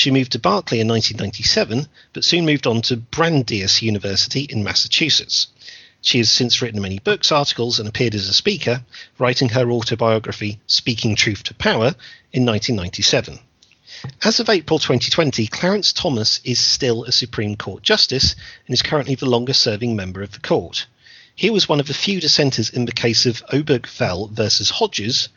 She 0.00 0.12
moved 0.12 0.30
to 0.30 0.38
Berkeley 0.38 0.78
in 0.78 0.86
1997, 0.86 1.88
but 2.12 2.24
soon 2.24 2.46
moved 2.46 2.68
on 2.68 2.82
to 2.82 2.96
Brandeis 2.96 3.82
University 3.82 4.42
in 4.42 4.62
Massachusetts. 4.62 5.48
She 6.00 6.18
has 6.18 6.30
since 6.30 6.62
written 6.62 6.80
many 6.80 7.00
books, 7.00 7.32
articles, 7.32 7.80
and 7.80 7.88
appeared 7.88 8.14
as 8.14 8.28
a 8.28 8.32
speaker, 8.32 8.84
writing 9.18 9.48
her 9.48 9.72
autobiography, 9.72 10.60
Speaking 10.68 11.16
Truth 11.16 11.42
to 11.42 11.54
Power, 11.54 11.96
in 12.32 12.46
1997. 12.46 13.40
As 14.22 14.38
of 14.38 14.48
April 14.48 14.78
2020, 14.78 15.48
Clarence 15.48 15.92
Thomas 15.92 16.38
is 16.44 16.60
still 16.60 17.02
a 17.02 17.10
Supreme 17.10 17.56
Court 17.56 17.82
Justice 17.82 18.36
and 18.68 18.74
is 18.74 18.82
currently 18.82 19.16
the 19.16 19.26
longest 19.26 19.62
serving 19.62 19.96
member 19.96 20.22
of 20.22 20.30
the 20.30 20.38
court. 20.38 20.86
He 21.34 21.50
was 21.50 21.68
one 21.68 21.80
of 21.80 21.88
the 21.88 21.92
few 21.92 22.20
dissenters 22.20 22.70
in 22.70 22.84
the 22.84 22.92
case 22.92 23.26
of 23.26 23.42
Obergefell 23.52 24.30
versus 24.30 24.70
Hodges, 24.70 25.28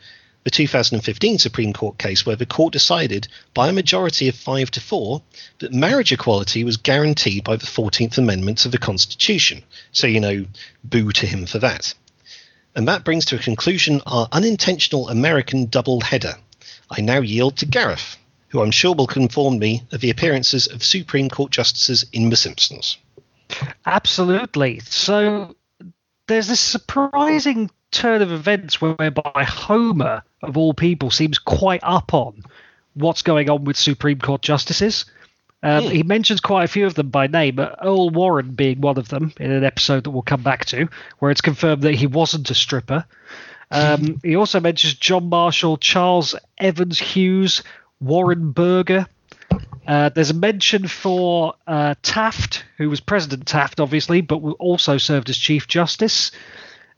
the 0.44 0.50
2015 0.50 1.38
Supreme 1.38 1.72
Court 1.72 1.98
case 1.98 2.26
where 2.26 2.36
the 2.36 2.46
court 2.46 2.72
decided 2.72 3.28
by 3.54 3.68
a 3.68 3.72
majority 3.72 4.28
of 4.28 4.34
5 4.34 4.70
to 4.72 4.80
4 4.80 5.22
that 5.60 5.72
marriage 5.72 6.12
equality 6.12 6.64
was 6.64 6.76
guaranteed 6.76 7.44
by 7.44 7.56
the 7.56 7.66
14th 7.66 8.18
Amendment 8.18 8.58
to 8.58 8.68
the 8.68 8.78
Constitution. 8.78 9.62
So, 9.92 10.06
you 10.06 10.20
know, 10.20 10.46
boo 10.82 11.12
to 11.12 11.26
him 11.26 11.46
for 11.46 11.58
that. 11.60 11.94
And 12.74 12.88
that 12.88 13.04
brings 13.04 13.26
to 13.26 13.36
a 13.36 13.40
conclusion 13.40 14.00
our 14.06 14.28
unintentional 14.32 15.08
American 15.08 15.66
double 15.66 16.00
header. 16.00 16.34
I 16.90 17.00
now 17.00 17.20
yield 17.20 17.56
to 17.58 17.66
Gareth, 17.66 18.16
who 18.48 18.62
I'm 18.62 18.70
sure 18.70 18.94
will 18.94 19.08
inform 19.14 19.58
me 19.58 19.82
of 19.92 20.00
the 20.00 20.10
appearances 20.10 20.66
of 20.66 20.82
Supreme 20.82 21.28
Court 21.28 21.52
justices 21.52 22.04
in 22.12 22.30
The 22.30 22.36
Simpsons. 22.36 22.98
Absolutely. 23.84 24.80
So 24.80 25.54
there's 26.26 26.48
this 26.48 26.60
surprising 26.60 27.70
turn 27.90 28.22
of 28.22 28.32
events 28.32 28.80
whereby 28.80 29.44
Homer, 29.44 30.22
of 30.42 30.56
all 30.56 30.74
people, 30.74 31.10
seems 31.10 31.38
quite 31.38 31.80
up 31.82 32.14
on 32.14 32.42
what's 32.94 33.22
going 33.22 33.48
on 33.50 33.64
with 33.64 33.76
Supreme 33.76 34.18
Court 34.18 34.42
justices. 34.42 35.06
Um, 35.62 35.84
He 35.84 36.02
mentions 36.02 36.40
quite 36.40 36.64
a 36.64 36.68
few 36.68 36.86
of 36.86 36.94
them 36.94 37.10
by 37.10 37.28
name, 37.28 37.60
Earl 37.60 38.10
Warren 38.10 38.52
being 38.52 38.80
one 38.80 38.98
of 38.98 39.08
them 39.08 39.32
in 39.38 39.50
an 39.52 39.64
episode 39.64 40.04
that 40.04 40.10
we'll 40.10 40.22
come 40.22 40.42
back 40.42 40.64
to, 40.66 40.88
where 41.18 41.30
it's 41.30 41.40
confirmed 41.40 41.82
that 41.82 41.94
he 41.94 42.06
wasn't 42.06 42.50
a 42.50 42.54
stripper. 42.54 43.04
Um, 43.70 44.20
he 44.24 44.34
also 44.34 44.58
mentions 44.58 44.94
John 44.94 45.28
Marshall, 45.28 45.76
Charles 45.76 46.34
Evans 46.58 46.98
Hughes, 46.98 47.62
Warren 48.00 48.50
Burger. 48.50 49.06
Uh, 49.92 50.08
there's 50.08 50.30
a 50.30 50.34
mention 50.34 50.88
for 50.88 51.52
uh, 51.66 51.94
Taft, 52.00 52.64
who 52.78 52.88
was 52.88 53.00
President 53.00 53.46
Taft, 53.46 53.78
obviously, 53.78 54.22
but 54.22 54.36
also 54.36 54.96
served 54.96 55.28
as 55.28 55.36
Chief 55.36 55.68
Justice 55.68 56.32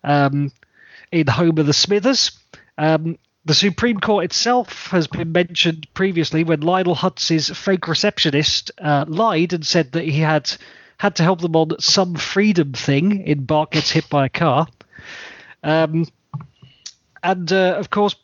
um, 0.04 0.52
in 1.10 1.26
of 1.58 1.66
the 1.66 1.72
Smithers. 1.72 2.38
Um, 2.78 3.18
the 3.44 3.54
Supreme 3.54 3.98
Court 3.98 4.26
itself 4.26 4.86
has 4.92 5.08
been 5.08 5.32
mentioned 5.32 5.88
previously 5.92 6.44
when 6.44 6.60
Lionel 6.60 6.94
Hutz's 6.94 7.48
fake 7.48 7.88
receptionist 7.88 8.70
uh, 8.78 9.06
lied 9.08 9.54
and 9.54 9.66
said 9.66 9.90
that 9.90 10.04
he 10.04 10.20
had 10.20 10.56
had 10.96 11.16
to 11.16 11.24
help 11.24 11.40
them 11.40 11.56
on 11.56 11.80
some 11.80 12.14
freedom 12.14 12.74
thing 12.74 13.26
in 13.26 13.44
Bart 13.44 13.72
Gets 13.72 13.90
Hit 13.90 14.08
by 14.08 14.26
a 14.26 14.28
Car. 14.28 14.68
Um, 15.64 16.06
and 17.24 17.52
uh, 17.52 17.74
of 17.76 17.90
course, 17.90 18.14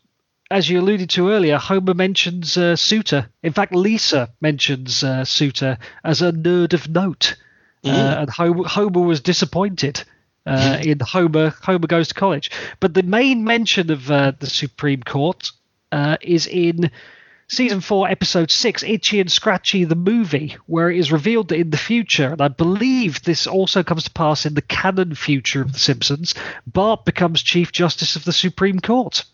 as 0.50 0.68
you 0.68 0.80
alluded 0.80 1.10
to 1.10 1.30
earlier, 1.30 1.58
Homer 1.58 1.94
mentions 1.94 2.56
uh, 2.56 2.74
Souter. 2.76 3.28
In 3.42 3.52
fact, 3.52 3.74
Lisa 3.74 4.30
mentions 4.40 5.04
uh, 5.04 5.24
Souter 5.24 5.78
as 6.04 6.22
a 6.22 6.32
nerd 6.32 6.72
of 6.72 6.88
note. 6.88 7.36
Mm. 7.84 8.22
and 8.22 8.30
Homer, 8.30 8.68
Homer 8.68 9.00
was 9.00 9.20
disappointed 9.20 10.02
uh, 10.44 10.78
in 10.84 11.00
Homer 11.00 11.54
Homer 11.62 11.86
Goes 11.86 12.08
to 12.08 12.14
College. 12.14 12.50
But 12.78 12.94
the 12.94 13.02
main 13.02 13.44
mention 13.44 13.90
of 13.90 14.10
uh, 14.10 14.32
the 14.38 14.48
Supreme 14.48 15.02
Court 15.02 15.50
uh, 15.92 16.16
is 16.20 16.46
in 16.46 16.90
season 17.48 17.80
four, 17.80 18.08
episode 18.08 18.50
six, 18.50 18.82
Itchy 18.82 19.20
and 19.20 19.30
Scratchy, 19.30 19.84
the 19.84 19.94
movie, 19.94 20.56
where 20.66 20.90
it 20.90 20.98
is 20.98 21.12
revealed 21.12 21.48
that 21.48 21.58
in 21.58 21.70
the 21.70 21.76
future, 21.76 22.32
and 22.32 22.40
I 22.40 22.48
believe 22.48 23.22
this 23.22 23.46
also 23.46 23.82
comes 23.82 24.04
to 24.04 24.10
pass 24.10 24.46
in 24.46 24.54
the 24.54 24.62
canon 24.62 25.14
future 25.14 25.62
of 25.62 25.72
The 25.72 25.78
Simpsons, 25.78 26.34
Bart 26.66 27.04
becomes 27.04 27.42
Chief 27.42 27.72
Justice 27.72 28.14
of 28.14 28.24
the 28.24 28.32
Supreme 28.32 28.78
Court. 28.78 29.24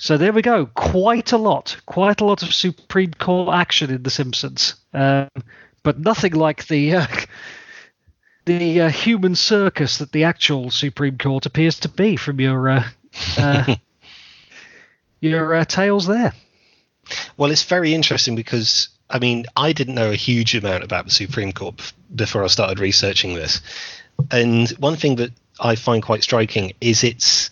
So 0.00 0.16
there 0.16 0.32
we 0.32 0.40
go. 0.40 0.64
Quite 0.64 1.32
a 1.32 1.36
lot, 1.36 1.76
quite 1.84 2.22
a 2.22 2.24
lot 2.24 2.42
of 2.42 2.54
Supreme 2.54 3.12
Court 3.12 3.54
action 3.54 3.90
in 3.90 4.02
The 4.02 4.08
Simpsons, 4.08 4.76
um, 4.94 5.28
but 5.82 6.00
nothing 6.00 6.32
like 6.32 6.66
the 6.68 6.94
uh, 6.94 7.06
the 8.46 8.80
uh, 8.80 8.88
human 8.88 9.34
circus 9.34 9.98
that 9.98 10.12
the 10.12 10.24
actual 10.24 10.70
Supreme 10.70 11.18
Court 11.18 11.44
appears 11.44 11.80
to 11.80 11.90
be 11.90 12.16
from 12.16 12.40
your 12.40 12.70
uh, 12.70 12.84
uh 13.36 13.74
your 15.20 15.54
uh, 15.54 15.66
tales 15.66 16.06
there. 16.06 16.32
Well, 17.36 17.50
it's 17.50 17.64
very 17.64 17.92
interesting 17.92 18.36
because 18.36 18.88
I 19.10 19.18
mean 19.18 19.44
I 19.54 19.74
didn't 19.74 19.96
know 19.96 20.12
a 20.12 20.16
huge 20.16 20.54
amount 20.54 20.82
about 20.82 21.04
the 21.04 21.10
Supreme 21.10 21.52
Court 21.52 21.92
before 22.14 22.42
I 22.42 22.46
started 22.46 22.78
researching 22.78 23.34
this, 23.34 23.60
and 24.30 24.66
one 24.78 24.96
thing 24.96 25.16
that 25.16 25.32
I 25.60 25.74
find 25.74 26.02
quite 26.02 26.22
striking 26.22 26.72
is 26.80 27.04
it's 27.04 27.50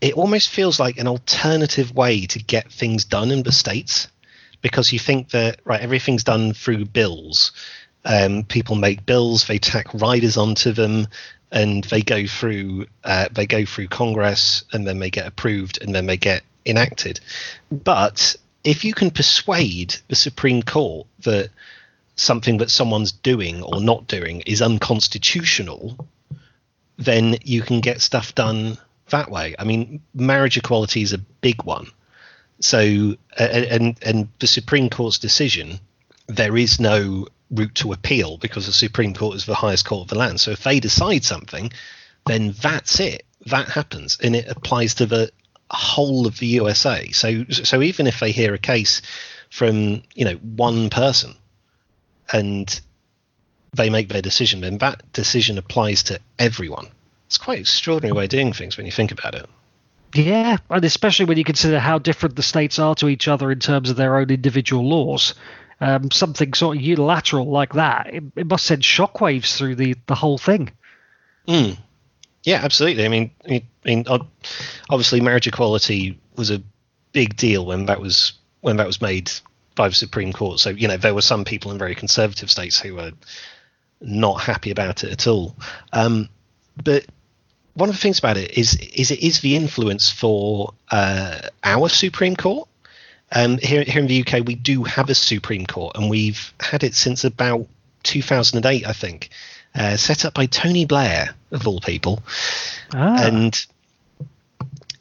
it 0.00 0.14
almost 0.14 0.48
feels 0.48 0.78
like 0.80 0.98
an 0.98 1.08
alternative 1.08 1.94
way 1.94 2.26
to 2.26 2.38
get 2.38 2.70
things 2.70 3.04
done 3.04 3.30
in 3.30 3.42
the 3.42 3.52
states 3.52 4.08
because 4.60 4.92
you 4.92 4.98
think 4.98 5.30
that 5.30 5.60
right 5.64 5.80
everything's 5.80 6.24
done 6.24 6.52
through 6.52 6.84
bills 6.84 7.52
um, 8.04 8.44
people 8.44 8.76
make 8.76 9.06
bills, 9.06 9.46
they 9.46 9.58
tack 9.58 9.92
riders 9.94 10.36
onto 10.36 10.72
them, 10.72 11.06
and 11.50 11.84
they 11.84 12.02
go 12.02 12.26
through 12.26 12.86
uh, 13.04 13.28
they 13.30 13.46
go 13.46 13.64
through 13.64 13.88
Congress, 13.88 14.64
and 14.72 14.86
then 14.86 14.98
they 14.98 15.10
get 15.10 15.26
approved, 15.26 15.80
and 15.82 15.94
then 15.94 16.06
they 16.06 16.16
get 16.16 16.42
enacted. 16.66 17.20
But 17.70 18.36
if 18.64 18.84
you 18.84 18.94
can 18.94 19.10
persuade 19.10 19.96
the 20.08 20.16
Supreme 20.16 20.62
Court 20.62 21.06
that 21.20 21.50
something 22.16 22.58
that 22.58 22.70
someone's 22.70 23.12
doing 23.12 23.62
or 23.62 23.80
not 23.80 24.06
doing 24.06 24.40
is 24.42 24.62
unconstitutional, 24.62 26.06
then 26.98 27.36
you 27.42 27.62
can 27.62 27.80
get 27.80 28.00
stuff 28.00 28.34
done 28.34 28.78
that 29.12 29.30
way. 29.30 29.54
I 29.58 29.64
mean, 29.64 30.02
marriage 30.14 30.56
equality 30.56 31.02
is 31.02 31.12
a 31.12 31.18
big 31.18 31.62
one. 31.62 31.86
So, 32.60 33.14
and 33.38 33.96
and 34.02 34.28
the 34.40 34.46
Supreme 34.46 34.90
Court's 34.90 35.18
decision, 35.18 35.80
there 36.26 36.56
is 36.56 36.78
no 36.78 37.26
route 37.50 37.74
to 37.76 37.92
appeal 37.92 38.38
because 38.38 38.66
the 38.66 38.72
Supreme 38.72 39.14
Court 39.14 39.36
is 39.36 39.46
the 39.46 39.54
highest 39.54 39.84
court 39.84 40.02
of 40.02 40.08
the 40.08 40.18
land. 40.18 40.40
So 40.40 40.50
if 40.50 40.64
they 40.64 40.80
decide 40.80 41.24
something, 41.24 41.72
then 42.26 42.54
that's 42.60 43.00
it. 43.00 43.24
That 43.46 43.68
happens, 43.68 44.18
and 44.22 44.36
it 44.36 44.48
applies 44.48 44.94
to 44.94 45.06
the 45.06 45.30
whole 45.70 46.26
of 46.26 46.38
the 46.38 46.46
USA. 46.46 47.08
So 47.10 47.44
so 47.48 47.82
even 47.82 48.06
if 48.06 48.20
they 48.20 48.32
hear 48.32 48.54
a 48.54 48.58
case 48.58 49.02
from 49.50 50.02
you 50.14 50.24
know 50.24 50.34
one 50.34 50.90
person, 50.90 51.34
and 52.32 52.80
they 53.74 53.90
make 53.90 54.08
their 54.08 54.22
decision, 54.22 54.60
then 54.60 54.78
that 54.78 55.12
decision 55.12 55.58
applies 55.58 56.04
to 56.04 56.20
everyone. 56.38 56.88
It's 57.32 57.38
quite 57.38 57.54
an 57.54 57.60
extraordinary 57.62 58.12
way 58.12 58.24
of 58.24 58.30
doing 58.30 58.52
things 58.52 58.76
when 58.76 58.84
you 58.84 58.92
think 58.92 59.10
about 59.10 59.34
it. 59.34 59.48
Yeah, 60.14 60.58
and 60.68 60.84
especially 60.84 61.24
when 61.24 61.38
you 61.38 61.44
consider 61.44 61.78
how 61.78 61.98
different 61.98 62.36
the 62.36 62.42
states 62.42 62.78
are 62.78 62.94
to 62.96 63.08
each 63.08 63.26
other 63.26 63.50
in 63.50 63.58
terms 63.58 63.88
of 63.88 63.96
their 63.96 64.18
own 64.18 64.28
individual 64.30 64.86
laws 64.86 65.34
um, 65.82 66.12
something 66.12 66.54
sort 66.54 66.76
of 66.76 66.82
unilateral 66.82 67.50
like 67.50 67.72
that, 67.72 68.14
it, 68.14 68.22
it, 68.36 68.46
must 68.46 68.66
send 68.66 68.82
shockwaves 68.82 69.56
through 69.56 69.74
the, 69.74 69.96
the 70.06 70.14
whole 70.14 70.38
thing. 70.38 70.70
Mm. 71.48 71.76
Yeah, 72.44 72.60
absolutely. 72.62 73.04
I 73.04 73.08
mean, 73.08 73.32
I 73.48 73.62
mean, 73.84 74.04
obviously, 74.88 75.20
marriage 75.20 75.48
equality 75.48 76.20
was 76.36 76.50
a 76.52 76.62
big 77.10 77.36
deal 77.36 77.66
when 77.66 77.86
that 77.86 78.00
was 78.00 78.34
when 78.60 78.76
that 78.76 78.86
was 78.86 79.00
made 79.00 79.32
by 79.74 79.88
the 79.88 79.94
Supreme 79.94 80.32
Court. 80.32 80.60
So 80.60 80.70
you 80.70 80.86
know, 80.86 80.96
there 80.96 81.14
were 81.14 81.22
some 81.22 81.44
people 81.44 81.72
in 81.72 81.78
very 81.78 81.96
conservative 81.96 82.50
states 82.50 82.78
who 82.78 82.94
were 82.94 83.12
not 84.00 84.40
happy 84.40 84.70
about 84.70 85.02
it 85.02 85.10
at 85.10 85.26
all. 85.26 85.56
Um, 85.92 86.28
but 86.80 87.06
one 87.74 87.88
of 87.88 87.94
the 87.94 88.00
things 88.00 88.18
about 88.18 88.36
it 88.36 88.56
is 88.56 88.76
is 88.76 89.10
it 89.10 89.20
is 89.20 89.40
the 89.40 89.56
influence 89.56 90.10
for 90.10 90.74
uh, 90.90 91.40
our 91.64 91.88
Supreme 91.88 92.36
Court. 92.36 92.68
Um, 93.34 93.56
here, 93.56 93.82
here 93.82 94.02
in 94.02 94.08
the 94.08 94.20
UK, 94.20 94.46
we 94.46 94.56
do 94.56 94.84
have 94.84 95.08
a 95.08 95.14
Supreme 95.14 95.64
Court, 95.64 95.96
and 95.96 96.10
we've 96.10 96.52
had 96.60 96.84
it 96.84 96.94
since 96.94 97.24
about 97.24 97.66
2008, 98.02 98.86
I 98.86 98.92
think, 98.92 99.30
uh, 99.74 99.96
set 99.96 100.26
up 100.26 100.34
by 100.34 100.44
Tony 100.44 100.84
Blair, 100.84 101.34
of 101.50 101.66
all 101.66 101.80
people. 101.80 102.22
Ah. 102.94 103.24
And 103.24 103.66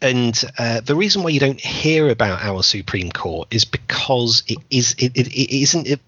and 0.01 0.43
uh, 0.57 0.82
the 0.82 0.95
reason 0.95 1.24
why 1.24 1.30
you 1.30 1.39
don't 1.39 1.59
hear 1.59 2.09
about 2.09 2.41
our 2.41 2.63
Supreme 2.63 3.11
Court 3.11 3.53
is 3.53 3.65
because 3.65 4.43
it 4.47 4.57
is 4.69 4.95
it, 4.97 5.11
it, 5.15 5.28
it 5.28 5.61
isn't 5.61 5.88
it 5.88 5.99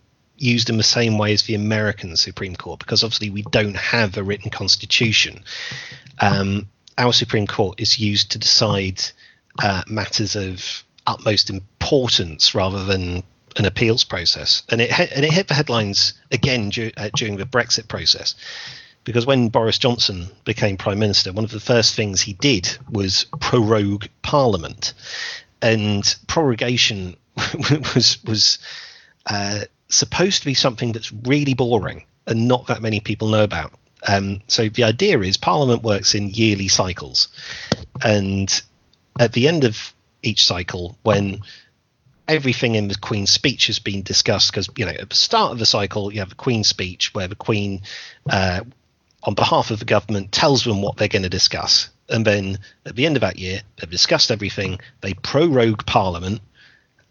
used 0.43 0.69
in 0.69 0.77
the 0.77 0.83
same 0.83 1.17
way 1.17 1.33
as 1.33 1.43
the 1.43 1.55
American 1.55 2.15
Supreme 2.15 2.55
Court 2.55 2.79
because 2.79 3.03
obviously 3.03 3.29
we 3.29 3.43
don't 3.43 3.75
have 3.75 4.17
a 4.17 4.23
written 4.23 4.51
constitution. 4.51 5.43
Um, 6.19 6.67
our 6.97 7.13
Supreme 7.13 7.47
Court 7.47 7.79
is 7.79 7.99
used 7.99 8.31
to 8.31 8.39
decide 8.39 9.01
uh, 9.61 9.83
matters 9.87 10.35
of 10.35 10.83
utmost 11.07 11.49
importance 11.49 12.55
rather 12.55 12.83
than 12.85 13.23
an 13.57 13.65
appeals 13.65 14.03
process. 14.03 14.63
And 14.69 14.81
it 14.81 14.97
and 14.99 15.25
it 15.25 15.31
hit 15.31 15.47
the 15.47 15.53
headlines 15.53 16.13
again 16.31 16.69
du- 16.69 16.91
uh, 16.97 17.09
during 17.15 17.37
the 17.37 17.45
Brexit 17.45 17.87
process, 17.87 18.35
because 19.03 19.25
when 19.25 19.49
Boris 19.49 19.77
Johnson 19.77 20.29
became 20.45 20.77
prime 20.77 20.99
minister, 20.99 21.31
one 21.31 21.43
of 21.43 21.51
the 21.51 21.59
first 21.59 21.95
things 21.95 22.21
he 22.21 22.33
did 22.33 22.77
was 22.89 23.25
prorogue 23.39 24.07
Parliament, 24.21 24.93
and 25.61 26.03
prorogation 26.27 27.15
was 27.95 28.23
was 28.23 28.59
uh, 29.25 29.61
supposed 29.95 30.39
to 30.39 30.45
be 30.45 30.53
something 30.53 30.91
that's 30.91 31.11
really 31.11 31.53
boring 31.53 32.05
and 32.27 32.47
not 32.47 32.67
that 32.67 32.81
many 32.81 32.99
people 32.99 33.29
know 33.29 33.43
about. 33.43 33.73
Um, 34.07 34.41
so 34.47 34.69
the 34.69 34.83
idea 34.83 35.19
is 35.19 35.37
Parliament 35.37 35.83
works 35.83 36.13
in 36.15 36.29
yearly 36.29 36.67
cycles, 36.67 37.29
and 38.03 38.61
at 39.19 39.31
the 39.33 39.47
end 39.47 39.63
of 39.63 39.93
each 40.21 40.45
cycle 40.45 40.97
when 41.03 41.41
everything 42.27 42.75
in 42.75 42.87
the 42.87 42.95
Queen's 42.95 43.29
speech 43.29 43.67
has 43.67 43.79
been 43.79 44.01
discussed 44.01 44.51
because 44.51 44.69
you 44.77 44.85
know 44.85 44.91
at 44.91 45.09
the 45.09 45.15
start 45.15 45.51
of 45.51 45.59
the 45.59 45.65
cycle 45.65 46.11
you 46.13 46.19
have 46.19 46.29
the 46.29 46.35
Queen's 46.35 46.67
speech 46.67 47.13
where 47.13 47.27
the 47.27 47.35
Queen, 47.35 47.81
uh, 48.29 48.61
on 49.23 49.35
behalf 49.35 49.71
of 49.71 49.79
the 49.79 49.85
government, 49.85 50.31
tells 50.31 50.63
them 50.63 50.81
what 50.81 50.97
they're 50.97 51.07
going 51.07 51.23
to 51.23 51.29
discuss, 51.29 51.89
And 52.09 52.25
then 52.25 52.59
at 52.85 52.95
the 52.95 53.05
end 53.05 53.15
of 53.15 53.21
that 53.21 53.39
year, 53.39 53.61
they've 53.77 53.89
discussed 53.89 54.31
everything. 54.31 54.79
They 55.01 55.13
prorogue 55.13 55.85
Parliament, 55.85 56.41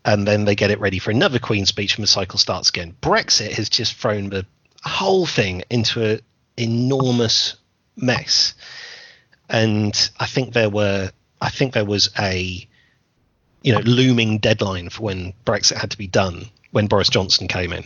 and 0.04 0.26
then 0.26 0.44
they 0.44 0.54
get 0.54 0.70
it 0.70 0.80
ready 0.80 0.98
for 0.98 1.10
another 1.10 1.38
Queen 1.38 1.66
speech, 1.66 1.96
and 1.96 2.02
the 2.02 2.08
cycle 2.08 2.38
starts 2.38 2.68
again. 2.68 2.96
Brexit 3.00 3.52
has 3.52 3.68
just 3.68 3.94
thrown 3.94 4.30
the 4.30 4.46
whole 4.84 5.26
thing 5.26 5.62
into 5.70 6.02
an 6.04 6.20
enormous 6.56 7.56
mess, 7.96 8.54
and 9.48 10.10
I 10.18 10.26
think 10.26 10.54
there 10.54 10.70
were, 10.70 11.10
I 11.40 11.50
think 11.50 11.74
there 11.74 11.84
was 11.84 12.10
a, 12.18 12.66
you 13.62 13.72
know, 13.72 13.80
looming 13.80 14.38
deadline 14.38 14.88
for 14.88 15.02
when 15.02 15.34
Brexit 15.44 15.76
had 15.76 15.90
to 15.92 15.98
be 15.98 16.06
done 16.06 16.46
when 16.72 16.86
Boris 16.86 17.08
Johnson 17.08 17.48
came 17.48 17.72
in. 17.72 17.84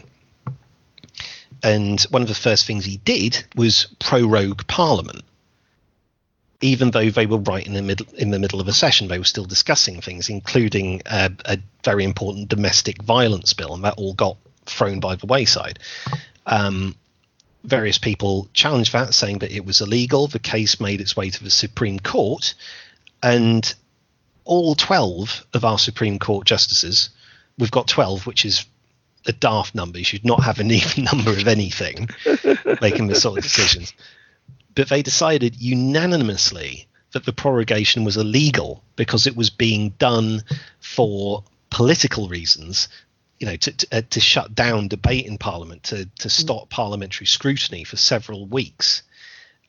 And 1.63 2.01
one 2.11 2.23
of 2.23 2.29
the 2.29 2.35
first 2.35 2.67
things 2.67 2.85
he 2.85 2.99
did 2.99 3.45
was 3.57 3.89
prorogue 3.99 4.67
Parliament 4.69 5.25
even 6.61 6.91
though 6.91 7.11
they 7.11 7.27
were 7.27 7.39
right 7.39 7.67
in 7.67 7.75
the 7.75 7.83
middle 7.83 8.07
in 8.15 8.31
the 8.31 8.39
middle 8.39 8.61
of 8.61 8.69
a 8.69 8.73
session, 8.73 9.09
they 9.09 9.19
were 9.19 9.25
still 9.25 9.45
discussing 9.45 10.01
things, 10.01 10.29
including 10.29 11.03
a, 11.07 11.31
a 11.45 11.59
very 11.85 12.05
important 12.05 12.49
domestic 12.49 13.03
violence 13.03 13.53
bill, 13.53 13.75
and 13.75 13.85
that 13.85 13.95
all 13.97 14.15
got 14.15 14.37
thrown 14.65 15.01
by 15.01 15.15
the 15.17 15.27
wayside. 15.27 15.79
Um, 16.47 16.95
various 17.65 17.99
people 17.99 18.49
challenged 18.53 18.93
that, 18.93 19.13
saying 19.13 19.41
that 19.41 19.53
it 19.53 19.67
was 19.67 19.81
illegal. 19.81 20.29
The 20.29 20.39
case 20.39 20.81
made 20.81 21.01
its 21.01 21.17
way 21.17 21.31
to 21.31 21.45
the 21.45 21.51
Supreme 21.51 21.99
Court, 21.99 22.55
and 23.23 23.75
all 24.45 24.75
12 24.75 25.47
of 25.55 25.65
our 25.65 25.79
Supreme 25.79 26.19
Court 26.19 26.47
justices, 26.47 27.11
we've 27.59 27.71
got 27.71 27.89
12, 27.89 28.27
which 28.27 28.45
is 28.45 28.65
a 29.27 29.33
daft 29.33 29.75
number. 29.75 29.99
You 29.99 30.05
should 30.05 30.25
not 30.25 30.45
have 30.45 30.61
an 30.61 30.71
even 30.71 31.05
number 31.05 31.33
of 31.33 31.49
anything 31.49 32.09
making 32.81 33.09
this 33.09 33.23
sort 33.23 33.39
of 33.39 33.45
decisions 33.45 33.93
but 34.77 34.89
they 34.89 35.03
decided 35.03 35.57
unanimously 35.57 36.87
that 37.13 37.25
the 37.25 37.33
prorogation 37.33 38.05
was 38.05 38.17
illegal 38.17 38.85
because 38.95 39.27
it 39.27 39.35
was 39.37 39.51
being 39.51 39.89
done 39.99 40.45
for 40.79 41.43
political 41.71 42.29
reasons 42.29 42.89
you 43.39 43.47
know 43.47 43.57
to, 43.57 43.73
to, 43.73 43.87
uh, 43.91 44.03
to, 44.09 44.21
shut 44.21 44.55
down 44.55 44.87
debate 44.87 45.27
in 45.27 45.37
parliament 45.37 45.83
to, 45.83 46.07
to 46.19 46.31
stop 46.31 46.71
parliamentary 46.71 47.27
scrutiny 47.27 47.83
for 47.83 47.97
several 47.97 48.47
weeks. 48.47 49.03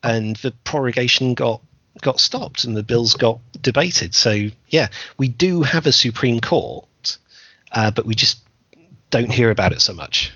And 0.04 0.36
the 0.38 0.52
prorogation 0.64 1.34
got 1.34 1.62
got 2.02 2.20
stopped 2.20 2.64
and 2.64 2.78
the 2.78 2.84
bills 2.84 3.16
got 3.16 3.40
debated. 3.60 4.14
So 4.14 4.50
yeah 4.70 4.90
we 5.18 5.28
do 5.28 5.64
have 5.64 5.88
a 5.88 5.92
supreme 5.92 6.40
court 6.40 7.18
uh, 7.72 7.92
but 7.92 8.06
we 8.06 8.14
just 8.14 8.40
don't 9.10 9.32
hear 9.32 9.52
about 9.52 9.72
it 9.72 9.82
so 9.82 9.94
much. 9.94 10.32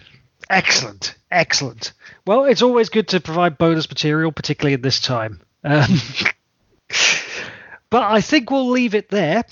Excellent 0.50 1.16
excellent 1.32 1.94
well, 2.26 2.46
it's 2.46 2.62
always 2.62 2.90
good 2.90 3.08
to 3.10 3.20
provide 3.20 3.58
bonus 3.58 3.90
material, 3.90 4.32
particularly 4.32 4.74
in 4.74 4.82
this 4.82 5.00
time. 5.00 5.42
Um, 5.64 5.98
but 7.90 8.04
I 8.04 8.22
think 8.22 8.52
we'll 8.52 8.70
leave 8.70 8.96
it 8.96 9.10
there. 9.10 9.44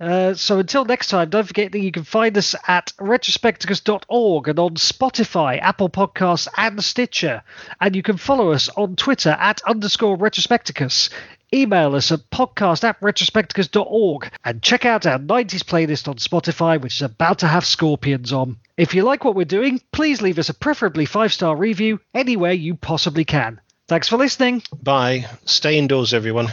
Uh, 0.00 0.34
so 0.34 0.58
until 0.58 0.84
next 0.84 1.08
time, 1.08 1.30
don't 1.30 1.46
forget 1.46 1.72
that 1.72 1.80
you 1.80 1.92
can 1.92 2.04
find 2.04 2.36
us 2.36 2.54
at 2.66 2.92
retrospecticus.org 2.98 4.48
and 4.48 4.58
on 4.58 4.74
Spotify, 4.74 5.60
Apple 5.60 5.88
Podcasts, 5.88 6.48
and 6.56 6.82
Stitcher. 6.82 7.42
And 7.80 7.94
you 7.94 8.02
can 8.02 8.16
follow 8.16 8.50
us 8.50 8.68
on 8.70 8.96
Twitter 8.96 9.30
at 9.30 9.62
underscore 9.62 10.18
retrospecticus 10.18 11.10
email 11.54 11.94
us 11.94 12.12
at 12.12 12.28
podcast 12.30 12.84
at 12.84 13.00
retrospecticus.org, 13.00 14.30
and 14.44 14.62
check 14.62 14.84
out 14.84 15.06
our 15.06 15.18
90s 15.18 15.62
playlist 15.62 16.08
on 16.08 16.16
Spotify, 16.16 16.80
which 16.80 16.96
is 16.96 17.02
about 17.02 17.38
to 17.38 17.46
have 17.46 17.64
Scorpions 17.64 18.32
on. 18.32 18.58
If 18.76 18.94
you 18.94 19.04
like 19.04 19.24
what 19.24 19.36
we're 19.36 19.44
doing, 19.44 19.80
please 19.92 20.20
leave 20.20 20.38
us 20.38 20.48
a 20.48 20.54
preferably 20.54 21.06
five 21.06 21.32
star 21.32 21.56
review 21.56 22.00
anywhere 22.12 22.52
you 22.52 22.74
possibly 22.74 23.24
can. 23.24 23.60
Thanks 23.86 24.08
for 24.08 24.16
listening. 24.16 24.62
Bye. 24.82 25.26
Stay 25.44 25.78
indoors, 25.78 26.12
everyone. 26.12 26.48